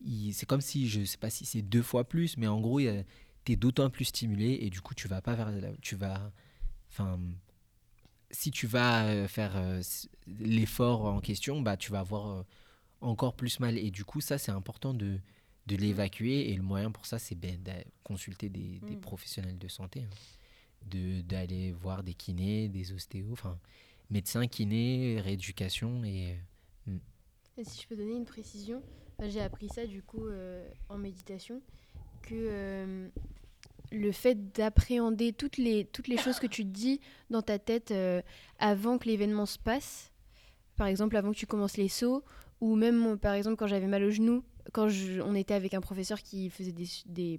il- 0.00 0.32
c'est 0.32 0.46
comme 0.46 0.60
si, 0.60 0.88
je 0.88 1.04
sais 1.04 1.18
pas 1.18 1.30
si 1.30 1.44
c'est 1.44 1.62
deux 1.62 1.82
fois 1.82 2.04
plus, 2.04 2.36
mais 2.36 2.46
en 2.46 2.60
gros, 2.60 2.80
tu 2.80 3.52
es 3.52 3.56
d'autant 3.56 3.90
plus 3.90 4.06
stimulé 4.06 4.58
et 4.62 4.70
du 4.70 4.80
coup, 4.80 4.94
tu 4.94 5.08
vas 5.08 5.20
pas 5.22 5.34
vers 5.34 5.50
la- 5.50 5.76
tu 5.78 5.96
vas, 5.96 6.32
enfin, 6.90 7.18
si 8.30 8.50
tu 8.50 8.66
vas 8.66 9.06
euh, 9.06 9.26
faire 9.28 9.56
euh, 9.56 9.80
l'effort 10.26 11.04
en 11.06 11.20
question, 11.20 11.60
bah, 11.62 11.76
tu 11.76 11.90
vas 11.90 12.00
avoir 12.00 12.28
euh, 12.28 12.42
encore 13.00 13.34
plus 13.34 13.58
mal. 13.60 13.78
Et 13.78 13.90
du 13.90 14.04
coup, 14.04 14.20
ça, 14.20 14.38
c'est 14.38 14.52
important 14.52 14.92
de, 14.94 15.18
de 15.66 15.76
l'évacuer. 15.76 16.50
Et 16.50 16.54
le 16.56 16.62
moyen 16.62 16.90
pour 16.90 17.06
ça, 17.06 17.18
c'est 17.18 17.34
ben, 17.34 17.62
de 17.62 17.72
consulter 18.04 18.48
des, 18.50 18.80
des 18.80 18.96
Mm. 18.96 19.00
professionnels 19.00 19.58
de 19.58 19.68
santé. 19.68 20.02
hein. 20.02 20.14
D'aller 20.86 21.72
voir 21.72 22.02
des 22.02 22.14
kinés, 22.14 22.68
des 22.68 22.92
ostéos, 22.92 23.32
enfin, 23.32 23.58
médecins, 24.10 24.46
kinés, 24.46 25.20
rééducation. 25.20 26.02
Et, 26.04 26.36
euh, 26.88 26.96
Et 27.58 27.64
si 27.64 27.82
je 27.82 27.88
peux 27.88 27.96
donner 27.96 28.16
une 28.16 28.24
précision, 28.24 28.82
bah, 29.18 29.28
j'ai 29.28 29.40
appris 29.40 29.68
ça 29.68 29.86
du 29.86 30.02
coup 30.02 30.26
euh, 30.26 30.66
en 30.88 30.96
méditation, 30.96 31.60
que 32.22 32.34
euh, 32.34 33.08
le 33.92 34.12
fait 34.12 34.52
d'appréhender 34.52 35.32
toutes 35.34 35.58
les, 35.58 35.84
toutes 35.84 36.08
les 36.08 36.16
choses 36.16 36.38
que 36.38 36.46
tu 36.46 36.64
dis 36.64 37.00
dans 37.28 37.42
ta 37.42 37.58
tête 37.58 37.90
euh, 37.90 38.22
avant 38.58 38.96
que 38.96 39.08
l'événement 39.08 39.44
se 39.46 39.58
passe, 39.58 40.10
par 40.76 40.86
exemple 40.86 41.16
avant 41.16 41.32
que 41.32 41.36
tu 41.36 41.46
commences 41.46 41.76
les 41.76 41.88
sauts, 41.88 42.22
ou 42.60 42.76
même 42.76 43.18
par 43.18 43.34
exemple 43.34 43.56
quand 43.56 43.66
j'avais 43.66 43.86
mal 43.88 44.04
au 44.04 44.10
genou, 44.10 44.42
quand 44.72 44.88
on 45.22 45.34
était 45.34 45.54
avec 45.54 45.74
un 45.74 45.80
professeur 45.80 46.22
qui 46.22 46.48
faisait 46.50 46.72
des- 46.72 47.38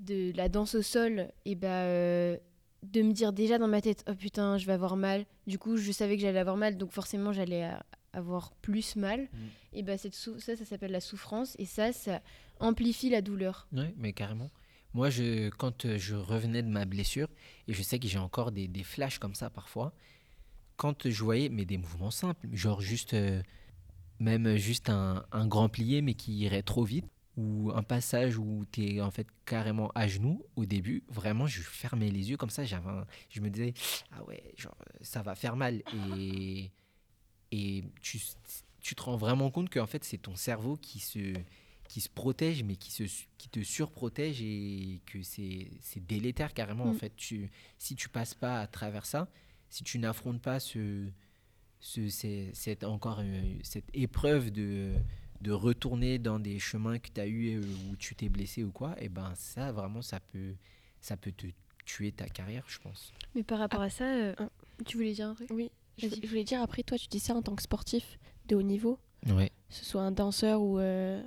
de 0.00 0.32
la 0.36 0.48
danse 0.48 0.74
au 0.74 0.82
sol, 0.82 1.30
et 1.44 1.54
bah, 1.54 1.84
euh, 1.84 2.36
de 2.82 3.02
me 3.02 3.12
dire 3.12 3.32
déjà 3.32 3.58
dans 3.58 3.68
ma 3.68 3.80
tête, 3.80 4.04
oh 4.08 4.14
putain, 4.14 4.58
je 4.58 4.66
vais 4.66 4.72
avoir 4.72 4.96
mal. 4.96 5.26
Du 5.46 5.58
coup, 5.58 5.76
je 5.76 5.92
savais 5.92 6.16
que 6.16 6.22
j'allais 6.22 6.38
avoir 6.38 6.56
mal, 6.56 6.76
donc 6.76 6.90
forcément, 6.90 7.32
j'allais 7.32 7.70
avoir 8.12 8.52
plus 8.62 8.96
mal. 8.96 9.28
Et 9.72 9.82
bah, 9.82 9.96
cette 9.98 10.14
sou- 10.14 10.40
ça, 10.40 10.56
ça 10.56 10.64
s'appelle 10.64 10.90
la 10.90 11.00
souffrance, 11.00 11.54
et 11.58 11.66
ça, 11.66 11.92
ça 11.92 12.20
amplifie 12.58 13.10
la 13.10 13.20
douleur. 13.22 13.68
Oui, 13.72 13.94
mais 13.96 14.12
carrément. 14.12 14.50
Moi, 14.94 15.08
je, 15.10 15.50
quand 15.50 15.84
euh, 15.84 15.98
je 15.98 16.16
revenais 16.16 16.62
de 16.64 16.68
ma 16.68 16.84
blessure, 16.84 17.28
et 17.68 17.72
je 17.74 17.82
sais 17.82 17.98
que 18.00 18.08
j'ai 18.08 18.18
encore 18.18 18.50
des, 18.50 18.66
des 18.66 18.82
flashs 18.82 19.18
comme 19.20 19.34
ça 19.36 19.48
parfois, 19.48 19.92
quand 20.76 21.08
je 21.08 21.22
voyais 21.22 21.48
mais 21.50 21.64
des 21.64 21.76
mouvements 21.78 22.10
simples, 22.10 22.48
genre 22.52 22.80
juste, 22.80 23.14
euh, 23.14 23.40
même 24.18 24.56
juste 24.56 24.88
un, 24.90 25.24
un 25.30 25.46
grand 25.46 25.68
plié, 25.68 26.02
mais 26.02 26.14
qui 26.14 26.32
irait 26.38 26.62
trop 26.62 26.82
vite, 26.84 27.04
ou 27.36 27.70
un 27.74 27.82
passage 27.82 28.36
où 28.38 28.64
tu 28.72 28.84
es 28.96 29.00
en 29.00 29.10
fait 29.10 29.26
carrément 29.46 29.90
à 29.94 30.06
genoux 30.08 30.44
au 30.56 30.66
début, 30.66 31.04
vraiment, 31.08 31.46
je 31.46 31.62
fermais 31.62 32.10
les 32.10 32.30
yeux 32.30 32.36
comme 32.36 32.50
ça, 32.50 32.64
j'avais 32.64 32.88
un- 32.90 33.06
je 33.30 33.40
me 33.40 33.48
disais, 33.50 33.72
ah 34.12 34.22
ouais, 34.24 34.42
genre, 34.56 34.76
ça 35.00 35.22
va 35.22 35.34
faire 35.34 35.56
mal. 35.56 35.82
Et, 35.92 36.70
et 37.52 37.84
tu, 38.02 38.20
tu 38.80 38.94
te 38.94 39.02
rends 39.02 39.16
vraiment 39.16 39.50
compte 39.50 39.70
qu'en 39.70 39.86
fait, 39.86 40.04
c'est 40.04 40.18
ton 40.18 40.36
cerveau 40.36 40.76
qui 40.76 40.98
se, 41.00 41.32
qui 41.88 42.00
se 42.00 42.08
protège, 42.08 42.62
mais 42.64 42.76
qui, 42.76 42.90
se, 42.92 43.04
qui 43.38 43.48
te 43.48 43.62
surprotège 43.62 44.40
et 44.42 45.00
que 45.06 45.22
c'est 45.22 45.70
c'est 45.80 46.04
délétère 46.06 46.52
carrément. 46.54 46.84
En 46.84 46.92
Mm. 46.92 46.98
fait, 46.98 47.16
tu, 47.16 47.50
si 47.78 47.96
tu 47.96 48.08
passes 48.08 48.34
pas 48.34 48.60
à 48.60 48.66
travers 48.66 49.06
ça, 49.06 49.28
si 49.68 49.84
tu 49.84 49.98
n'affrontes 49.98 50.42
pas 50.42 50.60
ce, 50.60 51.08
ce, 51.80 52.08
c'est- 52.08 52.50
cette, 52.54 52.84
encore 52.84 53.20
euh, 53.22 53.54
cette 53.62 53.88
épreuve 53.94 54.50
de, 54.50 54.94
de 55.40 55.52
retourner 55.52 56.18
dans 56.18 56.38
des 56.38 56.58
chemins 56.58 56.98
que 56.98 57.08
tu 57.12 57.20
as 57.20 57.26
eu 57.26 57.56
euh, 57.56 57.62
où 57.90 57.96
tu 57.96 58.14
t'es 58.14 58.28
blessé 58.28 58.62
ou 58.62 58.70
quoi, 58.70 58.94
et 59.00 59.08
ben 59.08 59.32
ça, 59.34 59.72
vraiment, 59.72 60.02
ça 60.02 60.20
peut, 60.20 60.54
ça 61.00 61.16
peut 61.16 61.32
te 61.32 61.46
tuer 61.84 62.12
ta 62.12 62.28
carrière, 62.28 62.64
je 62.68 62.78
pense. 62.78 63.12
Mais 63.34 63.42
par 63.42 63.58
rapport 63.58 63.80
à 63.80 63.90
ça, 63.90 64.04
euh, 64.04 64.34
ah. 64.38 64.48
tu 64.86 64.96
voulais 64.96 65.12
dire 65.12 65.28
un 65.28 65.34
truc? 65.34 65.48
Oui, 65.50 65.70
je, 65.98 66.08
voulais 66.26 66.44
dire 66.44 66.60
après, 66.60 66.82
toi, 66.82 66.98
tu 66.98 67.08
dis 67.08 67.20
ça 67.20 67.34
en 67.34 67.42
tant 67.42 67.56
que 67.56 67.62
sportif 67.62 68.18
de 68.46 68.56
haut 68.56 68.62
niveau, 68.62 68.98
Ouais. 69.28 69.50
que 69.68 69.74
ce 69.74 69.84
soit 69.84 70.02
un 70.02 70.12
danseur 70.12 70.60
ou, 70.62 70.78
euh, 70.78 71.22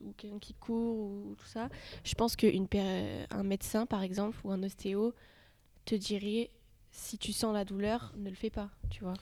ou 0.00 0.12
quelqu'un 0.16 0.38
qui 0.38 0.54
court 0.54 0.98
ou 0.98 1.34
tout 1.36 1.46
ça. 1.46 1.68
Je 2.04 2.14
pense 2.14 2.36
qu'un 2.36 3.42
médecin, 3.42 3.86
par 3.86 4.02
exemple, 4.02 4.38
ou 4.44 4.50
un 4.50 4.62
ostéo 4.62 5.14
te 5.84 5.94
dirait 5.94 6.50
si 6.92 7.18
tu 7.18 7.32
sens 7.32 7.54
la 7.54 7.64
douleur, 7.64 8.12
ne 8.16 8.28
le 8.28 8.36
fais 8.36 8.50
pas, 8.50 8.70
tu 8.90 9.02
vois? 9.02 9.14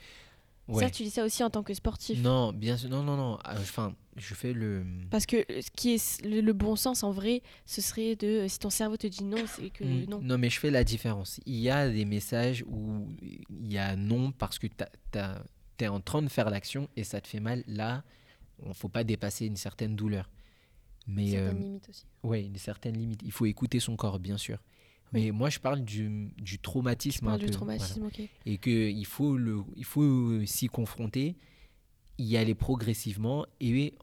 Ouais. 0.67 0.83
Ça, 0.83 0.89
tu 0.89 1.03
dis 1.03 1.09
ça 1.09 1.25
aussi 1.25 1.43
en 1.43 1.49
tant 1.49 1.63
que 1.63 1.73
sportif. 1.73 2.21
Non, 2.21 2.53
bien 2.53 2.77
sûr, 2.77 2.89
non, 2.89 3.03
non, 3.03 3.17
non. 3.17 3.33
euh, 3.47 3.53
Enfin, 3.59 3.93
je 4.15 4.33
fais 4.35 4.53
le. 4.53 4.85
Parce 5.09 5.25
que 5.25 5.43
ce 5.49 5.69
qui 5.75 5.95
est 5.95 6.23
le, 6.23 6.53
bon 6.53 6.75
sens 6.75 7.03
en 7.03 7.11
vrai, 7.11 7.41
ce 7.65 7.81
serait 7.81 8.15
de 8.15 8.45
si 8.47 8.59
ton 8.59 8.69
cerveau 8.69 8.95
te 8.95 9.07
dit 9.07 9.23
non, 9.23 9.43
c'est 9.47 9.69
que 9.69 9.83
Mm, 9.83 10.21
non. 10.21 10.37
mais 10.37 10.49
je 10.49 10.59
fais 10.59 10.69
la 10.71 10.83
différence. 10.83 11.39
Il 11.45 11.55
y 11.57 11.69
a 11.69 11.89
des 11.89 12.05
messages 12.05 12.63
où 12.67 13.07
il 13.21 13.71
y 13.71 13.77
a 13.77 13.95
non 13.95 14.31
parce 14.31 14.59
que 14.59 14.67
tu 14.67 15.83
es 15.83 15.87
en 15.87 15.99
train 15.99 16.21
de 16.21 16.29
faire 16.29 16.49
l'action 16.49 16.87
et 16.95 17.03
ça 17.03 17.19
te 17.19 17.27
fait 17.27 17.39
mal. 17.41 17.63
Là, 17.67 18.03
il 18.65 18.73
faut 18.73 18.87
pas 18.89 19.03
dépasser 19.03 19.47
une 19.47 19.57
certaine 19.57 19.95
douleur. 19.95 20.29
Mais 21.07 21.31
Certaines 21.31 21.57
euh, 21.57 21.63
limites 21.63 21.89
aussi. 21.89 22.05
ouais, 22.23 22.43
une 22.45 22.57
certaine 22.57 22.95
limite. 22.97 23.21
Il 23.25 23.31
faut 23.31 23.47
écouter 23.47 23.79
son 23.79 23.95
corps, 23.95 24.19
bien 24.19 24.37
sûr. 24.37 24.59
Mais 25.13 25.31
moi, 25.31 25.49
je 25.49 25.59
parle 25.59 25.81
du, 25.83 26.31
du 26.37 26.57
traumatisme. 26.59 27.27
un 27.27 27.37
du 27.37 27.45
peu, 27.45 27.51
voilà. 27.51 27.77
traumatisme, 27.77 28.03
ok. 28.05 28.21
Et 28.45 28.57
qu'il 28.57 29.05
faut, 29.05 29.37
le, 29.37 29.61
il 29.75 29.83
faut 29.85 30.45
s'y 30.45 30.67
confronter, 30.67 31.35
y 32.17 32.37
aller 32.37 32.55
progressivement 32.55 33.45
et 33.59 33.93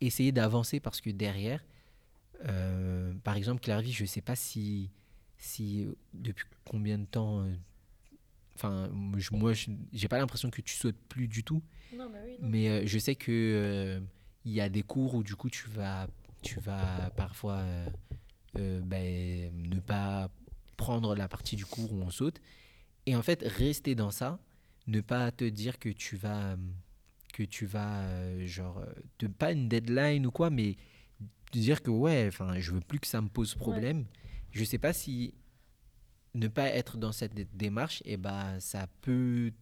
essayer 0.00 0.32
d'avancer 0.32 0.80
parce 0.80 1.00
que 1.00 1.10
derrière, 1.10 1.64
euh, 2.46 3.14
par 3.22 3.36
exemple, 3.36 3.60
Clairvy, 3.60 3.92
je 3.92 4.02
ne 4.02 4.08
sais 4.08 4.20
pas 4.20 4.34
si, 4.36 4.90
si 5.38 5.84
euh, 5.84 5.94
depuis 6.12 6.46
combien 6.64 6.98
de 6.98 7.04
temps. 7.06 7.40
euh, 7.42 7.54
Enfin, 8.56 8.88
moi, 8.92 9.18
je- 9.18 9.30
moi, 9.34 9.52
j'ai 9.92 10.08
pas 10.08 10.18
l'impression 10.18 10.48
que 10.48 10.60
tu 10.62 10.74
sautes 10.76 10.96
plus 11.08 11.26
du 11.26 11.42
tout, 11.42 11.60
Non, 11.96 12.08
mais 12.08 12.18
oui, 12.24 12.36
mais 12.40 12.68
euh, 12.68 12.82
je 12.86 12.98
sais 13.00 13.16
que 13.16 13.32
euh, 13.32 14.00
il 14.44 14.52
y 14.52 14.60
a 14.60 14.68
des 14.68 14.82
cours 14.84 15.14
où 15.16 15.24
du 15.24 15.34
coup 15.34 15.50
tu 15.50 15.68
vas, 15.70 16.06
tu 16.40 16.60
vas 16.60 17.10
parfois 17.16 17.56
euh, 17.56 17.86
euh, 18.58 18.80
ben, 18.82 19.52
ne 19.70 19.80
pas 19.80 20.30
prendre 20.76 21.14
la 21.14 21.28
partie 21.28 21.56
du 21.56 21.66
cours 21.66 21.92
où 21.92 22.02
on 22.02 22.10
saute, 22.10 22.40
et 23.06 23.16
en 23.16 23.22
fait 23.22 23.42
rester 23.44 23.94
dans 23.94 24.10
ça, 24.10 24.38
ne 24.86 25.00
pas 25.00 25.30
te 25.32 25.44
dire 25.44 25.78
que 25.78 25.88
tu 25.90 26.16
vas, 26.16 26.52
euh, 26.52 26.56
que 27.34 27.42
tu 27.44 27.66
vas, 27.66 28.02
euh, 28.04 28.46
genre, 28.46 28.82
te- 29.18 29.26
pas 29.26 29.52
une 29.52 29.68
deadline 29.68 30.26
ou 30.26 30.30
quoi, 30.30 30.50
mais 30.50 30.76
te 31.52 31.58
dire 31.58 31.82
que 31.82 31.90
ouais, 31.90 32.26
enfin, 32.28 32.58
je 32.60 32.72
veux 32.72 32.80
plus 32.80 33.00
que 33.00 33.06
ça 33.06 33.20
me 33.22 33.28
pose 33.28 33.54
problème. 33.54 34.06
je 34.52 34.64
sais 34.64 34.78
pas 34.78 34.92
si 34.92 35.34
ne 36.34 36.48
pas 36.48 36.68
être 36.68 36.96
dans 36.98 37.12
cette 37.12 37.34
dé- 37.34 37.46
démarche, 37.54 38.02
et 38.04 38.16
bah, 38.16 38.58
ça 38.60 38.86
peut 39.02 39.52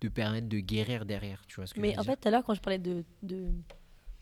te 0.00 0.08
permettre 0.08 0.48
de 0.48 0.60
guérir 0.60 1.06
derrière. 1.06 1.44
Tu 1.46 1.56
vois 1.56 1.66
ce 1.66 1.74
que 1.74 1.82
je 1.82 1.88
Mais 1.88 1.92
veux 1.92 1.98
en 1.98 2.02
dire? 2.02 2.12
fait, 2.12 2.16
tout 2.16 2.28
à 2.28 2.30
l'heure, 2.30 2.44
quand 2.44 2.54
je 2.54 2.60
parlais 2.60 2.78
de, 2.78 3.04
de, 3.22 3.50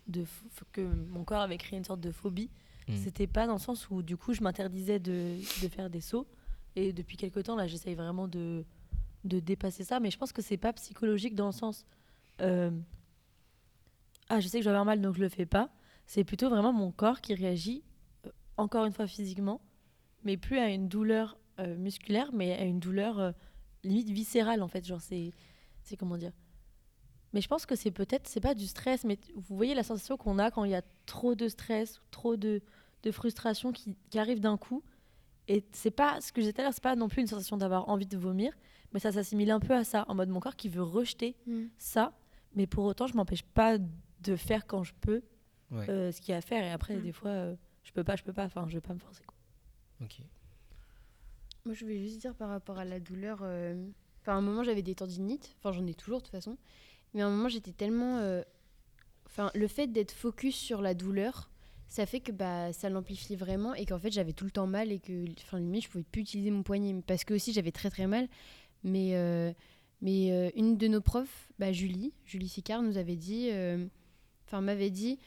de 0.09 0.25
que 0.73 0.81
mon 0.83 1.25
corps 1.25 1.41
avait 1.43 1.59
créé 1.59 1.79
une 1.79 1.85
sorte 1.85 2.01
de 2.01 2.13
phobie, 2.13 2.51
Mm. 2.89 2.97
c'était 2.97 3.27
pas 3.27 3.47
dans 3.47 3.55
le 3.55 3.59
sens 3.59 3.89
où 3.91 4.03
du 4.03 4.17
coup 4.17 4.33
je 4.35 4.43
m'interdisais 4.43 4.99
de, 4.99 5.37
faire 5.71 5.91
des 5.91 6.01
sauts. 6.01 6.27
Et 6.75 6.93
depuis 6.93 7.17
quelques 7.17 7.45
temps, 7.45 7.57
là, 7.57 7.67
j'essaye 7.67 7.95
vraiment 7.95 8.29
de, 8.29 8.65
de 9.25 9.41
dépasser 9.41 9.85
ça. 9.85 10.01
Mais 10.01 10.11
je 10.11 10.19
pense 10.19 10.33
que 10.33 10.43
c'est 10.43 10.57
pas 10.57 10.73
psychologique 10.73 11.35
dans 11.35 11.47
le 11.47 11.53
sens. 11.53 11.85
euh, 12.41 12.71
ah, 14.29 14.41
je 14.41 14.49
sais 14.49 14.59
que 14.59 14.65
je 14.65 14.69
vais 14.69 14.75
avoir 14.75 14.87
mal 14.87 15.01
donc 15.01 15.17
je 15.17 15.21
le 15.21 15.29
fais 15.29 15.47
pas. 15.47 15.71
C'est 16.07 16.25
plutôt 16.25 16.49
vraiment 16.49 16.73
mon 16.73 16.91
corps 16.91 17.21
qui 17.21 17.35
réagit, 17.35 17.85
euh, 18.27 18.31
encore 18.57 18.87
une 18.87 18.93
fois 18.93 19.07
physiquement, 19.07 19.61
mais 20.25 20.37
plus 20.37 20.59
à 20.59 20.69
une 20.69 20.89
douleur 20.89 21.39
euh, 21.59 21.77
musculaire, 21.77 22.31
mais 22.33 22.53
à 22.53 22.65
une 22.65 22.81
douleur 22.81 23.35
limite 23.85 24.09
viscérale 24.09 24.63
en 24.63 24.69
fait. 24.69 24.85
Genre, 24.87 25.01
c'est. 25.01 25.33
C'est 25.85 25.97
comment 25.97 26.17
dire 26.17 26.33
mais 27.33 27.41
je 27.41 27.49
pense 27.49 27.67
que 27.67 27.75
c'est 27.77 27.91
peut-être, 27.91 28.29
c'est 28.29 28.41
pas 28.41 28.55
du 28.55 28.67
stress, 28.67 29.05
mais 29.05 29.19
vous 29.35 29.57
voyez 29.57 29.75
la 29.75 29.83
sensation 29.83 30.17
qu'on 30.17 30.39
a 30.39 30.51
quand 30.51 30.65
il 30.65 30.71
y 30.71 30.75
a 30.75 30.83
trop 31.07 31.35
de 31.35 31.49
stress, 31.49 32.01
trop 32.11 32.37
de, 32.37 32.61
de 33.03 33.11
frustration 33.11 33.73
qui, 33.73 33.97
qui 34.11 34.19
arrive 34.19 34.41
d'un 34.41 34.57
coup. 34.57 34.83
Et 35.49 35.65
c'est 35.73 35.91
pas, 35.91 36.21
ce 36.21 36.33
que 36.33 36.41
j'ai 36.41 36.49
dit 36.49 36.55
tout 36.55 36.61
à 36.61 36.65
l'heure, 36.65 36.75
c'est 36.75 36.83
pas 36.83 36.95
non 36.97 37.09
plus 37.09 37.21
une 37.23 37.27
sensation 37.27 37.57
d'avoir 37.57 37.89
envie 37.89 38.07
de 38.07 38.17
vomir, 38.17 38.53
mais 38.93 39.01
ça 39.01 39.11
s'assimile 39.13 39.51
un 39.51 39.61
peu 39.61 39.75
à 39.75 39.83
ça, 39.85 40.05
en 40.09 40.15
mode 40.15 40.29
mon 40.29 40.41
corps 40.41 40.57
qui 40.57 40.69
veut 40.69 40.83
rejeter 40.83 41.37
Mm. 41.47 41.65
ça, 41.79 42.13
mais 42.55 42.67
pour 42.67 42.85
autant, 42.85 43.07
je 43.07 43.15
m'empêche 43.17 43.43
pas 43.43 43.79
de 43.79 44.37
faire 44.37 44.67
quand 44.67 44.85
je 44.85 44.93
peux 45.01 45.23
Ouais. 45.73 45.89
euh, 45.91 46.13
ce 46.13 46.21
qu'il 46.21 46.31
y 46.33 46.35
a 46.35 46.39
à 46.39 46.41
faire. 46.43 46.63
Et 46.63 46.71
après, 46.71 46.97
Mm. 46.97 47.03
des 47.03 47.13
fois, 47.13 47.31
euh, 47.31 47.57
je 47.83 47.93
peux 47.93 48.05
pas, 48.05 48.15
je 48.15 48.23
peux 48.23 48.33
pas, 48.33 48.45
enfin, 48.45 48.67
je 48.69 48.75
vais 48.75 48.81
pas 48.81 48.93
me 48.95 48.99
forcer. 49.01 49.25
Quoi. 49.25 49.37
Ok. 50.05 50.21
Moi, 51.65 51.75
je 51.75 51.85
voulais 51.85 51.99
juste 52.01 52.21
dire 52.21 52.35
par 52.35 52.49
rapport 52.49 52.79
à 52.79 52.85
la 52.85 53.01
douleur. 53.01 53.41
euh, 53.43 53.75
Enfin, 54.21 54.35
à 54.35 54.37
un 54.37 54.41
moment, 54.41 54.63
j'avais 54.63 54.83
des 54.83 54.95
tendinites. 54.95 55.57
Enfin, 55.59 55.73
j'en 55.73 55.85
ai 55.87 55.95
toujours 55.95 56.19
de 56.19 56.25
toute 56.25 56.31
façon. 56.31 56.57
Mais 57.15 57.23
à 57.23 57.27
un 57.27 57.31
moment, 57.31 57.49
j'étais 57.49 57.73
tellement. 57.73 58.19
euh, 58.19 58.43
le 59.55 59.69
fait 59.69 59.87
d'être 59.87 60.13
focus 60.13 60.55
sur 60.55 60.83
la 60.83 60.95
douleur, 60.95 61.51
ça 61.89 62.07
fait 62.07 62.21
que 62.21 62.33
bah, 62.33 62.73
ça 62.73 62.89
l'amplifie 62.91 63.37
vraiment 63.37 63.75
et 63.75 63.87
qu'en 63.87 63.99
fait, 63.99 64.11
j'avais 64.11 64.33
tout 64.33 64.45
le 64.45 64.51
temps 64.51 64.67
mal 64.67 64.93
et 64.93 64.99
que, 64.99 65.25
enfin, 65.43 65.59
limite, 65.59 65.85
je 65.85 65.89
pouvais 65.89 66.05
plus 66.05 66.23
utiliser 66.23 66.51
mon 66.51 66.63
poignet 66.63 66.95
parce 67.07 67.25
que 67.25 67.35
aussi, 67.35 67.53
j'avais 67.53 67.73
très 67.73 67.91
très 67.91 68.07
mal. 68.07 68.29
Mais, 68.85 69.15
euh, 69.15 69.53
mais 70.01 70.33
euh, 70.33 70.51
une 70.57 70.77
de 70.77 70.89
nos 70.89 71.01
profs, 71.01 71.49
bah, 71.59 71.73
Julie, 71.73 72.13
Julie 72.25 72.49
Sicard, 72.49 72.83
nous 72.83 72.97
avait 72.97 73.17
dit. 73.17 73.51
Enfin, 74.47 74.61
m'avait 74.61 74.91
dit 74.91 75.19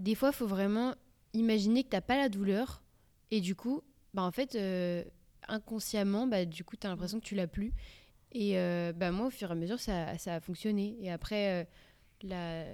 des 0.00 0.14
fois, 0.14 0.30
il 0.30 0.34
faut 0.34 0.46
vraiment 0.46 0.94
imaginer 1.34 1.84
que 1.84 1.90
t'as 1.90 2.00
pas 2.00 2.16
la 2.16 2.28
douleur 2.28 2.82
et 3.30 3.40
du 3.40 3.54
coup, 3.54 3.82
bah, 4.14 4.22
en 4.22 4.32
fait. 4.32 4.58
inconsciemment, 5.48 6.26
bah, 6.26 6.44
du 6.44 6.64
coup, 6.64 6.76
tu 6.76 6.86
as 6.86 6.90
l'impression 6.90 7.18
que 7.20 7.24
tu 7.24 7.34
l'as 7.34 7.46
plus. 7.46 7.72
Et 8.32 8.58
euh, 8.58 8.92
bah, 8.92 9.10
moi, 9.10 9.26
au 9.26 9.30
fur 9.30 9.48
et 9.48 9.52
à 9.52 9.54
mesure, 9.54 9.80
ça, 9.80 10.16
ça 10.18 10.36
a 10.36 10.40
fonctionné. 10.40 10.96
Et 11.00 11.10
après, 11.10 11.62
euh, 11.62 11.64
la- 12.22 12.66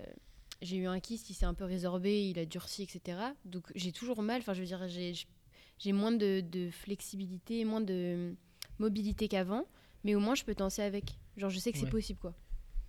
j'ai 0.63 0.77
eu 0.77 0.87
un 0.87 1.01
kyste, 1.01 1.31
il 1.31 1.35
s'est 1.35 1.47
un 1.47 1.55
peu 1.55 1.65
résorbé, 1.65 2.29
il 2.29 2.39
a 2.39 2.45
durci, 2.47 2.83
etc. 2.83 3.19
Donc, 3.45 3.65
j'ai 3.75 3.93
toujours 3.93 4.23
mal. 4.23 4.41
Enfin, 4.41 4.55
je 4.55 4.61
veux 4.61 4.67
dire, 4.67 4.87
j'ai 4.89 5.93
moins 5.93 6.13
de, 6.13 6.41
de 6.41 6.71
flexibilité, 6.71 7.65
moins 7.65 7.81
de 7.81 8.35
mobilité 8.79 9.29
qu'avant. 9.29 9.65
Mais 10.05 10.15
au 10.15 10.21
moins, 10.21 10.35
je 10.35 10.45
peux 10.45 10.55
danser 10.55 10.83
avec. 10.83 11.17
Genre, 11.37 11.51
je 11.51 11.59
sais 11.59 11.73
que 11.73 11.79
c'est 11.79 11.91
possible, 11.91 12.19
quoi. 12.21 12.35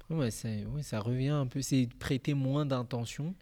Ouais, 0.09 0.31
ça, 0.31 0.47
ouais, 0.49 0.83
ça 0.83 0.99
revient 1.01 1.27
un 1.29 1.47
peu, 1.47 1.61
c'est 1.61 1.87
prêter 1.99 2.33
moins 2.33 2.65
d'intention. 2.65 3.35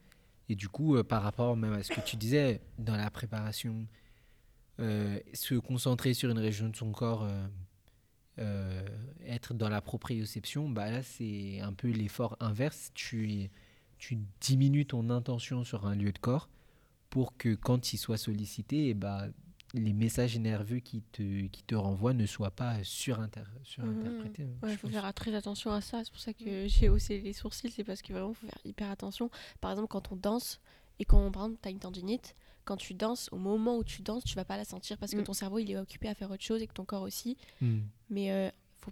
Et 0.49 0.55
du 0.55 0.67
coup, 0.69 0.95
euh, 0.95 1.03
par 1.03 1.21
rapport 1.23 1.55
même 1.55 1.73
à 1.73 1.83
ce 1.83 1.91
que 1.91 2.01
tu 2.01 2.15
disais 2.15 2.61
dans 2.79 2.95
la 2.95 3.09
préparation, 3.11 3.85
euh, 4.79 5.19
se 5.33 5.55
concentrer 5.55 6.13
sur 6.13 6.29
une 6.31 6.39
région 6.39 6.69
de 6.69 6.75
son 6.75 6.91
corps, 6.91 7.23
euh, 8.39 8.85
être 9.25 9.53
dans 9.53 9.69
la 9.69 9.81
proprioception, 9.81 10.69
bah 10.69 10.91
là, 10.91 11.03
c'est 11.03 11.59
un 11.61 11.73
peu 11.73 11.89
l'effort 11.89 12.35
inverse. 12.39 12.91
Tu, 12.93 13.49
tu 13.97 14.17
diminues 14.41 14.85
ton 14.85 15.09
intention 15.09 15.63
sur 15.63 15.85
un 15.85 15.95
lieu 15.95 16.11
de 16.11 16.19
corps 16.19 16.49
pour 17.09 17.37
que 17.37 17.55
quand 17.55 17.93
il 17.93 17.97
soit 17.97 18.17
sollicité, 18.17 18.89
eh 18.89 18.93
bah, 18.93 19.27
les 19.73 19.93
messages 19.93 20.37
nerveux 20.37 20.79
qui 20.79 21.01
te, 21.11 21.47
qui 21.47 21.63
te 21.63 21.75
renvoient 21.75 22.13
ne 22.13 22.25
soient 22.25 22.51
pas 22.51 22.81
surinter- 22.83 23.43
surinterprétés. 23.63 24.47
Je 24.63 24.69
il 24.69 24.77
faut 24.77 24.87
pense. 24.87 24.91
faire 24.95 25.13
très 25.13 25.33
attention 25.33 25.71
à 25.71 25.81
ça. 25.81 26.03
C'est 26.03 26.11
pour 26.11 26.19
ça 26.21 26.33
que 26.33 26.67
j'ai 26.67 26.89
haussé 26.89 27.19
les 27.21 27.33
sourcils. 27.33 27.71
C'est 27.71 27.83
parce 27.83 28.01
que 28.01 28.13
vraiment, 28.13 28.29
il 28.31 28.35
faut 28.35 28.47
faire 28.47 28.59
hyper 28.65 28.89
attention. 28.89 29.29
Par 29.61 29.71
exemple, 29.71 29.87
quand 29.89 30.11
on 30.11 30.15
danse 30.15 30.59
et 30.99 31.05
quand, 31.05 31.29
par 31.31 31.43
exemple, 31.45 31.59
tu 31.61 31.67
as 31.67 31.71
une 31.71 31.79
tendinite, 31.79 32.35
quand 32.63 32.77
tu 32.77 32.93
danses, 32.95 33.29
au 33.31 33.37
moment 33.37 33.77
où 33.77 33.83
tu 33.83 34.01
danses, 34.01 34.23
tu 34.23 34.35
vas 34.35 34.45
pas 34.45 34.57
la 34.57 34.65
sentir 34.65 34.97
parce 34.97 35.11
que 35.11 35.19
Mm. 35.19 35.23
ton 35.25 35.33
cerveau, 35.33 35.59
il 35.59 35.69
est 35.69 35.77
occupé 35.77 36.07
à 36.09 36.15
faire 36.15 36.31
autre 36.31 36.43
chose 36.43 36.61
et 36.61 36.67
que 36.67 36.73
ton 36.73 36.85
corps 36.85 37.03
aussi. 37.03 37.37
Hmm. 37.61 37.79
Mais 38.09 38.31
euh, 38.31 38.49
faut... 38.81 38.91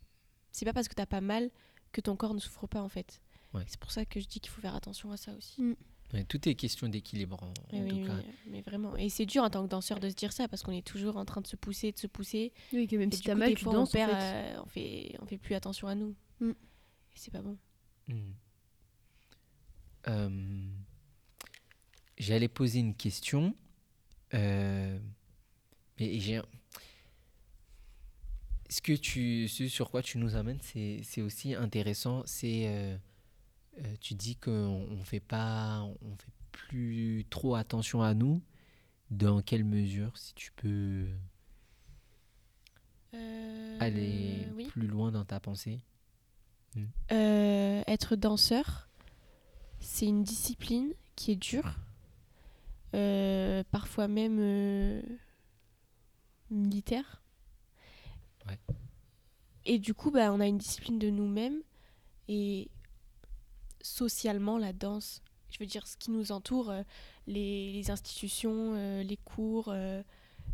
c'est 0.51 0.65
pas 0.65 0.73
parce 0.73 0.87
que 0.87 0.95
t'as 0.95 1.05
pas 1.05 1.21
mal 1.21 1.49
que 1.91 2.01
ton 2.01 2.15
corps 2.15 2.33
ne 2.33 2.39
souffre 2.39 2.67
pas, 2.67 2.81
en 2.81 2.89
fait. 2.89 3.21
Ouais. 3.53 3.63
C'est 3.67 3.79
pour 3.79 3.91
ça 3.91 4.05
que 4.05 4.19
je 4.19 4.27
dis 4.27 4.39
qu'il 4.39 4.51
faut 4.51 4.61
faire 4.61 4.75
attention 4.75 5.11
à 5.11 5.17
ça 5.17 5.31
aussi. 5.33 5.61
Mm. 5.61 5.75
Ouais, 6.13 6.23
tout 6.25 6.47
est 6.47 6.53
question 6.55 6.87
d'équilibre 6.89 7.41
en, 7.41 7.47
en 7.47 7.81
Oui, 7.81 7.87
tout 7.89 7.95
oui, 7.95 8.05
cas. 8.05 8.15
oui, 8.15 8.23
mais 8.47 8.61
vraiment. 8.61 8.95
Et 8.97 9.09
c'est 9.09 9.25
dur 9.25 9.43
en 9.43 9.49
tant 9.49 9.63
que 9.63 9.69
danseur 9.69 9.99
de 9.99 10.09
se 10.09 10.15
dire 10.15 10.31
ça 10.31 10.47
parce 10.47 10.61
qu'on 10.61 10.71
est 10.71 10.85
toujours 10.85 11.17
en 11.17 11.25
train 11.25 11.41
de 11.41 11.47
se 11.47 11.55
pousser, 11.55 11.91
de 11.91 11.97
se 11.97 12.05
pousser. 12.07 12.51
Oui, 12.71 12.87
que 12.87 12.95
même 12.95 13.09
Et 13.11 13.15
si 13.15 13.21
t'as 13.23 13.33
mal, 13.35 13.49
des 13.49 13.55
tu 13.55 13.63
fois, 13.63 13.73
danses, 13.73 13.89
on, 13.89 13.93
perd, 13.93 14.11
en 14.11 14.19
fait. 14.19 14.21
euh, 14.23 14.61
on 14.63 14.65
fait, 14.67 15.15
on 15.21 15.25
fait 15.25 15.37
plus 15.37 15.55
attention 15.55 15.87
à 15.87 15.95
nous. 15.95 16.15
Mm. 16.39 16.49
Et 16.51 16.55
c'est 17.15 17.31
pas 17.31 17.41
bon. 17.41 17.57
Hmm. 18.07 18.31
Euh, 20.07 20.69
J'allais 22.17 22.47
poser 22.47 22.79
une 22.79 22.95
question, 22.95 23.55
euh, 24.33 24.99
mais 25.99 26.19
j'ai. 26.19 26.41
Ce 28.69 28.81
que 28.81 28.93
tu, 28.93 29.47
ce 29.47 29.67
sur 29.67 29.91
quoi 29.91 30.01
tu 30.01 30.17
nous 30.17 30.35
amènes, 30.35 30.59
c'est 30.61 31.01
c'est 31.03 31.21
aussi 31.21 31.53
intéressant. 31.53 32.23
C'est, 32.25 32.67
euh, 32.67 32.97
euh, 33.79 33.95
tu 34.01 34.15
dis 34.15 34.35
qu'on 34.35 34.87
on 34.89 35.03
fait 35.03 35.19
pas, 35.19 35.81
on 35.81 36.15
fait 36.15 36.31
plus 36.51 37.25
trop 37.29 37.55
attention 37.55 38.01
à 38.01 38.13
nous. 38.13 38.41
Dans 39.11 39.41
quelle 39.43 39.63
mesure, 39.65 40.17
si 40.17 40.33
tu 40.33 40.51
peux 40.53 41.05
Euh, 43.13 43.77
aller 43.79 44.47
oui. 44.55 44.65
plus 44.67 44.87
loin 44.87 45.11
dans 45.11 45.23
ta 45.25 45.39
pensée? 45.39 45.79
Euh, 47.11 47.83
être 47.85 48.15
danseur, 48.15 48.89
c'est 49.79 50.07
une 50.07 50.23
discipline 50.23 50.93
qui 51.15 51.31
est 51.33 51.35
dure, 51.35 51.75
parfois 53.71 54.07
même 54.07 55.03
militaire. 56.49 57.21
Ouais. 58.47 58.59
Et 59.65 59.79
du 59.79 59.93
coup, 59.93 60.11
bah, 60.11 60.31
on 60.33 60.39
a 60.39 60.47
une 60.47 60.57
discipline 60.57 60.99
de 60.99 61.09
nous-mêmes 61.09 61.61
et 62.27 62.69
socialement, 63.81 64.57
la 64.57 64.73
danse, 64.73 65.21
je 65.49 65.57
veux 65.59 65.65
dire, 65.65 65.87
ce 65.87 65.97
qui 65.97 66.11
nous 66.11 66.31
entoure, 66.31 66.69
euh, 66.69 66.83
les, 67.27 67.71
les 67.71 67.91
institutions, 67.91 68.73
euh, 68.75 69.03
les 69.03 69.17
cours, 69.17 69.69
euh, 69.69 70.01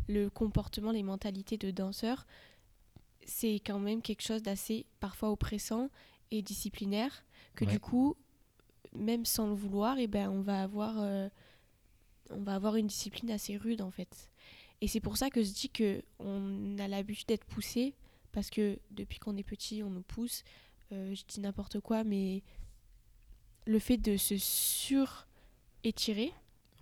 le 0.08 0.28
comportement, 0.30 0.90
les 0.92 1.02
mentalités 1.02 1.56
de 1.58 1.70
danseurs, 1.70 2.26
c'est 3.24 3.54
quand 3.56 3.78
même 3.78 4.02
quelque 4.02 4.22
chose 4.22 4.42
d'assez 4.42 4.86
parfois 5.00 5.30
oppressant 5.30 5.90
et 6.30 6.42
disciplinaire 6.42 7.24
que 7.54 7.64
Ouais. 7.64 7.72
du 7.72 7.80
coup 7.80 8.16
même 8.92 9.24
sans 9.24 9.46
le 9.48 9.54
vouloir 9.54 9.98
et 9.98 10.06
ben 10.08 10.28
on 10.30 10.40
va 10.40 10.62
avoir 10.62 10.96
on 12.30 12.42
va 12.42 12.54
avoir 12.54 12.76
une 12.76 12.86
discipline 12.88 13.30
assez 13.30 13.56
rude 13.56 13.82
en 13.82 13.90
fait 13.90 14.29
et 14.80 14.88
c'est 14.88 15.00
pour 15.00 15.16
ça 15.16 15.30
que 15.30 15.42
je 15.42 15.50
dis 15.52 15.68
que 15.70 16.02
on 16.18 16.78
a 16.78 16.88
l'habitude 16.88 17.26
d'être 17.28 17.44
poussé 17.44 17.94
parce 18.32 18.48
que 18.50 18.78
depuis 18.90 19.18
qu'on 19.18 19.36
est 19.36 19.42
petit 19.44 19.82
on 19.82 19.90
nous 19.90 20.02
pousse 20.02 20.42
Euh, 20.92 21.14
je 21.14 21.22
dis 21.28 21.38
n'importe 21.40 21.78
quoi 21.78 22.02
mais 22.02 22.42
le 23.66 23.78
fait 23.78 23.96
de 23.96 24.16
se 24.16 24.36
sur 24.38 25.26
étirer 25.84 26.32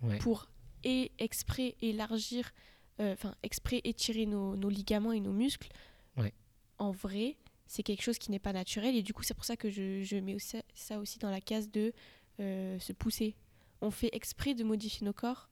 Ouais. 0.01 0.17
pour 0.19 0.47
et 0.83 1.11
exprès 1.19 1.75
élargir, 1.81 2.51
euh, 3.01 3.11
enfin 3.13 3.35
exprès 3.43 3.81
étirer 3.83 4.25
nos, 4.25 4.55
nos 4.55 4.69
ligaments 4.69 5.11
et 5.11 5.19
nos 5.19 5.33
muscles, 5.33 5.67
Ouais. 6.17 6.33
en 6.77 6.91
vrai, 6.91 7.35
c'est 7.67 7.83
quelque 7.83 8.01
chose 8.01 8.17
qui 8.17 8.31
n'est 8.31 8.39
pas 8.39 8.53
naturel. 8.53 8.95
Et 8.95 9.03
du 9.03 9.13
coup, 9.13 9.23
c'est 9.23 9.33
pour 9.33 9.43
ça 9.45 9.57
que 9.57 9.69
je, 9.69 10.03
je 10.03 10.15
mets 10.15 10.35
aussi- 10.35 10.57
ça 10.73 10.97
aussi 10.99 11.19
dans 11.19 11.29
la 11.29 11.41
case 11.41 11.69
de 11.69 11.91
euh, 12.39 12.79
se 12.79 12.93
pousser. 12.93 13.35
On 13.81 13.91
fait 13.91 14.09
exprès 14.13 14.53
de 14.55 14.63
modifier 14.63 15.05
nos 15.05 15.11
corps. 15.13 15.49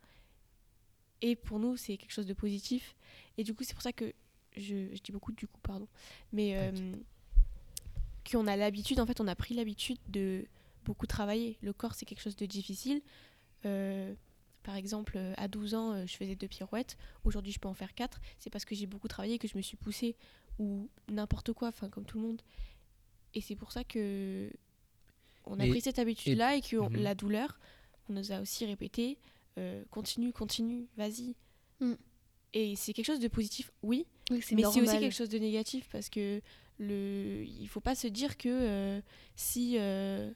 Et 1.22 1.36
pour 1.36 1.60
nous, 1.60 1.78
c'est 1.78 1.98
quelque 1.98 2.12
chose 2.14 2.26
de 2.28 2.34
positif. 2.34 2.96
Et 3.38 3.44
du 3.44 3.54
coup, 3.54 3.64
c'est 3.64 3.74
pour 3.74 3.82
ça 3.84 3.94
que 3.94 4.14
je, 4.56 4.94
je 4.96 5.02
dis 5.02 5.12
beaucoup 5.12 5.32
du 5.32 5.48
coup, 5.48 5.60
pardon. 5.62 5.88
Mais 6.32 6.56
euh, 6.58 6.72
qu'on 8.30 8.48
a 8.48 8.56
l'habitude, 8.56 9.00
en 9.00 9.06
fait, 9.06 9.20
on 9.22 9.28
a 9.28 9.36
pris 9.36 9.54
l'habitude 9.56 9.98
de 10.10 10.46
beaucoup 10.86 11.08
travailler. 11.08 11.58
Le 11.62 11.74
corps, 11.74 11.94
c'est 11.96 12.06
quelque 12.06 12.22
chose 12.22 12.36
de 12.36 12.46
difficile. 12.46 13.02
Euh, 13.66 14.14
par 14.64 14.76
exemple, 14.76 15.14
euh, 15.16 15.34
à 15.38 15.48
12 15.48 15.74
ans, 15.76 16.06
je 16.06 16.16
faisais 16.18 16.36
deux 16.36 16.48
pirouettes. 16.48 16.98
Aujourd'hui, 17.24 17.52
je 17.54 17.60
peux 17.60 17.70
en 17.70 17.74
faire 17.74 17.94
quatre. 17.94 18.20
C'est 18.38 18.50
parce 18.50 18.66
que 18.66 18.76
j'ai 18.76 18.86
beaucoup 18.86 19.08
travaillé 19.08 19.40
que 19.40 19.48
je 19.48 19.56
me 19.58 19.62
suis 19.62 19.78
poussée. 19.78 20.16
Ou 20.60 20.90
n'importe 21.08 21.54
quoi, 21.54 21.70
enfin, 21.70 21.88
comme 21.90 22.04
tout 22.06 22.20
le 22.20 22.26
monde. 22.28 22.42
Et 23.34 23.42
c'est 23.42 23.56
pour 23.56 23.72
ça 23.72 23.84
que 23.84 24.52
on 25.46 25.60
a 25.60 25.64
pris 25.70 25.82
cette 25.82 26.00
habitude-là 26.00 26.56
et, 26.58 26.62
que 26.62 26.76
on- 26.78 26.90
Mhm. 26.90 27.02
la 27.02 27.16
douleur, 27.16 27.60
on 28.10 28.14
nous 28.14 28.32
a 28.32 28.42
aussi 28.42 28.66
répété 28.66 29.18
euh, 29.58 29.84
continue, 29.90 30.32
continue, 30.34 30.88
vas-y. 30.98 31.36
Mm. 31.80 31.94
Et 32.54 32.76
c'est 32.76 32.94
quelque 32.94 33.06
chose 33.06 33.20
de 33.20 33.28
positif, 33.28 33.72
oui, 33.84 34.06
Oui, 34.32 34.38
mais 34.52 34.64
c'est 34.64 34.82
aussi 34.82 35.00
quelque 35.00 35.14
chose 35.14 35.30
de 35.30 35.38
négatif 35.38 35.88
parce 35.92 36.10
que 36.10 36.42
le, 36.80 37.44
il 37.46 37.68
faut 37.68 37.82
pas 37.82 37.96
se 37.96 38.08
dire 38.08 38.38
que 38.38 38.50
euh, 38.50 39.02
si, 39.36 39.78
euh, 39.78 40.32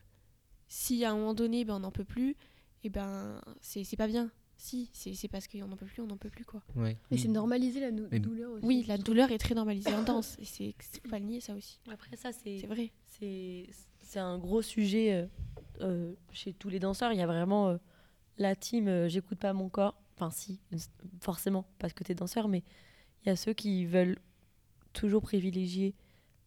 si 0.67 1.03
à 1.05 1.11
un 1.11 1.15
moment 1.15 1.33
donné 1.33 1.63
ben, 1.65 1.75
on 1.75 1.79
n'en 1.79 1.91
peut 1.91 2.03
plus, 2.03 2.35
et 2.83 2.89
ben 2.89 3.39
c'est 3.61 3.83
c'est 3.83 3.95
pas 3.97 4.07
bien. 4.07 4.31
Si, 4.57 4.89
c'est 4.93 5.13
c'est 5.15 5.27
parce 5.27 5.47
qu'on 5.47 5.67
n'en 5.67 5.75
peut 5.77 5.85
plus, 5.87 6.01
on 6.03 6.07
n'en 6.07 6.17
peut 6.17 6.29
plus 6.29 6.45
quoi. 6.45 6.61
Ouais. 6.75 6.95
Mais 7.09 7.17
c'est 7.17 7.27
normaliser 7.27 7.79
la 7.79 7.89
Mais- 7.91 8.19
douleur 8.19 8.51
aussi. 8.51 8.65
Oui, 8.65 8.83
la 8.87 8.97
douleur 8.99 9.31
est 9.31 9.39
très 9.39 9.55
normalisée 9.55 9.93
en 9.93 10.03
danse 10.03 10.37
et 10.39 10.45
c'est 10.45 10.75
pas 11.09 11.17
le 11.17 11.25
nier 11.25 11.39
ça 11.39 11.55
aussi. 11.55 11.79
Après, 11.89 12.15
ça, 12.15 12.31
c'est 12.31 12.59
C'est 12.59 12.67
vrai. 12.67 12.91
c'est 13.07 13.67
c'est 14.03 14.19
un 14.19 14.37
gros 14.37 14.61
sujet 14.61 15.27
euh, 15.79 16.13
chez 16.31 16.53
tous 16.53 16.69
les 16.69 16.79
danseurs. 16.79 17.11
Il 17.13 17.17
y 17.17 17.21
a 17.23 17.27
vraiment 17.27 17.69
euh, 17.69 17.77
la 18.41 18.55
team 18.55 18.87
euh, 18.87 19.07
j'écoute 19.07 19.37
pas 19.39 19.53
mon 19.53 19.69
corps. 19.69 19.95
Enfin, 20.15 20.29
si, 20.31 20.59
forcément, 21.19 21.65
parce 21.79 21.93
que 21.93 22.03
tu 22.03 22.11
es 22.11 22.15
danseur, 22.15 22.47
mais 22.47 22.63
il 23.23 23.29
y 23.29 23.31
a 23.31 23.35
ceux 23.35 23.53
qui 23.53 23.85
veulent 23.85 24.19
toujours 24.93 25.21
privilégier 25.21 25.95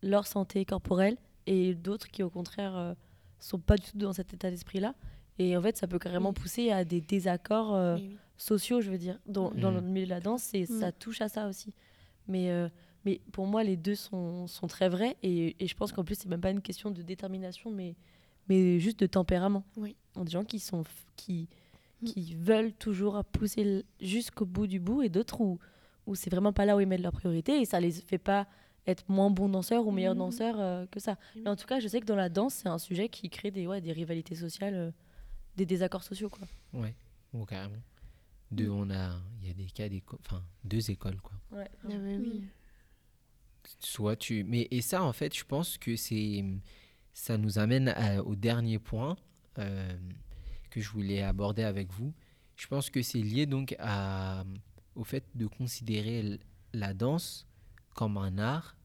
leur 0.03 0.27
santé 0.27 0.65
corporelle 0.65 1.17
et 1.47 1.75
d'autres 1.75 2.09
qui, 2.09 2.23
au 2.23 2.31
contraire, 2.31 2.77
euh, 2.77 2.95
sont 3.41 3.59
pas 3.59 3.77
du 3.77 3.91
tout 3.91 3.99
dans 3.99 4.13
cet 4.13 4.33
état 4.35 4.51
d'esprit-là. 4.51 4.95
Et 5.39 5.57
en 5.57 5.63
fait, 5.63 5.77
ça 5.77 5.89
peut 5.89 5.99
carrément 5.99 6.29
Oui. 6.31 6.35
pousser 6.35 6.71
à 6.71 6.85
des 6.85 7.01
désaccords 7.01 7.75
euh, 7.75 7.97
Oui, 7.97 8.09
oui. 8.11 8.17
sociaux, 8.37 8.81
je 8.81 8.91
veux 8.91 8.99
dire. 8.99 9.19
Dans, 9.27 9.51
dans 9.51 9.71
Mhm. 9.73 9.77
le 9.77 9.81
milieu 9.83 10.05
de 10.07 10.11
la 10.11 10.21
danse, 10.21 10.43
c'est, 10.43 10.69
Mhm. 10.71 10.81
ça 10.81 10.93
touche 10.93 11.21
à 11.21 11.29
ça 11.29 11.49
aussi. 11.49 11.75
Mais, 12.29 12.51
euh, 12.51 12.69
mais 13.05 13.21
pour 13.33 13.47
moi, 13.47 13.65
les 13.65 13.77
deux 13.77 13.97
sont, 13.97 14.47
sont 14.47 14.67
très 14.69 14.89
vrais. 14.89 15.17
Et, 15.23 15.57
et 15.63 15.67
je 15.67 15.75
pense 15.75 15.91
qu'en 15.93 16.05
plus, 16.05 16.15
c'est 16.17 16.29
même 16.29 16.41
pas 16.41 16.51
une 16.51 16.63
question 16.63 16.91
de 16.93 17.03
détermination, 17.03 17.71
mais, 17.73 17.97
mais 18.49 18.79
juste 18.79 19.01
de 19.01 19.07
tempérament. 19.07 19.65
Oui. 19.77 19.97
A 20.15 20.23
des 20.23 20.31
gens 20.31 20.45
qui, 20.45 20.61
sont, 20.61 20.85
qui. 21.17 21.49
Qui 22.05 22.35
veulent 22.35 22.73
toujours 22.73 23.25
pousser 23.25 23.85
jusqu'au 24.01 24.45
bout 24.47 24.67
du 24.67 24.81
bout, 24.81 25.03
et 25.03 25.09
d'autres 25.09 25.41
où, 25.41 25.59
où 26.07 26.15
c'est 26.15 26.31
vraiment 26.31 26.53
pas 26.53 26.65
là 26.67 26.77
où 26.77 26.81
ils 26.81 26.87
mettent 26.87 27.01
leur 27.03 27.13
priorité, 27.13 27.61
et 27.61 27.65
ça 27.65 27.81
les 27.81 27.91
fait 27.93 28.19
pas 28.19 28.47
être 28.87 29.09
moins 29.09 29.31
bons 29.31 29.49
danseurs 29.49 29.87
ou 29.87 29.91
meilleurs 29.91 30.15
Mhm. 30.15 30.19
danseurs 30.19 30.61
euh, 30.61 30.87
que 30.91 31.01
ça. 31.01 31.17
Oui. 31.35 31.43
Mais 31.45 31.51
en 31.51 31.57
tout 31.57 31.67
cas, 31.67 31.81
je 31.81 31.89
sais 31.89 32.01
que 32.01 32.07
dans 32.07 32.17
la 32.17 32.29
danse, 32.29 32.55
c'est 32.55 32.69
un 32.69 32.79
sujet 32.79 33.09
qui 33.09 33.31
crée 33.31 33.51
des, 33.51 33.67
ouais, 33.67 33.81
des 33.81 33.93
rivalités 33.93 34.35
sociales, 34.35 34.75
euh, 34.75 34.91
des 35.57 35.65
désaccords 35.65 36.03
sociaux. 36.03 36.29
Quoi. 36.29 36.47
Ouais, 36.75 36.95
carrément. 37.49 37.77
Deux, 38.51 38.69
on 38.69 38.91
a, 38.91 39.17
il 39.41 39.49
y 39.49 39.51
a 39.51 39.55
des 39.55 39.65
cas 39.67 39.89
d'école, 39.89 40.19
enfin 40.25 40.43
deux 40.65 40.91
écoles 40.91 41.21
quoi. 41.21 41.33
Ouais, 41.51 41.69
Ah, 41.85 41.89
mais 41.89 42.19
oui. 42.19 42.45
Soit 43.81 44.17
tu, 44.17 44.45
mais 44.45 44.69
et 44.71 44.83
ça 44.83 45.03
en 45.03 45.13
fait, 45.15 45.35
je 45.35 45.45
pense 45.45 45.79
que 45.79 45.97
c'est, 45.97 46.45
ça 47.15 47.39
nous 47.39 47.59
amène 47.59 47.89
à- 47.89 48.23
au 48.23 48.35
dernier 48.37 48.79
point 48.79 49.17
euh, 49.59 49.97
que 50.75 50.81
je 50.81 50.91
voulais 50.91 51.23
aborder 51.23 51.63
avec 51.63 51.93
vous. 51.93 52.13
Je 52.57 52.67
pense 52.67 52.91
que 52.91 53.01
c'est 53.01 53.21
lié 53.21 53.47
donc 53.47 53.77
à, 53.79 54.45
au 54.97 55.05
fait 55.05 55.25
de 55.37 55.47
considérer 55.47 56.41
la 56.73 56.93
danse 56.95 57.47
comme 57.95 58.17
un 58.17 58.39
art 58.39 58.77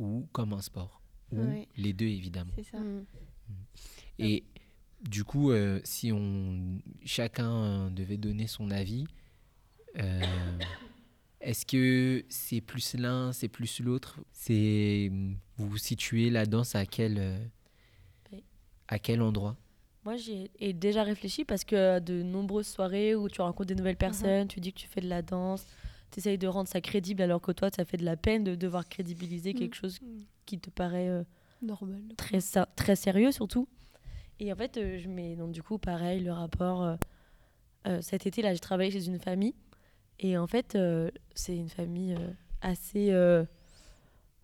ou 0.00 0.26
comme 0.32 0.52
un 0.52 0.60
sport, 0.60 1.00
ou 1.30 1.38
Ouais. 1.40 1.68
les 1.76 1.92
deux 1.92 2.06
évidemment. 2.06 2.50
C'est 2.56 2.64
ça. 2.64 2.78
Mm. 2.80 3.04
Et 4.18 4.44
du 5.08 5.22
coup, 5.24 5.52
euh, 5.52 5.80
si 5.84 6.10
on 6.12 6.80
chacun 7.04 7.50
euh, 7.52 7.90
devait 7.90 8.16
donner 8.16 8.48
son 8.48 8.70
avis, 8.72 9.06
euh, 9.98 10.20
est-ce 11.40 11.64
que 11.64 12.24
c'est 12.28 12.60
plus 12.60 12.94
l'un, 12.94 13.32
c'est 13.32 13.48
plus 13.48 13.80
l'autre? 13.80 14.18
C'est 14.32 15.12
vous 15.56 15.78
situez 15.78 16.28
la 16.30 16.44
danse 16.44 16.74
à 16.74 16.86
quel 16.86 17.18
euh, 17.18 17.38
à 18.88 18.98
quel 18.98 19.22
endroit? 19.22 19.56
Moi, 20.04 20.16
j'y 20.16 20.50
ai 20.58 20.72
déjà 20.72 21.02
réfléchi 21.02 21.44
parce 21.44 21.64
que 21.64 21.98
de 21.98 22.22
nombreuses 22.22 22.66
soirées 22.68 23.14
où 23.14 23.28
tu 23.28 23.40
rencontres 23.42 23.68
des 23.68 23.74
nouvelles 23.74 23.96
personnes, 23.96 24.48
tu 24.48 24.58
dis 24.60 24.72
que 24.72 24.78
tu 24.78 24.86
fais 24.88 25.00
de 25.02 25.08
la 25.08 25.20
danse, 25.20 25.66
tu 26.10 26.20
essayes 26.20 26.38
de 26.38 26.46
rendre 26.46 26.68
ça 26.68 26.80
crédible 26.80 27.20
alors 27.22 27.40
que 27.42 27.52
toi, 27.52 27.68
ça 27.74 27.84
fait 27.84 27.98
de 27.98 28.04
la 28.04 28.16
peine 28.16 28.42
de 28.42 28.54
devoir 28.54 28.88
crédibiliser 28.88 29.52
Mm. 29.52 29.56
quelque 29.58 29.74
chose 29.76 30.00
Mm. 30.00 30.06
qui 30.46 30.58
te 30.58 30.70
paraît 30.70 31.08
euh, 31.08 31.22
Normal. 31.60 32.00
très, 32.16 32.38
très 32.76 32.96
sérieux 32.96 33.30
surtout. 33.30 33.68
Et 34.38 34.50
en 34.50 34.56
fait, 34.56 34.78
euh, 34.78 34.98
je 34.98 35.06
mets 35.08 35.36
donc 35.36 35.52
du 35.52 35.62
coup 35.62 35.76
pareil 35.78 36.20
le 36.20 36.32
rapport. 36.32 36.82
euh, 37.86 38.00
cet 38.00 38.26
été 38.26 38.40
là, 38.42 38.52
j'ai 38.54 38.60
travaillé 38.60 38.90
chez 38.90 39.06
une 39.06 39.18
famille 39.18 39.54
et 40.18 40.36
en 40.38 40.46
fait, 40.46 40.76
c'est 41.34 41.56
une 41.56 41.68
famille 41.70 42.14
assez 42.62 43.10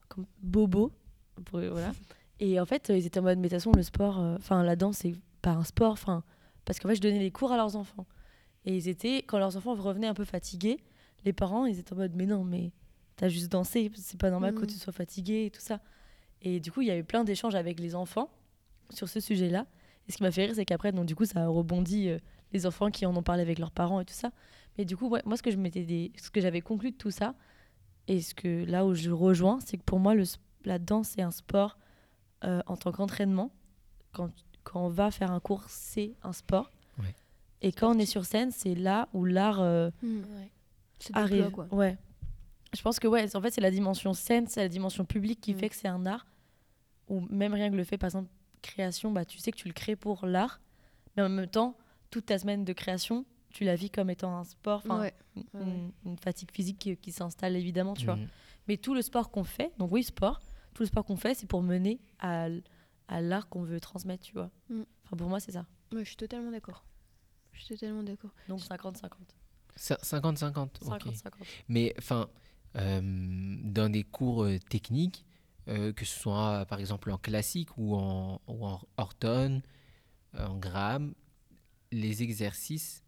comme 0.08 0.26
bobo, 0.42 0.92
pour- 1.46 1.60
voilà. 1.60 1.92
Et 2.38 2.60
en 2.60 2.66
fait, 2.66 2.90
ils 2.94 3.06
étaient 3.06 3.18
en 3.18 3.22
mode 3.22 3.38
mais 3.38 3.48
de 3.48 3.54
toute 3.54 3.60
façon 3.62 3.72
le 3.74 3.82
sport, 3.82 4.18
enfin 4.18 4.62
la 4.62 4.76
danse 4.76 4.98
c'est 4.98 5.14
pas 5.46 5.52
un 5.60 5.64
sport, 5.64 5.92
enfin 5.92 6.24
parce 6.64 6.78
qu'en 6.80 6.88
fait 6.88 6.96
je 6.96 7.00
donnais 7.00 7.20
des 7.20 7.30
cours 7.30 7.52
à 7.52 7.56
leurs 7.56 7.76
enfants 7.76 8.06
et 8.64 8.74
ils 8.76 8.88
étaient 8.88 9.18
quand 9.18 9.38
leurs 9.38 9.56
enfants 9.56 9.74
revenaient 9.74 10.08
un 10.08 10.14
peu 10.14 10.24
fatigués, 10.24 10.78
les 11.24 11.32
parents 11.32 11.66
ils 11.66 11.78
étaient 11.78 11.92
en 11.92 11.96
mode 11.96 12.14
mais 12.16 12.26
non 12.26 12.42
mais 12.44 12.72
t'as 13.16 13.28
juste 13.28 13.50
dansé, 13.52 13.90
c'est 13.94 14.18
pas 14.18 14.30
normal 14.30 14.54
que 14.54 14.62
Mhm. 14.62 14.66
tu 14.66 14.74
sois 14.74 14.92
fatigué 14.92 15.46
et 15.46 15.50
tout 15.50 15.60
ça. 15.60 15.80
Et 16.42 16.60
du 16.60 16.70
coup, 16.70 16.82
il 16.82 16.88
y 16.88 16.90
a 16.90 16.98
eu 16.98 17.04
plein 17.04 17.24
d'échanges 17.24 17.54
avec 17.54 17.80
les 17.80 17.94
enfants 17.94 18.28
sur 18.90 19.08
ce 19.08 19.20
sujet-là. 19.20 19.66
Et 20.06 20.12
ce 20.12 20.18
qui 20.18 20.22
m'a 20.22 20.30
fait 20.30 20.44
rire, 20.44 20.54
c'est 20.54 20.66
qu'après, 20.66 20.92
donc, 20.92 21.06
du 21.06 21.14
coup, 21.16 21.24
ça 21.24 21.40
a 21.44 21.48
rebondi 21.48 22.08
euh, 22.10 22.18
les 22.52 22.66
enfants 22.66 22.90
qui 22.90 23.06
en 23.06 23.16
ont 23.16 23.22
parlé 23.22 23.40
avec 23.40 23.58
leurs 23.58 23.70
parents 23.70 24.00
et 24.00 24.04
tout 24.04 24.12
ça. 24.14 24.32
Mais 24.76 24.84
du 24.84 24.96
coup, 24.98 25.08
ouais, 25.08 25.22
moi, 25.24 25.38
ce 25.38 25.42
que 25.42 25.50
je 25.50 25.56
m'étais 25.56 25.82
dit- 25.84 26.12
ce 26.18 26.30
que 26.30 26.42
j'avais 26.42 26.60
conclu 26.60 26.90
de 26.90 26.96
tout 26.96 27.10
ça, 27.10 27.34
et 28.06 28.20
ce 28.20 28.34
que 28.34 28.66
là 28.66 28.84
où 28.84 28.94
je 28.94 29.10
rejoins, 29.10 29.58
c'est 29.64 29.78
que 29.78 29.82
pour 29.82 29.98
moi, 29.98 30.14
le, 30.14 30.24
la 30.66 30.78
danse, 30.78 31.08
c'est 31.16 31.22
un 31.22 31.30
sport 31.30 31.78
euh, 32.44 32.60
en 32.66 32.76
tant 32.76 32.92
qu'entraînement. 32.92 33.50
Quand, 34.12 34.30
quand 34.66 34.84
on 34.84 34.88
va 34.88 35.10
faire 35.12 35.30
un 35.30 35.38
cours, 35.40 35.64
c'est 35.68 36.12
un 36.24 36.32
sport. 36.32 36.70
Ouais. 36.98 37.14
Et 37.62 37.70
quand 37.72 37.94
on 37.94 37.98
est 37.98 38.06
sur 38.06 38.24
scène, 38.24 38.50
c'est 38.50 38.74
là 38.74 39.08
où 39.14 39.24
l'art 39.24 39.60
euh, 39.60 39.90
Mm. 40.02 40.18
Ouais. 40.20 40.50
C'est 40.98 41.08
déploie, 41.14 41.22
arrive. 41.22 41.50
quoi. 41.50 41.66
Ouais. 41.72 41.96
Je 42.74 42.82
pense 42.82 42.98
que 42.98 43.06
ouais, 43.06 43.34
en 43.36 43.40
fait, 43.40 43.50
c'est 43.52 43.60
la 43.60 43.70
dimension 43.70 44.12
scène, 44.12 44.46
c'est 44.48 44.60
la 44.60 44.68
dimension 44.68 45.04
publique 45.04 45.40
qui 45.40 45.54
Mm. 45.54 45.58
fait 45.58 45.68
que 45.68 45.76
c'est 45.76 45.88
un 45.88 46.04
art. 46.06 46.26
Ou 47.08 47.20
même 47.30 47.54
rien 47.54 47.70
que 47.70 47.76
le 47.76 47.84
fait, 47.84 47.96
par 47.98 48.08
exemple, 48.08 48.28
création, 48.62 49.12
bah, 49.12 49.24
tu 49.24 49.38
sais 49.38 49.52
que 49.52 49.56
tu 49.56 49.68
le 49.68 49.74
crées 49.74 49.94
pour 49.96 50.26
l'art, 50.26 50.60
mais 51.16 51.22
en 51.22 51.28
même 51.28 51.46
temps, 51.46 51.76
toute 52.10 52.26
ta 52.26 52.38
semaine 52.38 52.64
de 52.64 52.72
création, 52.72 53.24
tu 53.50 53.62
la 53.64 53.76
vis 53.76 53.90
comme 53.90 54.10
étant 54.10 54.36
un 54.36 54.44
sport, 54.44 54.82
enfin, 54.84 55.00
Ouais. 55.00 55.14
une, 55.36 55.42
ouais, 55.54 55.64
ouais. 55.66 55.90
une 56.04 56.18
fatigue 56.18 56.50
physique 56.50 56.78
qui, 56.78 56.96
qui 56.96 57.12
s'installe 57.12 57.54
évidemment, 57.56 57.94
tu 57.94 58.04
vois. 58.06 58.16
Mhm. 58.16 58.28
Mais 58.68 58.76
tout 58.76 58.94
le 58.94 59.02
sport 59.02 59.30
qu'on 59.30 59.44
fait, 59.44 59.72
donc 59.78 59.92
oui, 59.92 60.02
sport, 60.02 60.40
tout 60.74 60.82
le 60.82 60.86
sport 60.88 61.04
qu'on 61.04 61.16
fait, 61.16 61.34
c'est 61.34 61.46
pour 61.46 61.62
mener 61.62 62.00
à, 62.18 62.46
l- 62.48 62.62
à 63.08 63.20
l'art 63.20 63.48
qu'on 63.48 63.62
veut 63.62 63.80
transmettre, 63.80 64.24
tu 64.24 64.32
vois. 64.32 64.50
Mm. 64.68 64.82
Enfin, 65.04 65.16
pour 65.16 65.28
moi, 65.28 65.40
c'est 65.40 65.52
ça. 65.52 65.66
Ouais, 65.92 66.00
je 66.04 66.08
suis 66.08 66.16
totalement 66.16 66.50
d'accord. 66.50 66.84
Je 67.52 67.62
suis 67.62 67.74
totalement 67.74 68.02
d'accord. 68.02 68.30
Donc 68.48 68.60
50-50. 68.60 69.10
Cin- 69.76 70.00
50-50. 70.00 70.68
ok. 70.82 71.06
50-50. 71.06 71.30
Mais 71.68 71.94
enfin, 71.98 72.28
euh, 72.76 73.00
dans 73.62 73.90
des 73.90 74.02
cours 74.04 74.44
euh, 74.44 74.58
techniques, 74.58 75.24
euh, 75.68 75.92
que 75.92 76.04
ce 76.04 76.18
soit 76.18 76.64
par 76.66 76.80
exemple 76.80 77.10
en 77.10 77.18
classique 77.18 77.76
ou 77.76 77.94
en, 77.96 78.40
ou 78.46 78.66
en 78.66 78.80
euh, 79.24 79.60
en 80.34 80.56
gramme, 80.56 81.14
les 81.92 82.22
exercices, 82.22 83.02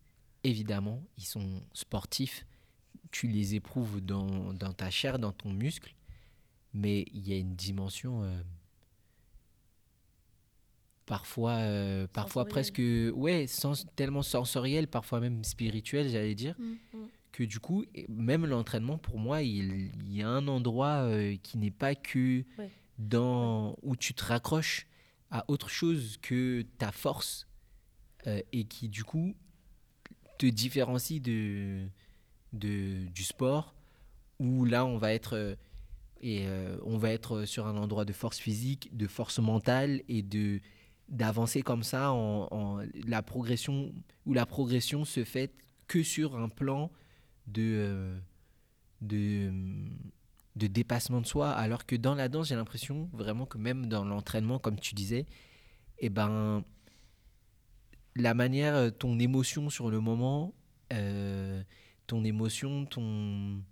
évidemment, 0.45 1.03
ils 1.17 1.25
sont 1.27 1.63
sportifs. 1.73 2.47
Tu 3.11 3.27
les 3.29 3.55
éprouves 3.55 4.01
dans, 4.01 4.53
dans 4.55 4.73
ta 4.73 4.91
chair, 4.91 5.19
dans 5.19 5.33
ton 5.33 5.53
muscle, 5.53 5.95
mais 6.75 7.07
il 7.13 7.27
y 7.27 7.33
a 7.33 7.37
une 7.37 7.55
dimension 7.57 8.23
euh, 8.23 8.43
parfois, 11.09 11.53
euh, 11.57 12.07
parfois 12.13 12.45
presque, 12.45 12.81
ouais, 13.15 13.47
sens- 13.47 13.87
tellement 13.97 14.23
sensorielle, 14.23 14.87
parfois 14.89 15.21
même 15.21 15.43
spirituelle, 15.43 16.09
j'allais 16.09 16.35
dire 16.35 16.55
que 17.33 17.45
du 17.45 17.59
coup, 17.61 17.85
même 18.09 18.47
l'entraînement, 18.47 18.99
pour 18.99 19.19
moi, 19.19 19.43
il, 19.43 19.91
il 20.07 20.13
y 20.17 20.23
a 20.23 20.29
un 20.29 20.47
endroit 20.49 21.03
euh, 21.05 21.37
qui 21.43 21.57
n'est 21.59 21.71
pas 21.71 21.95
que 21.95 22.45
Ouais. 22.59 22.71
dans 22.99 23.77
où 23.83 23.97
tu 23.97 24.13
te 24.15 24.25
raccroches 24.25 24.87
à 25.31 25.45
autre 25.49 25.69
chose 25.69 26.17
que 26.23 26.63
ta 26.79 26.91
force 26.93 27.47
euh, 28.27 28.41
et 28.53 28.65
qui 28.65 28.89
du 28.89 29.05
coup 29.05 29.35
te 30.39 30.47
différencie 30.47 31.21
de, 31.21 31.87
de 32.53 33.05
du 33.07 33.23
sport 33.25 33.75
où 34.41 34.65
là 34.65 34.85
on 34.87 34.97
va 34.99 35.13
être 35.13 35.57
et 36.21 36.47
euh, 36.49 36.77
on 36.85 36.97
va 36.99 37.11
être 37.13 37.45
sur 37.45 37.67
un 37.67 37.77
endroit 37.77 38.05
de 38.05 38.13
force 38.13 38.39
physique, 38.39 38.97
de 38.97 39.07
force 39.07 39.39
mentale 39.39 40.03
et 40.09 40.23
de 40.23 40.61
d'avancer 41.09 41.63
comme 41.63 41.83
ça 41.83 42.13
en, 42.13 42.83
la 43.07 43.23
progression 43.23 43.93
où 44.27 44.35
la 44.35 44.47
progression 44.47 45.05
se 45.05 45.25
fait 45.25 45.53
que 45.87 46.03
sur 46.03 46.37
un 46.37 46.49
plan 46.49 46.91
de 47.47 47.63
euh, 47.63 48.19
de 49.01 49.51
de 50.57 50.67
dépassement 50.67 51.21
de 51.21 51.27
soi. 51.27 51.51
Alors 51.51 51.87
que 51.87 51.97
dans 51.97 52.15
la 52.15 52.29
danse 52.29 52.49
j'ai 52.49 52.57
l'impression 52.57 53.09
vraiment 53.13 53.47
que 53.47 53.59
même 53.59 53.87
dans 53.87 54.05
l'entraînement 54.05 54.59
comme 54.59 54.79
tu 54.79 54.95
disais 54.95 55.27
et 55.99 56.11
ben 56.11 56.65
la 58.17 58.35
manière 58.35 58.75
euh, 58.75 58.91
ton 58.91 59.19
émotion 59.19 59.71
sur 59.71 59.91
le 59.91 60.01
moment 60.01 60.55
euh, 60.93 61.63
ton 62.07 62.25
émotion 62.25 62.85
ton 62.87 63.63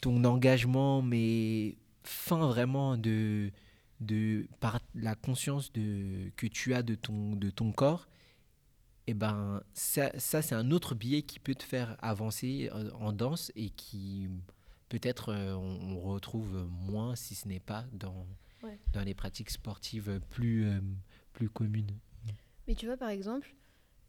ton 0.00 0.24
engagement 0.24 1.02
mais 1.02 1.76
fin 2.04 2.46
vraiment 2.46 2.96
de 2.96 3.50
de 4.00 4.46
par 4.60 4.80
la 4.94 5.14
conscience 5.14 5.72
de 5.72 6.30
que 6.36 6.46
tu 6.46 6.74
as 6.74 6.82
de 6.82 6.94
ton 6.94 7.34
de 7.36 7.50
ton 7.50 7.72
corps 7.72 8.08
et 9.06 9.14
ben 9.14 9.62
ça, 9.72 10.10
ça 10.18 10.42
c'est 10.42 10.54
un 10.54 10.70
autre 10.70 10.94
biais 10.94 11.22
qui 11.22 11.38
peut 11.38 11.54
te 11.54 11.62
faire 11.62 11.96
avancer 12.00 12.68
euh, 12.74 12.90
en 13.00 13.12
danse 13.12 13.52
et 13.56 13.70
qui 13.70 14.28
peut-être 14.88 15.30
euh, 15.32 15.54
on, 15.54 15.96
on 15.96 16.00
retrouve 16.00 16.66
moins 16.70 17.16
si 17.16 17.34
ce 17.34 17.48
n'est 17.48 17.60
pas 17.60 17.84
dans, 17.92 18.26
Ouais. 18.62 18.78
dans 18.94 19.02
les 19.02 19.14
pratiques 19.14 19.50
sportives 19.50 20.20
plus, 20.30 20.66
euh, 20.66 20.80
plus 21.34 21.48
communes. 21.50 21.92
Mais 22.66 22.74
tu 22.74 22.86
vois, 22.86 22.96
par 22.96 23.10
exemple, 23.10 23.54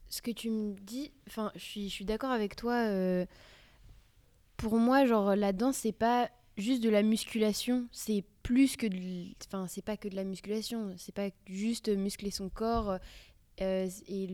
ce 0.09 0.21
que 0.21 0.31
tu 0.31 0.49
me 0.49 0.73
dis, 0.79 1.11
enfin, 1.27 1.51
je 1.55 1.59
suis, 1.59 1.89
je 1.89 1.93
suis 1.93 2.05
d'accord 2.05 2.31
avec 2.31 2.55
toi. 2.55 2.73
euh, 2.87 3.25
pour 4.55 4.77
moi, 4.77 5.05
genre, 5.05 5.35
la 5.35 5.53
danse, 5.53 5.77
c'est 5.77 5.91
pas 5.91 6.31
juste 6.57 6.81
de 6.81 6.89
la 6.89 7.03
musculation, 7.03 7.87
c'est 7.91 8.23
plus 8.47 8.77
que 8.77 8.87
de. 8.87 9.33
Enfin, 9.47 9.67
c'est 9.67 9.81
pas 9.81 9.97
que 9.97 10.07
de 10.07 10.15
la 10.15 10.23
musculation, 10.23 10.93
c'est 10.97 11.13
pas 11.13 11.29
juste 11.47 11.89
muscler 11.89 12.31
son 12.31 12.47
corps. 12.49 12.97
euh, 13.61 13.89
et 14.07 14.29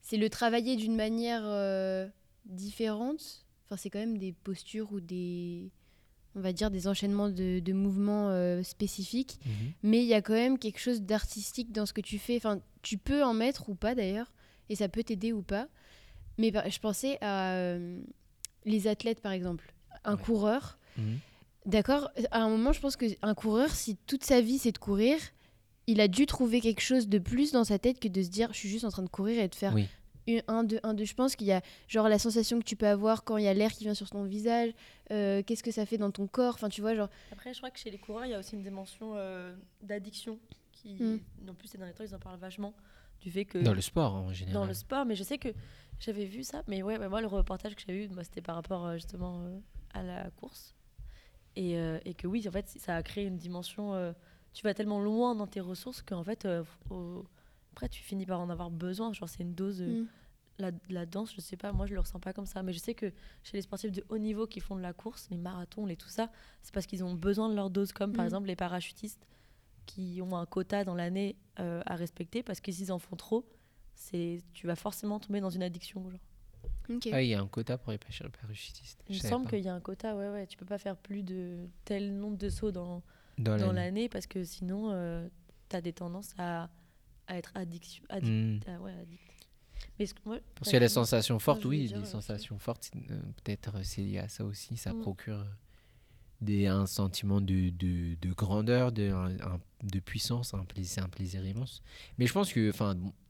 c'est 0.00 0.16
le 0.16 0.30
travailler 0.30 0.74
d'une 0.76 0.96
manière 0.96 1.42
euh, 1.44 2.08
différente. 2.46 3.44
Enfin, 3.66 3.76
c'est 3.76 3.90
quand 3.90 3.98
même 3.98 4.16
des 4.16 4.32
postures 4.32 4.90
ou 4.92 5.00
des. 5.00 5.70
On 6.34 6.40
va 6.40 6.54
dire 6.54 6.70
des 6.70 6.88
enchaînements 6.88 7.28
de, 7.28 7.60
de 7.60 7.72
mouvements 7.74 8.30
euh, 8.30 8.62
spécifiques 8.62 9.38
mais 9.82 9.98
il 10.02 10.06
y 10.08 10.14
a 10.14 10.22
quand 10.22 10.32
même 10.32 10.58
quelque 10.58 10.78
chose 10.80 11.02
d'artistique 11.02 11.72
dans 11.72 11.84
ce 11.84 11.92
que 11.92 12.00
tu 12.00 12.18
fais. 12.18 12.36
Enfin, 12.36 12.58
tu 12.80 12.96
peux 12.96 13.22
en 13.22 13.34
mettre 13.34 13.68
ou 13.68 13.74
pas 13.74 13.94
d'ailleurs, 13.94 14.32
et 14.70 14.74
ça 14.76 14.88
peut 14.88 15.02
t'aider 15.04 15.34
ou 15.34 15.42
pas. 15.42 15.68
Mais 16.38 16.50
je 16.70 16.78
pensais 16.78 17.18
à 17.20 17.76
les 18.64 18.86
athlètes 18.86 19.20
par 19.20 19.32
exemple, 19.32 19.74
un 20.04 20.16
Ouais. 20.16 20.22
coureur. 20.22 20.78
Mhm. 20.96 21.18
D'accord 21.66 22.10
À 22.32 22.40
un 22.42 22.48
moment, 22.48 22.72
je 22.72 22.80
pense 22.80 22.96
qu'un 22.96 23.34
coureur, 23.34 23.70
si 23.70 23.96
toute 24.06 24.24
sa 24.24 24.40
vie 24.40 24.58
c'est 24.58 24.72
de 24.72 24.78
courir, 24.78 25.16
il 25.86 26.00
a 26.00 26.08
dû 26.08 26.26
trouver 26.26 26.60
quelque 26.60 26.80
chose 26.80 27.08
de 27.08 27.18
plus 27.18 27.52
dans 27.52 27.64
sa 27.64 27.78
tête 27.78 28.00
que 28.00 28.08
de 28.08 28.22
se 28.22 28.28
dire 28.30 28.48
je 28.52 28.58
suis 28.58 28.68
juste 28.68 28.84
en 28.84 28.90
train 28.90 29.02
de 29.02 29.08
courir 29.08 29.40
et 29.40 29.48
de 29.48 29.54
faire 29.54 29.72
Oui. 29.74 29.88
une- 30.26 30.42
un, 30.48 30.64
deux, 30.64 30.80
un, 30.82 30.94
deux. 30.94 31.04
Je 31.04 31.14
pense 31.14 31.36
qu'il 31.36 31.46
y 31.46 31.52
a 31.52 31.62
genre 31.88 32.08
la 32.08 32.18
sensation 32.18 32.58
que 32.58 32.64
tu 32.64 32.74
peux 32.76 32.86
avoir 32.88 33.22
quand 33.24 33.36
il 33.36 33.44
y 33.44 33.48
a 33.48 33.54
l'air 33.54 33.72
qui 33.72 33.84
vient 33.84 33.94
sur 33.94 34.10
ton 34.10 34.24
visage, 34.24 34.72
euh, 35.12 35.42
qu'est-ce 35.44 35.62
que 35.62 35.70
ça 35.70 35.86
fait 35.86 35.98
dans 35.98 36.10
ton 36.10 36.26
corps. 36.26 36.54
Enfin, 36.54 36.68
tu 36.68 36.80
vois, 36.80 36.94
genre. 36.96 37.08
Après, 37.32 37.52
je 37.54 37.58
crois 37.58 37.70
que 37.70 37.78
chez 37.78 37.90
les 37.92 37.98
coureurs, 37.98 38.26
il 38.26 38.30
y 38.30 38.34
a 38.34 38.38
aussi 38.40 38.56
une 38.56 38.62
dimension 38.62 39.12
euh, 39.14 39.54
d'addiction 39.82 40.38
qui, 40.72 40.94
Mm. 40.94 41.20
non 41.46 41.54
plus 41.54 41.68
ces 41.68 41.78
derniers 41.78 41.94
temps, 41.94 42.04
ils 42.04 42.14
en 42.14 42.18
parlent 42.18 42.38
vachement 42.40 42.74
du 43.20 43.30
fait 43.30 43.44
que 43.44 43.58
Dans 43.58 43.74
le 43.74 43.80
sport 43.80 44.14
en 44.14 44.32
général. 44.32 44.54
dans 44.54 44.66
le 44.66 44.74
sport, 44.74 45.04
mais 45.04 45.14
je 45.14 45.22
sais 45.22 45.38
que 45.38 45.48
j'avais 46.00 46.24
vu 46.24 46.42
ça. 46.42 46.64
Mais 46.66 46.82
ouais, 46.82 46.98
ouais, 46.98 47.08
moi, 47.08 47.20
le 47.20 47.28
reportage 47.28 47.76
que 47.76 47.82
j'avais 47.86 48.06
vu, 48.06 48.08
moi, 48.12 48.24
c'était 48.24 48.40
par 48.40 48.56
rapport 48.56 48.84
euh, 48.86 48.94
justement 48.94 49.40
euh, 49.42 49.58
à 49.94 50.02
la 50.02 50.28
course. 50.30 50.74
Et, 51.56 51.76
euh, 51.78 51.98
et 52.04 52.14
que 52.14 52.26
oui, 52.26 52.46
en 52.48 52.50
fait, 52.52 52.68
ça 52.78 52.96
a 52.96 53.02
créé 53.02 53.24
une 53.26 53.36
dimension. 53.36 53.94
euh, 53.94 54.12
tu 54.54 54.62
vas 54.64 54.74
tellement 54.74 55.00
loin 55.00 55.34
dans 55.34 55.46
tes 55.46 55.60
ressources 55.60 56.02
qu'en 56.02 56.22
fait, 56.24 56.44
euh, 56.44 56.62
au- 56.90 57.24
après, 57.72 57.88
tu 57.88 58.02
finis 58.02 58.26
par 58.26 58.40
en 58.40 58.50
avoir 58.50 58.70
besoin. 58.70 59.12
Genre, 59.12 59.28
c'est 59.28 59.42
une 59.42 59.54
dose. 59.54 59.80
Mm. 59.82 60.06
la, 60.58 60.70
la 60.90 61.06
danse, 61.06 61.34
je 61.34 61.40
sais 61.40 61.56
pas, 61.56 61.72
moi, 61.72 61.86
je 61.86 61.94
le 61.94 62.00
ressens 62.00 62.20
pas 62.20 62.32
comme 62.34 62.46
ça. 62.46 62.62
Mais 62.62 62.72
je 62.72 62.78
sais 62.78 62.94
que 62.94 63.06
chez 63.42 63.56
les 63.56 63.62
sportifs 63.62 63.90
de 63.90 64.04
haut 64.10 64.18
niveau 64.18 64.46
qui 64.46 64.60
font 64.60 64.76
de 64.76 64.82
la 64.82 64.92
course, 64.92 65.28
les 65.30 65.38
marathons, 65.38 65.86
les 65.86 65.96
tout 65.96 66.08
ça, 66.10 66.30
c'est 66.62 66.72
parce 66.72 66.86
qu'ils 66.86 67.02
ont 67.02 67.14
besoin 67.14 67.48
de 67.48 67.54
leur 67.54 67.68
dose, 67.70 67.92
comme 67.92 68.12
par 68.12 68.24
Mm. 68.24 68.28
exemple 68.28 68.46
les 68.48 68.56
parachutistes 68.56 69.26
qui 69.86 70.20
ont 70.22 70.36
un 70.36 70.46
quota 70.46 70.84
dans 70.84 70.94
l'année 70.94 71.34
à 71.56 71.96
respecter 71.96 72.42
parce 72.42 72.60
que 72.60 72.70
s'ils 72.70 72.92
en 72.92 72.98
font 72.98 73.16
trop, 73.16 73.44
tu 74.10 74.66
vas 74.66 74.76
forcément 74.76 75.18
tomber 75.20 75.40
dans 75.40 75.50
une 75.50 75.62
addiction. 75.62 76.08
Genre. 76.10 76.20
Ah, 77.12 77.22
il 77.22 77.28
y 77.28 77.34
a 77.34 77.40
un 77.40 77.46
quota 77.46 77.78
pour 77.78 77.92
les 77.92 77.98
pêcheurs 77.98 78.30
parachutistes. 78.30 79.02
Il 79.08 79.16
Je 79.18 79.22
me 79.22 79.28
semble 79.28 79.48
qu'il 79.48 79.60
y 79.60 79.68
a 79.68 79.74
un 79.74 79.80
quota, 79.80 80.14
ouais, 80.16 80.28
ouais, 80.30 80.46
tu 80.46 80.56
peux 80.56 80.64
pas 80.66 80.78
faire 80.78 80.96
plus 80.96 81.22
de 81.22 81.68
tel 81.84 82.14
nombre 82.16 82.36
de 82.36 82.48
sauts 82.48 82.72
dans, 82.72 83.02
Dans 83.38 83.56
dans 83.56 83.72
l'année. 83.72 84.08
parce 84.08 84.26
que 84.26 84.44
sinon 84.44 84.90
tu 85.68 85.76
as 85.76 85.80
des 85.80 85.92
tendances 85.92 86.34
à, 86.38 86.68
à 87.28 87.36
être 87.38 87.52
addiction, 87.54 88.04
addict, 88.08 88.66
Hmm. 88.66 88.70
ah 88.70 88.80
ouais, 88.80 88.92
addict. 88.92 89.20
Mais 89.98 90.06
ce 90.06 90.14
que 90.14 90.20
moi- 90.24 90.38
Parce 90.54 90.68
qu'il 90.68 90.74
y 90.74 90.76
a 90.76 90.80
des 90.80 90.88
sensations 90.88 91.38
fortes, 91.38 91.62
voulais 91.64 91.78
oui, 91.78 91.86
dire, 91.88 91.98
des 91.98 92.04
euh, 92.06 92.10
sensations 92.10 92.58
fortes, 92.58 92.90
euh, 93.10 93.20
peut-être 93.42 93.76
euh, 93.76 93.80
c'est 93.82 94.02
lié 94.02 94.18
à 94.18 94.28
ça 94.28 94.44
aussi, 94.44 94.76
ça 94.76 94.92
Mm. 94.92 95.00
procure 95.00 95.38
euh, 95.40 95.44
des, 96.40 96.66
un 96.66 96.86
sentiment 96.86 97.40
de, 97.40 97.70
de, 97.70 98.14
de 98.20 98.32
grandeur, 98.32 98.92
de, 98.92 99.10
un- 99.10 99.60
de 99.82 99.98
puissance, 100.00 100.54
un 100.54 100.64
plaisir, 100.64 101.04
un 101.04 101.08
plaisir 101.08 101.44
immense. 101.46 101.82
Mais 102.18 102.26
je 102.26 102.32
pense 102.32 102.52
que 102.52 102.72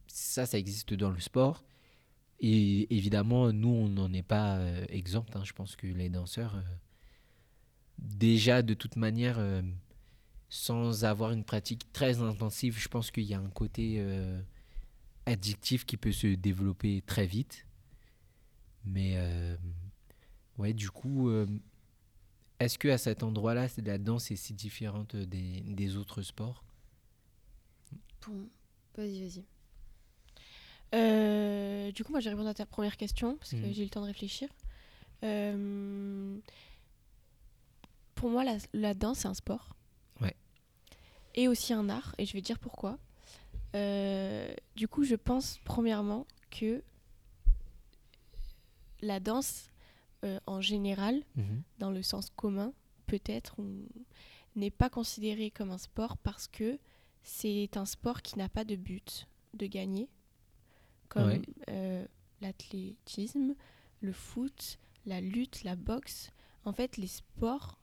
ça, 0.06 0.46
ça 0.46 0.58
existe 0.58 0.94
dans 0.94 1.10
le 1.10 1.20
sport. 1.20 1.64
Et 2.42 2.94
évidemment, 2.94 3.52
nous, 3.52 3.68
on 3.70 3.88
n'en 3.88 4.12
est 4.12 4.22
pas 4.22 4.56
euh, 4.58 4.84
exempt. 4.88 5.34
hein. 5.36 5.44
Je 5.44 5.52
pense 5.52 5.76
que 5.76 5.86
les 5.86 6.10
danseurs, 6.10 6.56
euh, 6.56 6.62
déjà 7.98 8.62
de 8.62 8.74
toute 8.74 8.96
manière, 8.96 9.38
euh, 9.38 9.62
sans 10.48 11.04
avoir 11.04 11.32
une 11.32 11.44
pratique 11.44 11.92
très 11.92 12.20
intensive, 12.20 12.78
je 12.78 12.88
pense 12.88 13.10
qu'il 13.10 13.24
y 13.24 13.34
a 13.34 13.38
un 13.40 13.50
côté 13.50 13.96
euh, 13.98 14.40
addictif 15.26 15.86
qui 15.86 15.96
peut 15.96 16.12
se 16.12 16.26
développer 16.34 17.02
très 17.06 17.26
vite. 17.26 17.66
Mais 18.84 19.16
ouais, 20.58 20.72
du 20.74 20.90
coup, 20.90 21.30
est-ce 22.58 22.78
que 22.78 22.88
à 22.88 22.98
cet 22.98 23.22
endroit-là, 23.22 23.68
la 23.84 23.98
danse 23.98 24.32
est 24.32 24.36
si 24.36 24.54
différente 24.54 25.14
des 25.14 25.96
autres 25.96 26.22
sports? 26.22 26.64
Bon, 28.26 28.48
Vas-y, 28.96 29.20
vas-y. 29.22 29.44
Euh, 30.94 31.90
du 31.92 32.04
coup, 32.04 32.12
moi, 32.12 32.20
j'ai 32.20 32.30
répondu 32.30 32.48
à 32.48 32.54
ta 32.54 32.66
première 32.66 32.96
question 32.96 33.36
parce 33.36 33.50
que 33.52 33.56
Mhm. 33.56 33.72
j'ai 33.72 33.80
eu 33.82 33.84
le 33.84 33.90
temps 33.90 34.02
de 34.02 34.06
réfléchir. 34.06 34.48
Euh, 35.24 36.38
pour 38.14 38.28
moi, 38.30 38.44
la, 38.44 38.58
la 38.72 38.94
danse, 38.94 39.20
c'est 39.20 39.28
un 39.28 39.34
sport. 39.34 39.74
Ouais. 40.20 40.36
Et 41.34 41.48
aussi 41.48 41.72
un 41.72 41.88
art, 41.88 42.14
et 42.18 42.26
je 42.26 42.32
vais 42.34 42.40
dire 42.42 42.58
pourquoi. 42.58 42.98
Euh, 43.74 44.52
du 44.76 44.86
coup, 44.86 45.04
je 45.04 45.14
pense 45.16 45.58
premièrement 45.64 46.26
que 46.50 46.82
la 49.00 49.18
danse, 49.18 49.70
en 50.46 50.60
général, 50.60 51.24
dans 51.80 51.90
le 51.90 52.02
sens 52.02 52.30
commun, 52.36 52.72
peut-être, 53.06 53.56
n'est 54.54 54.70
pas 54.70 54.88
considérée 54.88 55.50
comme 55.50 55.70
un 55.72 55.78
sport 55.78 56.16
parce 56.16 56.46
que 56.46 56.78
c'est 57.24 57.76
un 57.76 57.84
sport 57.86 58.22
qui 58.22 58.38
n'a 58.38 58.48
pas 58.48 58.64
de 58.64 58.76
but 58.76 59.26
de 59.54 59.66
gagner, 59.66 60.08
comme 61.12 61.28
Ouais. 61.28 61.42
euh, 61.68 62.06
l'athlétisme, 62.40 63.54
le 64.00 64.12
foot, 64.12 64.78
la 65.04 65.20
lutte, 65.20 65.62
la 65.62 65.76
boxe. 65.76 66.30
En 66.64 66.72
fait, 66.72 66.96
les 66.96 67.06
sports, 67.06 67.78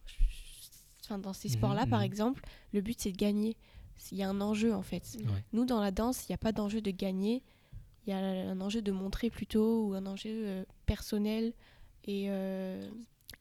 enfin, 1.03 1.19
dans 1.19 1.33
ces 1.33 1.49
sports-là, 1.49 1.85
par 1.85 1.99
mhm. 1.99 2.05
exemple, 2.05 2.43
le 2.73 2.81
but 2.81 2.99
c'est 2.99 3.11
de 3.11 3.17
gagner. 3.17 3.55
Il 4.11 4.17
y 4.17 4.23
a 4.23 4.29
un 4.29 4.41
enjeu 4.41 4.73
en 4.73 4.81
fait. 4.81 5.03
Ouais. 5.19 5.43
Nous, 5.53 5.65
dans 5.65 5.79
la 5.81 5.91
danse, 5.91 6.27
il 6.27 6.31
n'y 6.31 6.35
a 6.35 6.37
pas 6.37 6.53
d'enjeu 6.53 6.81
de 6.81 6.91
gagner. 6.91 7.43
Il 8.07 8.11
y 8.11 8.13
a 8.13 8.17
un 8.17 8.61
enjeu 8.61 8.81
de 8.81 8.91
montrer 8.91 9.29
plutôt 9.29 9.85
ou 9.85 9.93
un 9.93 10.05
enjeu 10.05 10.29
euh, 10.29 10.65
personnel. 10.85 11.53
Et, 12.05 12.27
euh, 12.29 12.89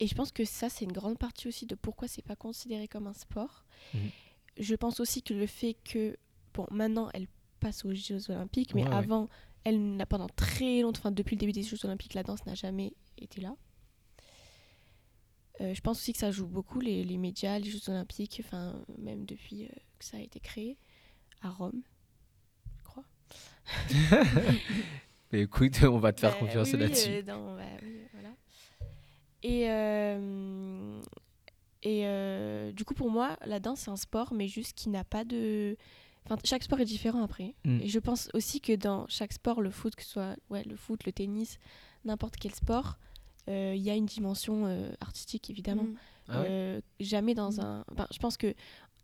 et 0.01 0.09
je 0.09 0.15
pense 0.15 0.33
que 0.33 0.45
ça, 0.45 0.69
c'est 0.69 0.85
une 0.85 0.93
grande 0.93 1.17
partie 1.17 1.47
aussi 1.47 1.65
de 1.65 1.77
pourquoi 1.77 2.09
c'est 2.09 2.25
pas 2.25 2.37
considéré 2.37 2.89
comme 2.89 3.07
un 3.07 3.15
sport. 3.15 3.65
Mhm. 3.95 4.11
Je 4.59 4.75
pense 4.75 4.99
aussi 4.99 5.23
que 5.23 5.33
le 5.33 5.47
fait 5.47 5.75
que, 5.85 6.17
bon, 6.53 6.67
maintenant, 6.73 7.09
elle 7.15 7.29
passe 7.61 7.85
aux 7.85 7.95
Jeux 7.95 8.31
Olympiques, 8.31 8.75
mais 8.75 8.83
Ouais, 8.83 8.89
ouais. 8.89 8.95
Elle 9.69 9.97
n'a 9.97 10.07
pendant 10.07 10.29
très 10.29 10.81
longtemps, 10.83 11.01
enfin, 11.01 11.11
depuis 11.13 11.37
le 11.37 11.41
début 11.41 11.53
des 11.53 11.63
Jeux 11.63 11.79
Olympiques, 11.85 12.15
la 12.15 12.23
danse 12.23 12.45
n'a 12.47 12.55
jamais 12.55 12.93
été 13.19 13.41
là. 13.41 13.55
Euh, 15.61 15.75
je 15.75 15.81
pense 15.81 15.99
aussi 15.99 16.13
que 16.13 16.19
ça 16.19 16.31
joue 16.31 16.47
beaucoup 16.47 16.79
les, 16.81 17.05
les 17.05 17.17
médias, 17.19 17.59
les 17.59 17.71
Jeux 17.71 17.89
Olympiques, 17.89 18.41
enfin, 18.45 18.81
même 18.99 19.25
depuis 19.27 19.65
euh, 19.65 19.69
que 19.99 20.05
ça 20.05 20.17
a 20.17 20.21
été 20.21 20.39
créé 20.41 20.79
à 21.43 21.51
Rome, 21.51 21.83
je 22.79 22.83
crois. 22.85 23.05
Mais 25.33 25.43
écoute, 25.43 25.81
on 25.83 25.99
va 25.99 26.13
te 26.13 26.21
faire 26.21 26.33
Bah, 26.33 26.39
confiance 26.39 26.73
oui, 26.73 26.79
là-dessus. 26.79 27.09
euh, 27.11 27.23
bah, 27.23 27.65
oui, 27.83 28.01
voilà. 28.13 28.31
Et, 29.43 29.69
euh, 29.71 31.01
et 31.83 32.07
euh, 32.07 32.73
du 32.73 32.85
coup, 32.85 32.95
pour 32.95 33.11
moi, 33.11 33.37
la 33.45 33.61
danse, 33.61 33.81
c'est 33.81 33.91
un 33.91 33.97
sport, 33.97 34.33
mais 34.33 34.49
juste 34.49 34.77
qui 34.77 34.89
n'a 34.89 35.05
pas 35.05 35.25
de. 35.25 35.77
Enfin, 36.27 36.37
chaque 36.45 36.63
sport 36.63 36.81
est 36.81 36.85
différent 36.85 37.23
après. 37.23 37.55
Mm. 37.65 37.81
Et 37.81 37.89
je 37.89 37.99
pense 37.99 38.29
aussi 38.35 38.61
que 38.61 38.75
dans 38.77 39.07
chaque 39.09 39.33
sport, 39.33 39.61
le 39.63 39.71
foot, 39.71 39.95
que 39.97 40.03
ce 40.03 40.11
soit 40.11 40.37
ouais, 40.51 40.63
le 40.65 40.77
foot, 40.77 41.05
le 41.07 41.13
tennis, 41.13 41.59
n'importe 42.05 42.37
quel 42.37 42.55
sport, 42.55 42.99
euh, 43.49 43.73
il 43.75 43.81
y 43.83 43.89
a 43.91 43.95
une 43.95 44.05
dimension 44.07 44.67
euh, 44.67 44.91
artistique, 45.01 45.49
évidemment. 45.49 45.85
Mm. 45.85 45.97
Ah 46.29 46.41
ouais? 46.41 46.47
Euh, 46.51 46.81
jamais 47.01 47.35
dans 47.35 47.53
Mhm. 47.53 47.61
un. 47.61 47.85
enfin, 47.93 48.07
je 48.13 48.19
pense 48.19 48.37
que 48.37 48.55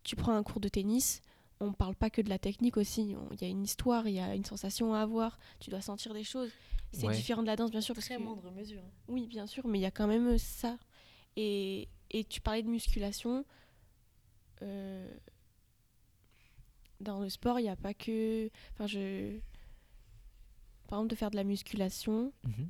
tu 0.03 0.17
prends 0.17 0.35
un 0.35 0.43
cours 0.43 0.61
de 0.61 0.69
tennis, 0.69 1.23
on 1.61 1.73
parle 1.73 1.95
pas 1.95 2.11
que 2.11 2.21
de 2.21 2.29
la 2.29 2.39
technique 2.39 2.77
aussi. 2.77 3.15
On- 3.17 3.33
Il 3.35 3.41
y 3.41 3.45
a 3.47 3.49
une 3.49 3.65
histoire, 3.65 4.07
il 4.07 4.15
y 4.15 4.21
a 4.21 4.35
une 4.35 4.45
sensation 4.45 4.93
à 4.93 5.01
avoir. 5.01 5.39
Tu 5.61 5.71
dois 5.71 5.81
sentir 5.81 6.13
des 6.13 6.25
choses. 6.25 6.51
C'est 6.93 7.07
Ouais. 7.07 7.15
différent 7.17 7.41
de 7.43 7.47
la 7.47 7.57
danse, 7.57 7.71
bien 7.71 7.81
sûr. 7.81 7.95
Parce 7.95 8.07
Très 8.07 8.17
que, 8.17 8.23
moindre 8.23 8.51
mesure. 8.51 8.83
oui, 9.09 9.27
bien 9.27 9.47
sûr, 9.47 9.67
mais 9.67 9.79
il 9.79 9.83
y 9.83 9.87
a 9.87 9.91
quand 9.91 10.07
même 10.07 10.37
ça. 10.37 10.77
Et, 11.37 11.89
et 12.11 12.25
tu 12.25 12.41
parlais 12.43 12.63
de 12.63 12.69
musculation. 12.69 13.45
euh, 14.63 15.09
dans 17.01 17.21
le 17.21 17.29
sport, 17.29 17.59
il 17.61 17.65
n'y 17.65 17.69
a 17.69 17.77
pas 17.77 17.95
que. 17.95 18.51
Enfin, 18.73 18.87
je. 18.87 19.39
Par 20.89 20.99
exemple, 20.99 21.11
de 21.11 21.17
faire 21.17 21.31
de 21.31 21.37
la 21.37 21.45
musculation, 21.45 22.33
Mhm. 22.45 22.69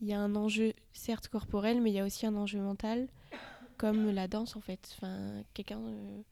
il 0.00 0.08
y 0.08 0.12
a 0.12 0.20
un 0.20 0.34
enjeu, 0.34 0.72
certes 0.92 1.28
corporel, 1.28 1.80
mais 1.80 1.90
il 1.90 1.94
y 1.94 2.00
a 2.00 2.04
aussi 2.04 2.26
un 2.26 2.34
enjeu 2.36 2.60
mental, 2.60 3.08
comme 3.76 4.10
la 4.10 4.26
danse 4.28 4.56
en 4.56 4.60
fait. 4.60 4.90
Enfin, 4.96 5.42
quelqu'un 5.54 5.78
euh, 5.80 6.22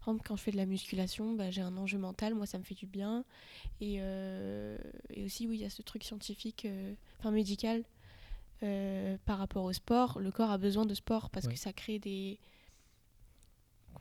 par 0.00 0.08
exemple, 0.14 0.28
quand 0.28 0.36
je 0.36 0.42
fais 0.42 0.52
de 0.52 0.56
la 0.56 0.66
musculation, 0.66 1.34
bah, 1.34 1.50
j'ai 1.50 1.60
un 1.62 1.76
enjeu 1.76 1.98
mental, 1.98 2.34
moi 2.34 2.46
ça 2.46 2.58
me 2.58 2.62
fait 2.62 2.76
du 2.76 2.86
bien. 2.86 3.24
Et, 3.80 3.96
euh, 4.00 4.78
et 5.10 5.24
aussi, 5.24 5.48
oui, 5.48 5.56
il 5.56 5.62
y 5.62 5.64
a 5.64 5.70
ce 5.70 5.82
truc 5.82 6.04
scientifique, 6.04 6.64
euh, 6.64 6.94
enfin 7.18 7.32
médical, 7.32 7.82
par 8.60 9.38
rapport 9.38 9.64
au 9.64 9.72
sport. 9.72 10.18
Le 10.20 10.30
corps 10.30 10.50
a 10.50 10.58
besoin 10.58 10.86
de 10.86 10.94
sport 10.94 11.30
parce 11.30 11.46
Ouais. 11.46 11.54
que 11.54 11.58
ça 11.58 11.72
crée 11.72 11.98
des. 11.98 12.38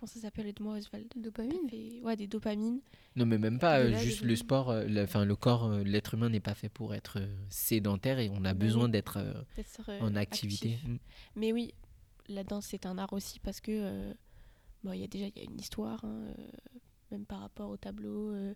Comment 0.06 0.14
ça 0.14 0.20
s'appelle, 0.20 0.46
aide-moi 0.46 0.76
Oswald? 0.78 1.08
Dopamine 1.16 1.68
Fait- 1.68 2.00
Ouais, 2.04 2.16
des 2.16 2.28
dopamines. 2.28 2.80
Non, 3.16 3.26
mais 3.26 3.40
même 3.40 3.58
pas 3.58 3.80
euh, 3.80 3.90
là, 3.90 3.98
juste 3.98 4.22
le 4.22 4.36
sport, 4.36 4.70
euh, 4.70 4.84
le, 4.86 5.02
enfin, 5.02 5.26
le 5.26 5.36
corps, 5.36 5.66
euh, 5.66 5.84
l'être 5.84 6.14
humain 6.14 6.30
n'est 6.30 6.40
pas 6.40 6.54
fait 6.54 6.70
pour 6.70 6.94
être 6.94 7.20
sédentaire 7.50 8.20
et 8.20 8.30
on 8.30 8.46
a 8.46 8.54
Bah 8.54 8.54
besoin 8.54 8.88
d'être 8.88 9.18
en 10.00 10.16
activité. 10.16 10.74
actif. 10.76 10.88
Mm. 10.88 10.98
Mais 11.38 11.54
oui, 11.54 11.74
la 12.30 12.44
danse 12.44 12.68
c'est 12.68 12.86
un 12.86 13.00
art 13.00 13.14
aussi 13.14 13.40
parce 13.40 13.62
que 13.62 13.72
euh, 13.72 14.14
bon, 14.84 14.92
il 14.92 15.00
y 15.02 15.04
a 15.04 15.08
déjà 15.08 15.26
il 15.26 15.36
y 15.38 15.40
a 15.42 15.44
une 15.50 15.60
histoire, 15.60 16.06
hein, 16.06 16.26
euh, 16.38 16.48
même 17.10 17.26
par 17.26 17.40
rapport 17.40 17.72
au 17.72 17.78
tableau. 17.78 18.30
euh, 18.30 18.54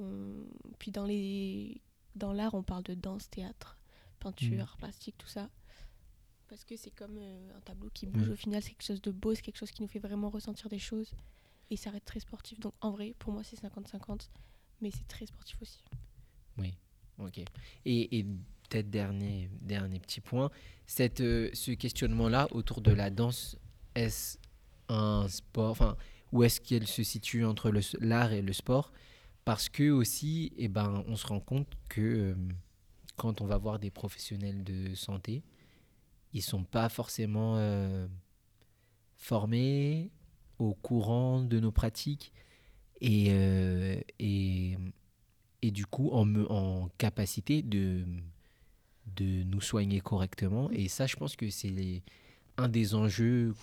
on- 0.00 0.44
Puis 0.80 0.90
dans 0.90 1.04
les 1.06 1.80
dans 2.16 2.32
l'art, 2.32 2.54
on 2.54 2.64
parle 2.64 2.82
de 2.82 2.94
danse, 2.94 3.30
théâtre, 3.30 3.78
peinture, 4.18 4.62
art 4.62 4.76
plastique, 4.76 5.14
tout 5.18 5.28
ça. 5.28 5.50
Parce 6.50 6.64
que 6.64 6.76
c'est 6.76 6.90
comme 6.90 7.16
euh, 7.16 7.56
un 7.56 7.60
tableau 7.60 7.88
qui 7.94 8.06
bouge 8.06 8.28
au 8.28 8.36
final, 8.36 8.62
c'est 8.62 8.70
quelque 8.70 8.84
chose 8.84 9.00
de 9.00 9.10
beau, 9.10 9.34
c'est 9.34 9.40
quelque 9.40 9.56
chose 9.56 9.70
qui 9.70 9.80
nous 9.80 9.88
fait 9.88 10.00
vraiment 10.00 10.28
ressentir 10.28 10.68
des 10.68 10.78
choses. 10.78 11.12
Et 11.70 11.76
ça 11.76 11.90
reste 11.90 12.04
très 12.04 12.20
sportif. 12.20 12.60
Donc 12.60 12.74
en 12.82 12.90
vrai, 12.90 13.14
pour 13.18 13.32
moi, 13.32 13.42
c'est 13.44 13.56
50-50, 13.58 14.28
mais 14.82 14.90
c'est 14.90 15.06
très 15.06 15.24
sportif 15.26 15.56
aussi. 15.62 15.80
Ok. 17.22 17.38
Et, 17.84 18.18
et 18.18 18.24
peut-être 18.24 18.90
dernier, 18.90 19.50
dernier 19.60 20.00
petit 20.00 20.20
point, 20.20 20.50
cette, 20.86 21.20
euh, 21.20 21.50
ce 21.52 21.72
questionnement-là 21.72 22.48
autour 22.52 22.80
de 22.80 22.92
la 22.92 23.10
danse, 23.10 23.56
est-ce 23.94 24.38
un 24.88 25.28
sport, 25.28 25.70
enfin, 25.70 25.96
où 26.32 26.42
est-ce 26.42 26.60
qu'elle 26.60 26.86
se 26.86 27.02
situe 27.02 27.44
entre 27.44 27.72
l'art 28.00 28.32
et 28.32 28.42
le 28.42 28.52
sport? 28.52 28.92
Parce 29.44 29.68
que 29.68 29.90
aussi, 29.90 30.52
eh 30.56 30.68
ben, 30.68 31.04
on 31.06 31.16
se 31.16 31.26
rend 31.26 31.40
compte 31.40 31.68
que 31.88 32.00
euh, 32.00 32.34
quand 33.16 33.40
on 33.40 33.46
va 33.46 33.58
voir 33.58 33.78
des 33.78 33.90
professionnels 33.90 34.64
de 34.64 34.94
santé, 34.94 35.42
ils 36.32 36.42
sont 36.42 36.64
pas 36.64 36.88
forcément 36.88 37.56
euh, 37.56 38.06
formés 39.16 40.10
au 40.58 40.74
courant 40.74 41.42
de 41.42 41.58
nos 41.58 41.72
pratiques 41.72 42.32
et, 43.00 43.28
euh, 43.30 44.00
et 44.18 44.76
et 45.62 45.70
du 45.70 45.84
coup 45.86 46.10
en, 46.12 46.26
en 46.46 46.88
capacité 46.96 47.62
de, 47.62 48.04
de 49.16 49.42
nous 49.44 49.60
soigner 49.60 50.00
correctement. 50.00 50.70
Et 50.70 50.88
ça, 50.88 51.06
je 51.06 51.16
pense 51.16 51.36
que 51.36 51.50
c'est 51.50 52.02
un 52.56 52.68
des 52.68 52.94
enjeux 52.94 53.54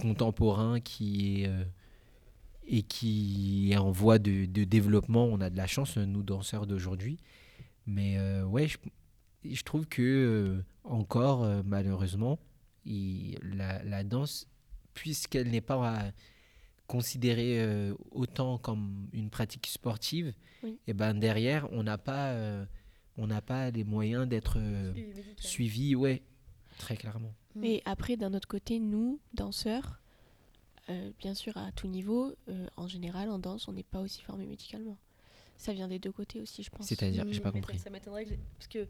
contemporains 0.00 0.80
qui 0.80 1.42
est, 1.42 1.46
euh, 1.48 1.64
et 2.66 2.82
qui 2.82 3.70
est 3.72 3.76
en 3.76 3.92
voie 3.92 4.18
de, 4.18 4.46
de 4.46 4.64
développement. 4.64 5.26
On 5.26 5.40
a 5.40 5.50
de 5.50 5.56
la 5.56 5.66
chance, 5.68 5.96
nous, 5.96 6.22
danseurs 6.24 6.66
d'aujourd'hui. 6.66 7.18
Mais 7.86 8.18
ouais, 8.42 8.68
je, 8.68 8.78
je 9.44 9.62
trouve 9.62 9.86
que 9.86 10.02
euh, 10.02 10.62
encore, 10.84 11.44
euh, 11.44 11.62
malheureusement, 11.64 12.38
il- 12.84 13.38
la, 13.42 13.82
la 13.84 14.04
danse, 14.04 14.46
puisqu'elle 14.94 15.50
n'est 15.50 15.60
pas 15.60 16.04
euh, 16.04 16.10
considérée 16.86 17.60
euh, 17.62 17.94
autant 18.10 18.58
comme 18.58 19.08
une 19.12 19.30
pratique 19.30 19.66
sportive, 19.66 20.34
Oui. 20.62 20.78
et 20.86 20.92
ben 20.94 21.14
derrière, 21.14 21.68
on 21.72 21.82
n'a 21.82 21.98
pas, 21.98 22.32
euh, 22.32 22.64
on 23.16 23.26
n'a 23.26 23.40
pas 23.40 23.70
les 23.70 23.84
moyens 23.84 24.28
d'être 24.28 24.54
euh, 24.58 24.92
suivi, 25.36 25.94
ouais, 25.94 26.22
très 26.78 26.96
clairement. 26.96 27.32
Mm. 27.54 27.64
Et 27.64 27.82
après, 27.84 28.16
d'un 28.16 28.34
autre 28.34 28.48
côté, 28.48 28.78
nous, 28.80 29.20
danseurs, 29.34 30.00
euh, 30.88 31.12
bien 31.18 31.34
sûr 31.34 31.56
à 31.56 31.70
tout 31.72 31.86
niveau, 31.86 32.34
euh, 32.48 32.66
en 32.76 32.88
général, 32.88 33.30
en 33.30 33.38
danse, 33.38 33.68
on 33.68 33.72
n'est 33.72 33.82
pas 33.84 34.00
aussi 34.00 34.22
formé 34.22 34.46
médicalement. 34.46 34.98
Ça 35.56 35.72
vient 35.74 35.88
des 35.88 35.98
deux 35.98 36.10
côtés 36.12 36.40
aussi, 36.40 36.62
je 36.62 36.70
pense. 36.70 36.86
C'est-à-dire, 36.86 37.24
j'ai 37.30 37.38
Mm, 37.38 37.42
pas 37.42 37.50
Mais 37.52 37.60
compris. 37.60 37.78
Ça 37.78 37.90
m'étonnerait 37.90 38.24
que. 38.24 38.34
Parce 38.56 38.66
que, 38.68 38.88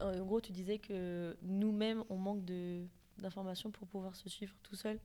en 0.00 0.24
gros, 0.24 0.40
tu 0.40 0.52
disais 0.52 0.78
que 0.78 1.36
nous-mêmes, 1.42 2.02
on 2.10 2.16
manque 2.16 2.44
de 2.44 2.82
d'informations 3.18 3.70
pour 3.72 3.88
pouvoir 3.88 4.14
se 4.14 4.28
suivre 4.28 4.54
tout 4.62 4.76
seul. 4.76 4.98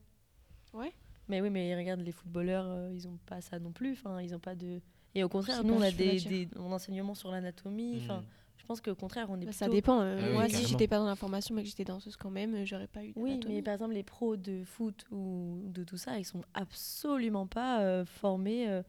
Ouais. 0.73 0.93
Mais 1.27 1.41
oui, 1.41 1.49
mais 1.49 1.75
regarde, 1.75 2.01
les 2.01 2.11
footballeurs, 2.11 2.65
euh, 2.67 2.91
ils 2.93 3.07
ont 3.07 3.17
pas 3.25 3.41
ça 3.41 3.57
non 3.57 3.71
plus. 3.71 3.93
Enfin, 3.93 4.21
ils 4.21 4.35
ont 4.35 4.39
pas 4.39 4.53
de. 4.55 4.81
Et 5.15 5.23
au 5.23 5.29
contraire, 5.29 5.63
nous, 5.63 5.73
on 5.73 5.81
a 5.81 5.89
des, 5.91 6.19
des 6.19 6.47
mon 6.55 6.71
enseignement 6.71 7.15
sur 7.15 7.31
l'anatomie. 7.31 7.97
Enfin, 8.01 8.19
Mm. 8.21 8.25
je 8.57 8.65
pense 8.65 8.81
qu'au 8.81 8.93
contraire, 8.95 9.27
on 9.29 9.35
est 9.37 9.45
Bah, 9.45 9.51
plutôt. 9.51 9.57
ça 9.57 9.67
dépend. 9.69 10.01
euh, 10.01 10.19
Ah 10.21 10.25
oui, 10.27 10.33
moi, 10.33 10.45
si 10.45 10.51
carrément. 10.51 10.69
j'étais 10.69 10.87
pas 10.87 10.97
dans 10.99 11.07
la 11.07 11.15
formation, 11.15 11.55
mais 11.55 11.63
que 11.63 11.69
j'étais 11.69 11.85
danseuse 11.85 12.17
quand 12.17 12.29
même, 12.29 12.53
euh, 12.53 12.65
j'aurais 12.65 12.87
pas 12.87 13.03
eu. 13.03 13.13
Oui, 13.15 13.39
mais 13.47 13.61
par 13.63 13.73
exemple, 13.73 13.93
les 13.93 14.03
pros 14.03 14.35
de 14.37 14.63
foot 14.63 15.05
ou 15.11 15.61
de 15.69 15.83
tout 15.83 15.97
ça, 15.97 16.19
ils 16.19 16.25
sont 16.25 16.43
absolument 16.53 17.47
pas 17.47 17.81
euh, 17.81 18.05
formés 18.05 18.69
euh, 18.69 18.83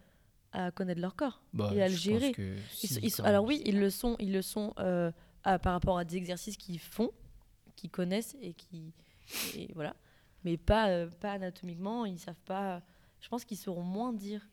à 0.53 0.71
connaître 0.71 1.01
leur 1.01 1.15
corps 1.17 1.41
Bah, 1.55 1.71
et 1.75 1.83
à 1.83 1.89
le 1.89 1.95
gérer. 1.95 2.35
Ils 2.39 2.89
si, 2.89 2.99
ils 3.03 3.11
sont- 3.11 3.25
alors 3.25 3.45
oui, 3.45 3.63
ils 3.65 3.79
le 3.81 3.89
sont, 3.91 4.17
ils 4.19 4.33
le 4.33 4.43
sont 4.43 4.75
euh, 4.79 5.11
à- 5.45 5.59
par 5.59 5.73
rapport 5.75 5.99
à 5.99 6.05
des 6.05 6.17
exercices 6.17 6.57
qu'ils 6.57 6.79
font, 6.81 7.11
qu'ils 7.77 7.91
connaissent 7.91 8.37
et 8.41 8.53
qui 8.55 8.93
et 9.57 9.71
voilà, 9.75 9.95
mais 10.45 10.57
pas 10.57 10.89
euh, 10.91 11.09
pas 11.21 11.33
anatomiquement. 11.33 12.05
Ils 12.05 12.19
savent 12.19 12.43
pas. 12.45 12.83
Je 13.21 13.29
pense 13.29 13.45
qu'ils 13.45 13.57
sauront 13.57 13.83
moins 13.83 14.13
dire 14.13 14.47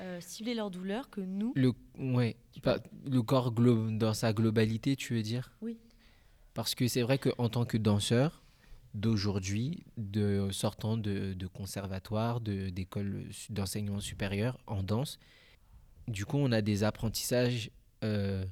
euh, 0.00 0.20
cibler 0.20 0.54
leur 0.54 0.70
douleur 0.70 1.08
que 1.10 1.20
nous. 1.20 1.52
Le, 1.56 1.72
ouais, 1.98 2.36
pas- 2.62 2.78
le 3.04 3.22
corps 3.22 3.52
dans 3.52 4.14
sa 4.14 4.32
globalité, 4.32 4.96
tu 4.96 5.14
veux 5.14 5.22
dire? 5.22 5.52
Oui. 5.62 5.78
Parce 6.54 6.74
que 6.74 6.88
c'est 6.88 7.02
vrai 7.02 7.18
qu'en 7.18 7.48
tant 7.48 7.64
que 7.64 7.76
danseur 7.76 8.42
d'aujourd'hui, 8.94 9.84
de, 9.96 10.48
sortant 10.50 10.96
de, 10.96 11.32
de 11.32 11.46
conservatoire, 11.46 12.40
d'école 12.40 13.28
d'enseignement 13.50 14.00
supérieur 14.00 14.58
en 14.66 14.82
danse, 14.82 15.18
du 16.08 16.24
coup, 16.26 16.38
on 16.38 16.50
a 16.50 16.60
des 16.60 16.82
apprentissages 16.82 17.70
euh, 18.02 18.44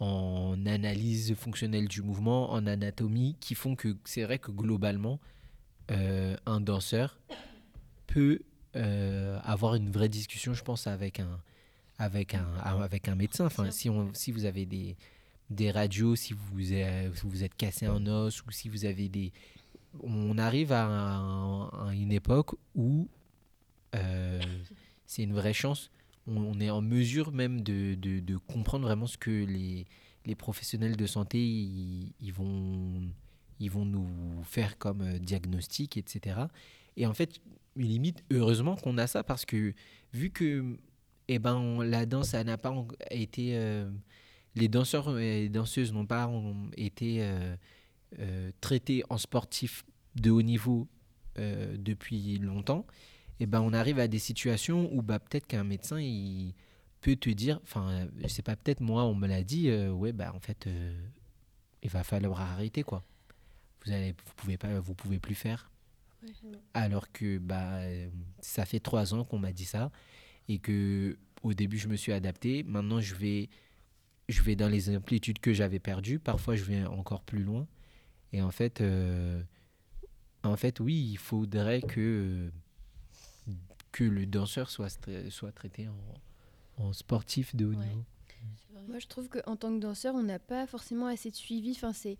en 0.00 0.64
analyse 0.66 1.34
fonctionnelle 1.34 1.86
du 1.88 2.02
mouvement, 2.02 2.50
en 2.52 2.66
anatomie, 2.66 3.36
qui 3.40 3.54
font 3.54 3.76
que 3.76 3.96
c'est 4.04 4.24
vrai 4.24 4.38
que 4.38 4.50
globalement, 4.50 5.20
euh, 5.90 6.36
un 6.46 6.60
danseur 6.60 7.18
peut 8.06 8.40
euh, 8.76 9.38
avoir 9.44 9.74
une 9.74 9.90
vraie 9.90 10.08
discussion, 10.08 10.54
je 10.54 10.64
pense, 10.64 10.86
avec 10.86 11.20
un, 11.20 11.40
avec 11.98 12.34
un, 12.34 12.46
avec 12.82 13.08
un 13.08 13.14
médecin. 13.14 13.46
Enfin, 13.46 13.70
si, 13.70 13.90
on, 13.90 14.12
si 14.14 14.32
vous 14.32 14.44
avez 14.46 14.64
des, 14.66 14.96
des 15.50 15.70
radios, 15.70 16.16
si 16.16 16.32
vous, 16.32 16.72
êtes- 16.72 17.14
si 17.16 17.26
vous 17.26 17.44
êtes 17.44 17.54
cassé 17.56 17.86
un 17.86 18.06
os 18.06 18.42
ou 18.46 18.50
si 18.50 18.68
vous 18.68 18.84
avez 18.84 19.08
des... 19.08 19.32
On 20.02 20.38
arrive 20.38 20.72
à, 20.72 20.86
un- 20.86 21.68
à 21.88 21.92
une 21.94 22.12
époque 22.12 22.52
où 22.74 23.08
euh, 23.96 24.40
c'est 25.06 25.24
une 25.24 25.34
vraie 25.34 25.52
chance. 25.52 25.90
On, 26.30 26.60
est 26.60 26.70
en 26.70 26.80
mesure 26.80 27.32
même 27.32 27.60
de, 27.62 27.94
de- 27.94 28.36
comprendre 28.36 28.86
vraiment 28.86 29.06
ce 29.06 29.18
que 29.18 29.30
les, 29.30 29.86
les 30.26 30.34
professionnels 30.34 30.96
de 30.96 31.06
santé 31.06 31.38
ils, 31.38 32.32
vont, 32.32 33.02
ils 33.58 33.70
vont 33.70 33.84
nous 33.84 34.08
faire 34.44 34.78
comme 34.78 35.00
euh, 35.02 35.18
diagnostic, 35.18 35.96
etc. 35.96 36.40
Et 36.96 37.06
en 37.06 37.14
fait, 37.14 37.40
limite, 37.76 38.22
heureusement 38.30 38.76
qu'on 38.76 38.96
a 38.98 39.06
ça 39.06 39.22
parce 39.24 39.44
que 39.44 39.74
vu 40.12 40.30
que 40.30 40.76
eh 41.28 41.38
ben, 41.38 41.82
la 41.84 42.06
danse, 42.06 42.34
n'a 42.34 42.58
pas 42.58 42.74
été. 43.10 43.56
euh, 43.56 43.90
les 44.56 44.68
danseurs 44.68 45.18
et 45.18 45.48
danseuses 45.48 45.92
n'ont 45.92 46.06
pas 46.06 46.26
en- 46.26 46.70
été 46.76 47.18
euh, 48.18 48.50
traités 48.60 49.02
en 49.08 49.16
sportifs 49.18 49.84
de 50.16 50.30
haut 50.30 50.42
niveau 50.42 50.88
depuis 51.36 52.38
longtemps. 52.38 52.84
Et 53.40 53.46
ben, 53.46 53.60
on 53.62 53.72
arrive 53.72 53.98
à 53.98 54.06
des 54.06 54.18
situations 54.18 54.88
où 54.92 55.02
bah, 55.02 55.18
peut-être 55.18 55.46
qu'un 55.46 55.64
médecin 55.64 55.98
il 55.98 56.54
peut 57.00 57.16
te 57.16 57.30
dire, 57.30 57.58
enfin, 57.62 58.06
c'est 58.28 58.44
pas 58.44 58.54
peut-être 58.54 58.80
moi, 58.80 59.04
on 59.04 59.14
me 59.14 59.26
l'a 59.26 59.42
dit, 59.42 59.70
euh, 59.70 59.90
ouais, 59.90 60.12
bah 60.12 60.32
en 60.34 60.40
fait, 60.40 60.66
euh, 60.66 60.94
il 61.82 61.88
va 61.88 62.04
falloir 62.04 62.40
arrêter 62.40 62.82
quoi. 62.82 63.02
Vous 63.84 63.92
allez, 63.92 64.12
vous 64.12 64.34
pouvez 64.36 64.58
pas, 64.58 64.78
vous 64.80 64.94
pouvez 64.94 65.18
plus 65.18 65.34
faire. 65.34 65.70
Ouais. 66.22 66.32
Alors 66.74 67.10
que 67.12 67.38
bah, 67.38 67.80
ça 68.40 68.66
fait 68.66 68.80
trois 68.80 69.14
ans 69.14 69.24
qu'on 69.24 69.38
m'a 69.38 69.52
dit 69.52 69.64
ça 69.64 69.90
et 70.48 70.58
que 70.58 71.16
au 71.42 71.54
début 71.54 71.78
je 71.78 71.88
me 71.88 71.96
suis 71.96 72.12
adapté. 72.12 72.62
Maintenant 72.62 73.00
je 73.00 73.14
vais, 73.14 73.48
je 74.28 74.42
vais 74.42 74.54
dans 74.54 74.68
les 74.68 74.94
amplitudes 74.94 75.38
que 75.38 75.54
j'avais 75.54 75.78
perdues. 75.78 76.18
Parfois 76.18 76.56
je 76.56 76.64
vais 76.64 76.84
encore 76.84 77.22
plus 77.22 77.42
loin. 77.42 77.66
Et 78.34 78.42
en 78.42 78.50
fait, 78.50 78.82
euh, 78.82 79.42
en 80.42 80.56
fait 80.56 80.78
oui, 80.80 81.10
il 81.12 81.16
faudrait 81.16 81.80
que 81.80 82.50
que 83.92 84.04
le 84.04 84.26
danseur 84.26 84.70
soit 84.70 84.88
soit 85.30 85.52
traité 85.52 85.88
en, 85.88 86.82
en 86.84 86.92
sportif 86.92 87.54
de 87.56 87.66
haut 87.66 87.70
Ouais. 87.70 87.76
niveau. 87.86 88.04
Moi, 88.88 88.98
je 88.98 89.06
trouve 89.06 89.28
qu'en 89.28 89.56
tant 89.56 89.72
que 89.74 89.80
danseur, 89.80 90.14
on 90.14 90.22
n'a 90.22 90.38
pas 90.38 90.66
forcément 90.66 91.06
assez 91.06 91.30
de 91.30 91.36
suivi. 91.36 91.72
Enfin, 91.72 91.92
c'est 91.92 92.16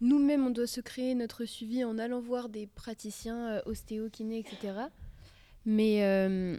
nous-mêmes, 0.00 0.46
on 0.46 0.50
doit 0.50 0.66
se 0.66 0.80
créer 0.80 1.14
notre 1.14 1.44
suivi 1.44 1.82
en 1.84 1.98
allant 1.98 2.20
voir 2.20 2.48
des 2.48 2.66
praticiens, 2.66 3.48
euh, 3.56 3.60
ostéo, 3.66 4.08
kiné, 4.10 4.38
etc. 4.38 4.74
Mais, 5.64 6.04
euh, 6.04 6.56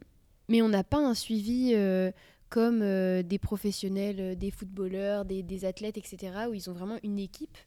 mais 0.49 0.61
on 0.61 0.69
n'a 0.69 0.83
pas 0.83 0.97
un 0.99 1.13
suivi 1.13 1.71
euh, 1.73 2.11
comme 2.49 2.81
euh, 2.81 3.23
des 3.23 3.39
professionnels, 3.39 4.19
euh, 4.19 4.35
des 4.35 4.51
footballeurs, 4.51 5.25
des, 5.25 5.41
des 5.43 5.65
athlètes, 5.65 5.97
etc., 5.97 6.17
où 6.49 6.53
ils 6.53 6.69
ont 6.69 6.73
vraiment 6.73 6.97
une 7.03 7.19
équipe. 7.19 7.57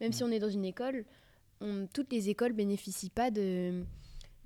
Même 0.00 0.12
si 0.12 0.22
on 0.24 0.28
est 0.30 0.38
dans 0.40 0.50
une 0.50 0.64
école, 0.64 1.04
on- 1.60 1.86
toutes 1.92 2.12
les 2.12 2.28
écoles 2.30 2.52
bénéficient 2.52 3.10
pas 3.10 3.30
de 3.30 3.84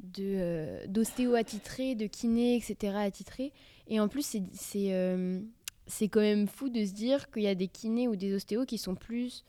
de 0.01 0.23
euh, 0.25 0.87
d'ostéo 0.87 1.35
attitré, 1.35 1.95
de 1.95 2.07
kiné, 2.07 2.57
etc. 2.57 2.95
attitré. 2.97 3.53
Et 3.89 4.01
en 4.01 4.09
plus, 4.09 4.37
c'est 4.53 4.93
euh, 4.93 5.41
c'est 5.87 6.09
quand 6.09 6.21
même 6.21 6.47
fou 6.49 6.69
de 6.69 6.85
se 6.85 6.93
dire 6.93 7.31
qu'il 7.31 7.43
y 7.43 7.47
a 7.49 7.55
des 7.55 7.69
kinés 7.69 8.09
ou 8.09 8.17
des 8.17 8.35
ostéos 8.35 8.67
qui 8.67 8.79
sont 8.79 8.95
plus 8.95 9.45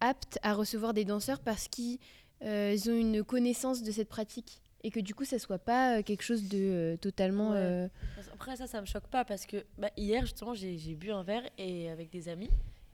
aptes 0.00 0.38
à 0.42 0.54
recevoir 0.54 0.94
des 0.94 1.04
danseurs 1.04 1.40
parce 1.40 1.68
qu'ils 1.68 1.98
euh, 2.42 2.76
ont 2.86 2.96
une 2.98 3.24
connaissance 3.24 3.82
de 3.82 3.90
cette 3.90 4.08
pratique 4.08 4.60
et 4.84 4.90
que 4.90 5.00
du 5.00 5.14
coup 5.14 5.24
ça 5.24 5.38
soit 5.40 5.58
pas 5.58 5.98
euh, 5.98 6.02
quelque 6.02 6.22
chose 6.22 6.48
de 6.48 6.58
euh, 6.58 6.96
totalement 6.96 7.50
Ouais. 7.50 7.56
euh, 7.56 7.88
Après, 8.34 8.56
ça, 8.56 8.66
ça 8.68 8.80
me 8.80 8.86
choque 8.86 9.08
pas 9.08 9.24
parce 9.24 9.44
que 9.46 9.64
bah, 9.76 9.90
hier, 9.96 10.22
justement, 10.22 10.54
j'ai 10.54 10.76
bu 10.94 11.10
un 11.10 11.22
verre 11.24 11.42
et 11.58 11.90
avec 11.90 12.10
des 12.10 12.28
amis. 12.28 12.50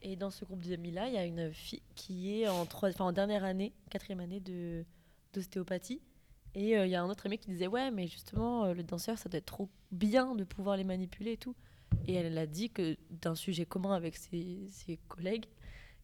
Et 0.06 0.16
dans 0.16 0.30
ce 0.30 0.44
groupe 0.44 0.60
d'amis-là, 0.66 1.08
il 1.08 1.14
y 1.14 1.18
a 1.18 1.24
une 1.24 1.50
fille 1.52 1.82
qui 1.94 2.40
est 2.40 2.48
en, 2.48 2.66
trois, 2.66 2.90
en 3.00 3.10
dernière 3.12 3.42
année, 3.44 3.72
quatrième 3.90 4.20
année 4.20 4.40
de- 4.40 4.84
d'ostéopathie. 5.32 6.00
Et 6.54 6.76
euh, 6.76 6.86
il 6.86 6.90
y 6.90 6.94
a 6.94 7.02
un 7.02 7.08
autre 7.10 7.26
ami 7.26 7.38
qui 7.38 7.50
disait 7.50 7.66
Ouais, 7.66 7.90
mais 7.90 8.06
justement, 8.06 8.64
euh, 8.64 8.74
le 8.74 8.82
danseur, 8.82 9.18
ça 9.18 9.28
doit 9.28 9.38
être 9.38 9.46
trop 9.46 9.68
bien 9.90 10.34
de 10.34 10.44
pouvoir 10.44 10.76
les 10.76 10.84
manipuler 10.84 11.32
et 11.32 11.36
tout. 11.36 11.54
Et 12.06 12.14
elle 12.14 12.36
a 12.38 12.46
dit 12.46 12.70
que 12.70 12.96
d'un 13.10 13.34
sujet 13.34 13.64
commun 13.66 13.94
avec 13.94 14.16
ses, 14.16 14.66
ses 14.70 14.98
collègues, 15.08 15.46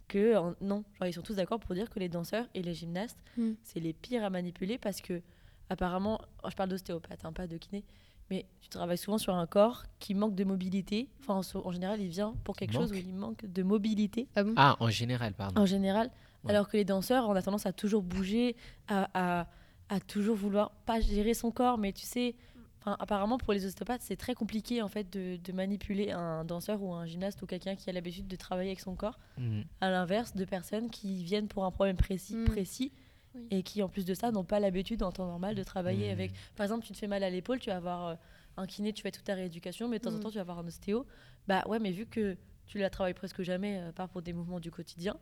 que 0.09 0.37
en- 0.37 0.55
non, 0.61 0.85
genre, 0.99 1.09
ils 1.09 1.13
sont 1.13 1.23
tous 1.23 1.35
d'accord 1.37 1.61
pour 1.61 1.75
dire 1.75 1.89
que 1.91 1.99
les 1.99 2.09
danseurs 2.09 2.47
et 2.55 2.63
les 2.63 2.75
gymnastes, 2.75 3.19
Mm. 3.37 3.53
c'est 3.63 3.81
les 3.81 3.93
pires 3.93 4.25
à 4.25 4.31
manipuler 4.31 4.79
parce 4.79 5.01
que, 5.01 5.21
apparemment, 5.69 6.21
oh, 6.43 6.49
je 6.51 6.57
parle 6.57 6.69
d'ostéopathe, 6.71 7.25
hein, 7.25 7.33
pas 7.33 7.47
de 7.47 7.57
kiné, 7.59 7.85
mais 8.31 8.47
tu 8.61 8.69
travailles 8.69 8.99
souvent 8.99 9.19
sur 9.19 9.35
un 9.35 9.47
corps 9.47 9.85
qui 9.99 10.15
manque 10.15 10.35
de 10.35 10.45
mobilité. 10.45 11.09
Enfin, 11.21 11.41
en, 11.61 11.71
général, 11.73 12.01
il 12.01 12.09
vient 12.09 12.35
pour 12.45 12.57
quelque 12.57 12.73
chose 12.73 12.91
où 12.91 12.95
Manque 12.95 13.05
il 13.07 13.15
manque 13.15 13.47
de 13.47 13.63
mobilité 13.63 14.27
ah 14.37 14.43
bon? 14.45 14.55
Ah, 14.57 14.77
en 14.81 14.89
général, 14.91 15.33
pardon. 15.35 15.61
en 15.61 15.67
général. 15.67 16.11
Ouais. 16.45 16.51
Alors 16.51 16.69
que 16.69 16.77
les 16.77 16.85
danseurs, 16.85 17.29
on 17.29 17.35
a 17.37 17.43
tendance 17.43 17.67
à 17.67 17.73
toujours 17.73 18.03
bouger, 18.03 18.57
à, 18.89 19.41
à, 19.41 19.47
à 19.91 20.01
toujours 20.01 20.37
vouloir 20.37 20.71
pas 20.87 21.01
gérer 21.01 21.35
son 21.35 21.51
corps, 21.51 21.77
mais 21.77 21.93
tu 21.93 22.07
sais, 22.07 22.35
enfin, 22.81 22.97
apparemment 23.01 23.37
pour 23.39 23.53
les 23.53 23.67
ostéopathes, 23.67 24.03
c'est 24.03 24.17
très 24.17 24.35
compliqué 24.35 24.81
en 24.83 24.89
fait 24.89 25.13
de, 25.13 25.37
de 25.37 25.53
manipuler 25.53 26.13
un 26.13 26.45
danseur 26.45 26.81
ou 26.83 26.95
un 26.95 27.05
gymnaste 27.07 27.43
ou 27.43 27.47
quelqu'un 27.47 27.75
qui 27.77 27.91
a 27.91 27.93
l'habitude 27.93 28.29
de 28.29 28.37
travailler 28.37 28.71
avec 28.71 28.81
son 28.81 28.95
corps, 28.95 29.19
Mm. 29.37 29.63
à 29.81 29.91
l'inverse 29.91 30.35
de 30.35 30.45
personnes 30.45 30.91
qui 30.91 31.23
viennent 31.25 31.49
pour 31.49 31.65
un 31.65 31.71
problème 31.73 31.97
précis, 31.97 32.37
Mm. 32.37 32.45
précis 32.45 32.93
Oui. 33.35 33.47
et 33.51 33.63
qui 33.63 33.83
en 33.83 33.89
plus 33.89 34.05
de 34.05 34.15
ça 34.15 34.31
n'ont 34.31 34.45
pas 34.45 34.61
l'habitude 34.61 35.03
en 35.03 35.13
temps 35.13 35.27
normal 35.27 35.55
de 35.57 35.63
travailler 35.65 36.09
Mm. 36.09 36.13
avec. 36.13 36.33
Par 36.57 36.65
exemple, 36.65 36.87
tu 36.87 36.93
te 36.93 36.99
fais 36.99 37.07
mal 37.09 37.23
à 37.25 37.31
l'épaule, 37.31 37.59
tu 37.59 37.71
vas 37.71 37.77
avoir 37.77 38.07
euh, 38.09 38.15
un 38.57 38.67
kiné, 38.67 38.93
tu 38.93 39.03
fais 39.03 39.11
toute 39.11 39.25
ta 39.25 39.35
rééducation, 39.35 39.89
mais 39.89 39.99
de 39.99 40.05
temps 40.05 40.15
en 40.15 40.19
temps 40.21 40.31
tu 40.31 40.37
vas 40.37 40.43
avoir 40.43 40.59
un 40.61 40.67
ostéo. 40.67 41.05
Bah 41.49 41.65
ouais, 41.69 41.79
mais 41.81 41.91
vu 41.91 42.07
que 42.07 42.37
tu 42.67 42.79
la 42.79 42.91
travailles 42.91 43.15
presque 43.15 43.43
jamais, 43.43 43.79
euh, 43.79 43.89
à 43.89 43.93
part 43.93 44.09
pour 44.09 44.23
des 44.23 44.33
mouvements 44.33 44.61
du 44.61 44.71
quotidien, 44.71 45.17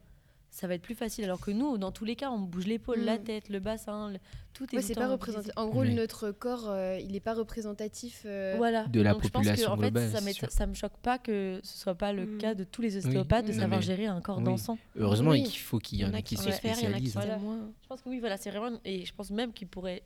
ça 0.50 0.66
va 0.66 0.74
être 0.74 0.82
plus 0.82 0.94
facile. 0.94 1.24
Alors 1.24 1.40
que 1.40 1.50
nous, 1.50 1.78
dans 1.78 1.92
tous 1.92 2.04
les 2.04 2.16
cas, 2.16 2.30
on 2.30 2.38
bouge 2.40 2.66
l'épaule, 2.66 3.00
la 3.00 3.18
Mm. 3.18 3.22
tête, 3.24 3.48
le 3.48 3.60
bassin, 3.60 4.10
le- 4.10 4.18
tout 4.54 4.64
est 4.72 4.76
Ouais, 4.78 4.82
c'est 4.82 4.94
pas 4.94 5.08
représentatif. 5.08 5.52
En 5.56 5.68
gros, 5.68 5.82
Oui. 5.82 5.94
notre 5.94 6.30
corps, 6.32 6.68
euh, 6.68 6.98
il 7.00 7.12
n'est 7.12 7.20
pas 7.20 7.34
représentatif. 7.34 8.22
euh, 8.26 8.54
Voilà. 8.56 8.86
De 8.86 9.00
la 9.00 9.12
Donc, 9.12 9.22
je 9.24 9.28
pense 9.28 9.42
que, 9.44 9.50
population 9.50 9.76
fait, 9.76 10.32
ça, 10.40 10.48
ça 10.50 10.66
me 10.66 10.74
choque 10.74 10.96
pas 11.02 11.18
que 11.18 11.60
ce 11.62 11.78
soit 11.78 11.94
pas 11.94 12.12
le 12.12 12.26
Mm. 12.26 12.38
cas 12.38 12.54
de 12.54 12.64
tous 12.64 12.82
les 12.82 12.96
ostéopathes 12.96 13.46
de 13.46 13.52
savoir 13.52 13.80
mais- 13.80 13.86
gérer 13.86 14.06
un 14.06 14.20
corps 14.20 14.38
oui. 14.38 14.44
dansant. 14.44 14.78
Heureusement 14.96 15.30
Oui. 15.30 15.44
qu'il 15.44 15.60
faut 15.60 15.78
qu'il 15.78 15.98
Il 15.98 16.02
y 16.02 16.04
en 16.06 16.12
ait 16.14 16.22
qui 16.22 16.36
se 16.36 16.42
savent 16.44 16.54
faire, 16.60 16.76
il 16.78 16.84
y 16.84 16.88
en 16.88 16.94
a 16.96 16.98
qui 17.00 17.10
spécialisent. 17.10 17.38
Voilà. 17.44 17.70
Je 17.82 17.86
pense 17.88 18.02
que 18.02 18.08
oui, 18.08 18.18
voilà, 18.18 18.36
c'est 18.36 18.50
vraiment. 18.50 18.78
Et 18.84 19.04
je 19.04 19.14
pense 19.14 19.30
même 19.30 19.52
qu'il 19.52 19.68
pourrait 19.68 20.02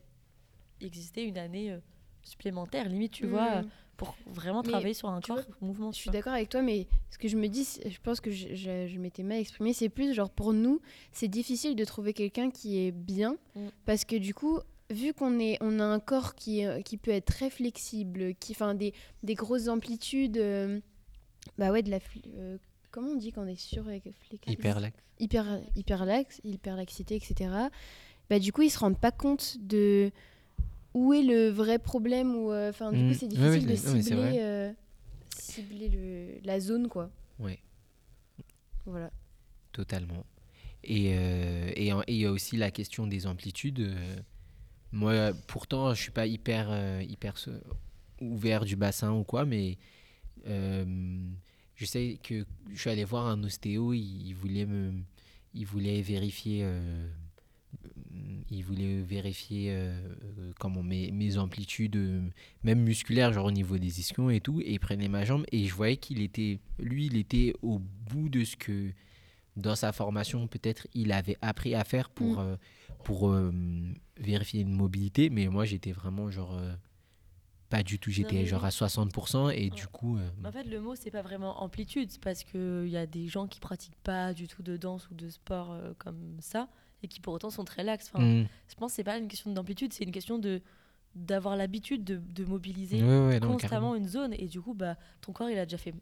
exister 0.81 1.23
une 1.25 1.39
année 1.39 1.71
euh, 1.71 1.79
supplémentaire, 2.23 2.89
limite, 2.89 3.13
tu 3.13 3.27
mm. 3.27 3.31
vois, 3.31 3.63
pour 4.05 4.17
vraiment 4.27 4.63
Mais 4.63 4.69
travailler 4.71 4.95
sur 4.95 5.09
un 5.09 5.21
corps 5.21 5.37
vois, 5.37 5.57
mouvement. 5.61 5.93
Je 5.93 5.99
suis 5.99 6.11
d'accord 6.11 6.33
avec 6.33 6.49
toi, 6.49 6.63
mais 6.63 6.87
ce 7.11 7.19
que 7.19 7.29
je 7.29 7.37
me 7.37 7.49
dis, 7.49 7.67
je 7.87 7.99
pense 8.03 8.21
que 8.21 8.31
je, 8.31 8.55
je- 8.55 8.87
je 8.87 8.99
m'étais 8.99 9.23
mal 9.23 9.39
exprimée, 9.39 9.73
c'est 9.73 9.89
plus 9.89 10.13
genre 10.15 10.31
pour 10.31 10.53
nous, 10.53 10.81
c'est 11.13 11.29
difficile 11.29 11.77
de 11.77 11.85
trouver 11.85 12.13
quelqu'un 12.13 12.51
qui 12.51 12.79
est 12.79 12.93
bien, 12.93 13.37
Mm. 13.55 13.69
parce 13.87 14.05
que 14.05 14.17
du 14.17 14.35
coup, 14.35 14.59
vu 14.91 15.15
qu'on 15.15 15.39
est, 15.39 15.57
on 15.61 15.79
a 15.81 15.85
un 15.85 16.01
corps 16.01 16.35
qui, 16.35 16.61
est- 16.61 16.83
qui 16.83 16.97
peut 16.97 17.11
être 17.13 17.27
très 17.27 17.49
flexible, 17.51 18.35
qui, 18.35 18.53
enfin, 18.53 18.75
des, 18.75 18.93
des 19.23 19.35
grosses 19.35 19.69
amplitudes, 19.69 20.37
euh, 20.39 20.81
bah 21.59 21.71
ouais, 21.71 21.83
de 21.83 21.91
la, 21.91 21.99
euh, 22.37 22.59
comment 22.91 23.11
on 23.11 23.17
dit 23.17 23.33
quand 23.33 23.43
on 23.43 23.47
est 23.47 23.55
sur 23.61 23.85
Hyper 24.47 24.81
lax. 24.81 24.97
hyper, 25.19 25.61
hyper 25.77 26.05
lax, 26.05 26.41
hyper 26.45 26.77
laxité, 26.77 27.15
etc. 27.17 27.51
Bah, 28.31 28.39
du 28.39 28.53
coup, 28.53 28.63
ils 28.63 28.71
se 28.71 28.79
rendent 28.79 28.99
pas 29.01 29.11
compte 29.11 29.57
de 29.61 30.11
où 30.95 31.13
est 31.13 31.23
le 31.23 31.49
vrai 31.49 31.79
problème. 31.79 32.35
Ou, 32.37 32.51
euh, 32.53 32.71
enfin, 32.71 32.93
du 32.93 32.99
Mm. 33.03 33.09
coup, 33.09 33.15
c'est 33.19 33.27
Ouais, 33.27 33.31
difficile 33.59 33.67
de 33.67 33.75
c'est 33.77 34.03
cibler, 34.03 34.39
euh, 34.41 34.73
cibler 35.39 35.89
le, 35.89 36.41
la 36.47 36.61
zone, 36.61 36.89
quoi. 36.89 37.11
Ouais. 37.39 37.59
Voilà. 38.85 39.11
Totalement. 39.73 40.27
Et 40.85 41.15
euh, 41.17 41.71
et 41.77 41.93
en- 41.93 42.01
et 42.03 42.15
il 42.15 42.17
y 42.17 42.27
a 42.27 42.33
aussi 42.33 42.57
la 42.57 42.71
question 42.71 43.07
des 43.07 43.27
amplitudes. 43.27 43.95
moi, 44.91 45.33
pourtant, 45.47 45.95
je 45.95 46.03
suis 46.03 46.11
pas 46.11 46.27
hyper, 46.27 46.67
euh, 46.71 47.03
hyper 47.09 47.35
ouvert 48.21 48.65
du 48.65 48.77
bassin 48.77 49.13
ou 49.13 49.25
quoi, 49.25 49.45
mais 49.47 49.79
euh, 50.47 50.85
je 51.77 51.85
sais 51.87 52.19
que 52.23 52.45
je 52.71 52.79
suis 52.81 52.91
allé 52.91 53.05
voir 53.05 53.27
un 53.27 53.43
ostéo, 53.45 53.95
il, 53.95 54.27
il 54.27 54.35
voulait 54.35 54.67
me, 54.67 54.93
il 55.55 55.65
voulait 55.67 56.03
vérifier, 56.03 56.61
euh, 56.65 57.09
il 58.51 58.63
voulait 58.65 59.01
vérifier 59.01 59.73
euh, 59.73 59.93
euh, 60.39 60.53
comment 60.59 60.83
mes, 60.83 61.11
mes 61.11 61.39
amplitudes, 61.39 61.97
euh, 61.97 62.21
même 62.63 62.81
musculaires, 62.81 63.33
genre 63.33 63.47
au 63.47 63.51
niveau 63.51 63.79
des 63.79 64.01
ischions 64.01 64.29
et 64.31 64.41
tout, 64.41 64.61
et 64.61 64.73
il 64.75 64.79
prenait 64.81 65.09
ma 65.09 65.25
jambe 65.25 65.45
et 65.53 65.65
je 65.67 65.75
voyais 65.75 65.97
qu'il 65.97 66.21
était, 66.21 66.59
lui, 66.79 67.07
il 67.07 67.17
était 67.17 67.55
au 67.63 67.79
bout 67.79 68.29
de 68.29 68.45
ce 68.45 68.57
que 68.57 68.93
dans 69.57 69.75
sa 69.75 69.93
formation, 69.93 70.47
peut-être, 70.49 70.87
il 70.95 71.13
avait 71.13 71.37
appris 71.43 71.75
à 71.75 71.85
faire 71.85 72.09
pour, 72.11 72.37
Mm. 72.39 72.39
euh, 72.41 72.57
pour 73.05 73.29
euh, 73.31 73.53
vérifier 74.19 74.61
une 74.63 74.73
mobilité, 74.75 75.29
mais 75.31 75.49
moi, 75.49 75.65
j'étais 75.65 75.93
vraiment 75.93 76.31
genre. 76.31 76.55
euh, 76.55 76.75
pas 77.69 77.83
du 77.83 77.99
tout, 77.99 78.11
j'étais 78.11 78.45
genre 78.45 78.67
à 78.67 78.71
60%, 78.71 79.49
et 79.49 79.65
Ouais. 79.65 79.71
du 79.71 79.87
coup. 79.87 80.19
euh, 80.19 80.29
En 80.45 80.53
fait, 80.53 80.65
le 80.65 80.79
mot, 80.79 80.95
c'est 80.95 81.11
pas 81.11 81.23
vraiment 81.23 81.63
amplitude, 81.63 82.11
parce 82.21 82.45
qu'il 82.45 82.89
y 82.89 82.99
a 82.99 83.07
des 83.07 83.29
gens 83.29 83.47
qui 83.47 83.61
pratiquent 83.61 83.97
pas 84.03 84.35
du 84.35 84.47
tout 84.47 84.63
de 84.63 84.77
danse 84.77 85.09
ou 85.11 85.15
de 85.15 85.31
sport 85.31 85.73
euh, 85.73 85.95
comme 85.97 86.37
ça, 86.41 86.69
et 87.03 87.09
qui 87.09 87.21
pour 87.21 87.35
autant 87.35 87.51
sont 87.51 87.65
très 87.65 87.83
laxes. 87.83 88.11
Enfin, 88.13 88.25
mm. 88.25 88.49
Je 88.69 88.75
pense 88.75 88.93
que 88.93 88.97
c'est 88.97 89.05
pas 89.05 89.19
une 89.19 89.29
question 89.29 89.53
d'amplitude, 89.53 89.93
c'est 89.93 90.05
une 90.05 90.13
question 90.13 90.39
de 90.39 90.63
d'avoir 91.15 91.57
l'habitude 91.57 92.05
de, 92.05 92.17
de 92.17 92.45
mobiliser 92.45 93.03
Ouais, 93.03 93.27
ouais, 93.27 93.41
non, 93.41 93.53
constamment 93.53 93.95
une 93.95 94.09
zone, 94.09 94.33
et 94.33 94.47
du 94.47 94.63
coup, 94.63 94.73
bah, 94.73 94.97
ton 95.21 95.33
corps, 95.33 95.51
il 95.51 95.59
a 95.59 95.67
déjà 95.67 95.77
fait 95.77 95.95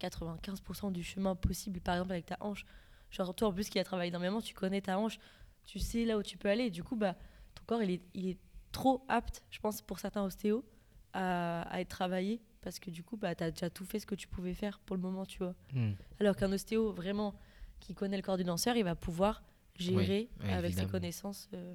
95% 0.00 0.92
du 0.92 1.02
chemin 1.02 1.34
possible, 1.34 1.80
par 1.80 1.96
exemple 1.96 2.12
avec 2.12 2.26
ta 2.26 2.38
hanche. 2.40 2.64
Genre, 3.10 3.34
toi, 3.34 3.48
en 3.48 3.52
plus, 3.52 3.68
qui 3.68 3.78
a 3.78 3.84
travaillé 3.84 4.08
énormément, 4.08 4.40
tu 4.40 4.54
connais 4.54 4.80
ta 4.80 4.98
hanche, 4.98 5.18
tu 5.66 5.78
sais 5.78 6.04
là 6.04 6.16
où 6.16 6.22
tu 6.22 6.38
peux 6.38 6.48
aller, 6.48 6.64
et 6.64 6.70
du 6.70 6.82
coup, 6.82 6.96
bah, 6.96 7.16
ton 7.54 7.64
corps, 7.66 7.82
il 7.82 7.90
est, 7.90 8.02
il 8.14 8.28
est 8.28 8.38
trop 8.72 9.04
apte, 9.08 9.42
je 9.50 9.58
pense, 9.60 9.82
pour 9.82 9.98
certains 9.98 10.24
ostéos, 10.24 10.64
à, 11.12 11.62
à 11.62 11.80
être 11.80 11.88
travaillé, 11.88 12.40
parce 12.62 12.78
que 12.78 12.90
du 12.90 13.02
coup, 13.02 13.16
bah, 13.16 13.34
tu 13.34 13.44
as 13.44 13.50
déjà 13.50 13.70
tout 13.70 13.84
fait 13.84 13.98
ce 13.98 14.06
que 14.06 14.14
tu 14.14 14.26
pouvais 14.26 14.54
faire 14.54 14.78
pour 14.80 14.96
le 14.96 15.02
moment, 15.02 15.26
tu 15.26 15.38
vois. 15.38 15.54
Mm. 15.72 15.92
Alors 16.18 16.34
qu'un 16.34 16.50
ostéo, 16.52 16.92
vraiment, 16.92 17.34
qui 17.80 17.94
connaît 17.94 18.16
le 18.16 18.22
corps 18.22 18.38
du 18.38 18.44
danseur, 18.44 18.76
il 18.76 18.84
va 18.84 18.94
pouvoir 18.94 19.42
gérer 19.78 20.28
avec 20.50 20.74
ses 20.74 20.86
connaissances 20.86 21.48
euh, 21.54 21.74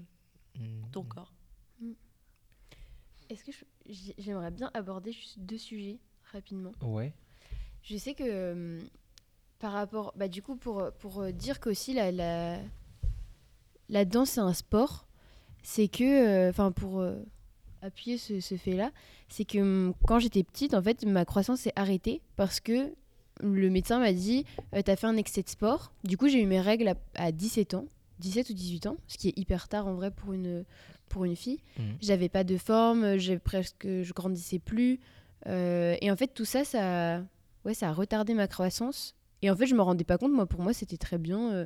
Mm. 0.59 0.91
ton 0.91 1.03
corps. 1.03 1.33
Est-ce 3.29 3.43
que 3.45 3.51
j'aimerais 4.17 4.51
bien 4.51 4.69
aborder 4.73 5.11
juste 5.13 5.39
deux 5.39 5.57
sujets 5.57 5.97
rapidement? 6.33 6.73
Ouais. 6.81 7.13
Je 7.83 7.95
sais 7.95 8.13
que 8.13 8.23
euh, 8.27 8.79
par 9.59 9.71
rapport, 9.71 10.11
bah, 10.17 10.27
du 10.27 10.41
coup, 10.41 10.57
pour, 10.57 10.91
pour 10.99 11.21
euh, 11.21 11.31
dire 11.31 11.59
qu'aussi 11.61 11.93
la, 11.93 12.11
la, 12.11 12.59
la 13.87 14.03
danse 14.05 14.31
c'est 14.31 14.41
un 14.41 14.53
sport, 14.53 15.07
c'est 15.63 15.87
que, 15.87 16.03
euh, 16.03 16.49
enfin, 16.49 16.73
pour 16.73 16.99
euh, 16.99 17.23
appuyer 17.81 18.17
ce, 18.17 18.41
ce 18.41 18.57
fait-là, 18.57 18.91
c'est 19.29 19.45
que 19.45 19.59
hum, 19.59 19.93
quand 20.05 20.19
j'étais 20.19 20.43
petite, 20.43 20.73
en 20.73 20.81
fait, 20.81 21.05
ma 21.05 21.23
croissance 21.23 21.61
s'est 21.61 21.73
arrêtée 21.77 22.21
parce 22.35 22.59
que 22.59 22.93
le 23.41 23.69
médecin 23.69 23.99
m'a 23.99 24.13
dit 24.13 24.45
euh, 24.75 24.81
T'as 24.83 24.95
fait 24.95 25.07
un 25.07 25.17
excès 25.17 25.43
de 25.43 25.49
sport. 25.49 25.91
Du 26.03 26.17
coup, 26.17 26.27
j'ai 26.29 26.41
eu 26.41 26.45
mes 26.45 26.61
règles 26.61 26.87
à, 26.87 26.95
à 27.15 27.31
17 27.31 27.73
ans, 27.73 27.85
17 28.19 28.49
ou 28.49 28.53
18 28.53 28.85
ans, 28.87 28.97
ce 29.07 29.17
qui 29.17 29.29
est 29.29 29.37
hyper 29.37 29.67
tard 29.67 29.87
en 29.87 29.93
vrai 29.95 30.11
pour 30.11 30.33
une, 30.33 30.63
pour 31.09 31.25
une 31.25 31.35
fille. 31.35 31.59
Mhm. 31.79 31.97
J'avais 32.01 32.29
pas 32.29 32.43
de 32.43 32.57
forme, 32.57 33.17
j'ai 33.17 33.37
presque, 33.39 33.85
je 33.85 34.13
grandissais 34.13 34.59
plus. 34.59 34.99
Euh, 35.47 35.95
et 36.01 36.11
en 36.11 36.15
fait, 36.15 36.27
tout 36.33 36.45
ça, 36.45 36.63
ça, 36.63 37.23
ouais, 37.65 37.73
ça 37.73 37.89
a 37.89 37.93
retardé 37.93 38.33
ma 38.33 38.47
croissance. 38.47 39.15
Et 39.41 39.49
en 39.49 39.55
fait, 39.55 39.65
je 39.65 39.73
me 39.75 39.81
rendais 39.81 40.03
pas 40.03 40.17
compte. 40.19 40.31
Moi, 40.31 40.45
pour 40.45 40.61
moi, 40.61 40.71
c'était 40.73 40.97
très 40.97 41.17
bien. 41.17 41.51
euh, 41.51 41.65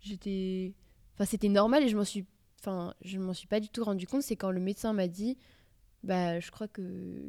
J'étais, 0.00 0.72
enfin, 1.14 1.24
c'était 1.26 1.48
normal 1.48 1.82
et 1.84 1.88
je 1.88 1.96
m'en 1.96 2.04
suis, 2.04 2.24
enfin, 2.60 2.94
je 3.04 3.18
m'en 3.18 3.34
suis 3.34 3.46
pas 3.46 3.60
du 3.60 3.68
tout 3.68 3.84
rendu 3.84 4.06
compte. 4.06 4.22
C'est 4.22 4.36
quand 4.36 4.50
le 4.50 4.60
médecin 4.60 4.92
m'a 4.92 5.06
dit, 5.08 5.36
bah, 6.02 6.40
je 6.40 6.50
crois 6.50 6.68
que 6.68 6.82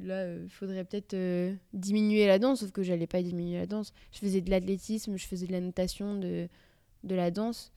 là, 0.03 0.35
il 0.37 0.49
faudrait 0.49 0.83
peut-être 0.85 1.13
euh, 1.13 1.53
diminuer 1.73 2.25
la 2.27 2.39
danse. 2.39 2.61
Sauf 2.61 2.71
que 2.71 2.83
j'allais 2.83 3.07
pas 3.07 3.21
diminuer 3.21 3.57
la 3.57 3.67
danse. 3.67 3.93
Je 4.11 4.19
faisais 4.19 4.41
de 4.41 4.49
l'athlétisme, 4.49 5.15
je 5.17 5.25
faisais 5.27 5.45
de 5.47 5.51
la 5.51 5.61
natation, 5.61 6.17
de, 6.19 6.47
de 7.03 7.15
la 7.15 7.31
danse. 7.31 7.71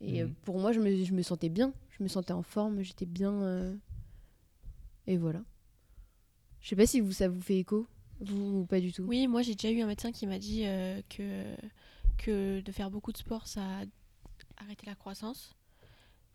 Et 0.00 0.22
euh, 0.22 0.26
Mhm. 0.26 0.34
pour 0.44 0.58
moi, 0.60 0.72
je 0.72 0.80
me, 0.80 1.04
je 1.04 1.12
me 1.12 1.22
sentais 1.22 1.48
bien. 1.48 1.72
Je 1.90 2.02
me 2.04 2.08
sentais 2.08 2.32
en 2.32 2.42
forme. 2.42 2.82
J'étais 2.82 3.06
bien. 3.06 3.32
euh, 3.42 3.74
Et 5.06 5.16
voilà. 5.16 5.42
Je 6.60 6.68
sais 6.68 6.76
pas 6.76 6.86
si 6.86 7.00
vous, 7.00 7.12
ça 7.12 7.28
vous 7.28 7.40
fait 7.40 7.58
écho, 7.58 7.86
vous 8.20 8.60
ou 8.60 8.66
pas 8.66 8.80
du 8.80 8.92
tout. 8.92 9.04
Oui, 9.04 9.26
moi 9.28 9.42
j'ai 9.42 9.54
déjà 9.54 9.70
eu 9.72 9.80
un 9.80 9.86
médecin 9.86 10.10
qui 10.12 10.26
m'a 10.26 10.38
dit 10.38 10.62
euh, 10.66 11.00
que, 11.08 11.44
que 12.18 12.60
de 12.60 12.72
faire 12.72 12.90
beaucoup 12.90 13.12
de 13.12 13.16
sport, 13.16 13.46
ça 13.46 13.62
arrêtait 14.56 14.86
la 14.86 14.96
croissance. 14.96 15.54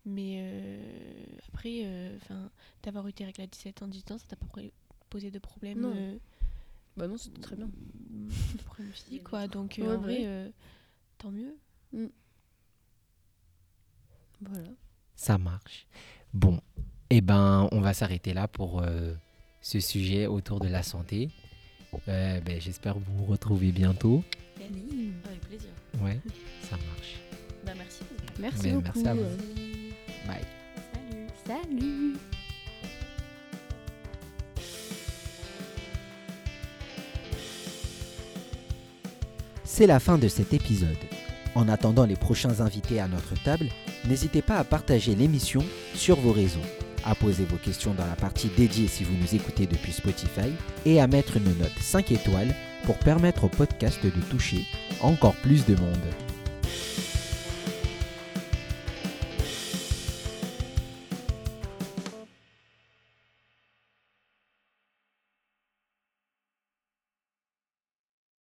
Mais 0.05 0.35
euh, 0.39 1.23
après, 1.47 1.81
euh, 1.85 2.17
enfin, 2.21 2.49
d'avoir 2.83 3.07
eu 3.07 3.13
tes 3.13 3.23
règles 3.25 3.41
à 3.41 3.47
17 3.47 3.83
ans, 3.83 3.87
18 3.87 4.11
ans, 4.11 4.17
ça 4.17 4.25
t'a 4.27 4.35
pas 4.35 4.47
posé 5.09 5.31
de 5.31 5.39
problème. 5.39 5.79
Non. 5.79 5.93
euh, 5.95 6.17
Bah 6.97 7.07
non, 7.07 7.17
c'était 7.17 7.39
très 7.41 7.55
bien. 7.55 7.67
de 7.67 8.63
problème 8.63 8.91
physique, 8.91 9.23
quoi. 9.23 9.47
Donc, 9.47 9.79
euh, 9.79 9.83
Ouais, 9.83 9.87
en 9.89 9.91
bah 9.93 9.97
vrai, 10.07 10.17
euh, 10.25 10.49
tant 11.17 11.31
mieux. 11.31 11.55
Voilà. 14.41 14.69
Ça 15.15 15.37
marche. 15.37 15.87
Bon, 16.33 16.59
eh 17.09 17.21
ben, 17.21 17.69
on 17.71 17.79
va 17.79 17.93
s'arrêter 17.93 18.33
là 18.33 18.47
pour 18.49 18.81
euh, 18.81 19.13
ce 19.61 19.79
sujet 19.79 20.27
autour 20.27 20.59
de 20.59 20.67
la 20.67 20.83
santé. 20.83 21.29
Euh, 22.09 22.41
ben, 22.41 22.59
J'espère 22.59 22.97
vous 22.99 23.25
retrouver 23.25 23.71
bientôt. 23.71 24.23
Avec 25.25 25.41
plaisir. 25.41 25.69
Ouais, 26.01 26.19
ça 26.63 26.75
marche. 26.75 27.19
Bah, 27.65 27.71
merci. 27.77 28.01
Merci 28.39 28.63
Mais 28.67 28.71
beaucoup. 28.73 28.83
merci 28.83 29.07
à 29.07 29.13
vous. 29.13 29.82
Bye. 30.27 30.37
Salut. 30.93 31.27
Salut. 31.45 32.17
C'est 39.63 39.87
la 39.87 39.99
fin 39.99 40.19
de 40.19 40.27
cet 40.27 40.53
épisode. 40.53 40.89
En 41.55 41.67
attendant 41.67 42.05
les 42.05 42.15
prochains 42.15 42.61
invités 42.61 42.99
à 42.99 43.07
notre 43.07 43.33
table, 43.43 43.69
n'hésitez 44.07 44.41
pas 44.41 44.57
à 44.57 44.63
partager 44.63 45.15
l'émission 45.15 45.63
sur 45.95 46.19
vos 46.19 46.31
réseaux, 46.31 46.59
à 47.03 47.15
poser 47.15 47.45
vos 47.45 47.57
questions 47.57 47.93
dans 47.93 48.05
la 48.05 48.15
partie 48.15 48.49
dédiée 48.55 48.87
si 48.87 49.03
vous 49.03 49.15
nous 49.15 49.35
écoutez 49.35 49.65
depuis 49.65 49.91
Spotify 49.91 50.51
et 50.85 51.01
à 51.01 51.07
mettre 51.07 51.37
une 51.37 51.57
note 51.57 51.77
5 51.79 52.11
étoiles 52.11 52.53
pour 52.85 52.97
permettre 52.99 53.45
au 53.45 53.49
podcast 53.49 53.99
de 54.03 54.09
toucher 54.29 54.63
encore 55.01 55.35
plus 55.37 55.65
de 55.65 55.75
monde. 55.75 55.97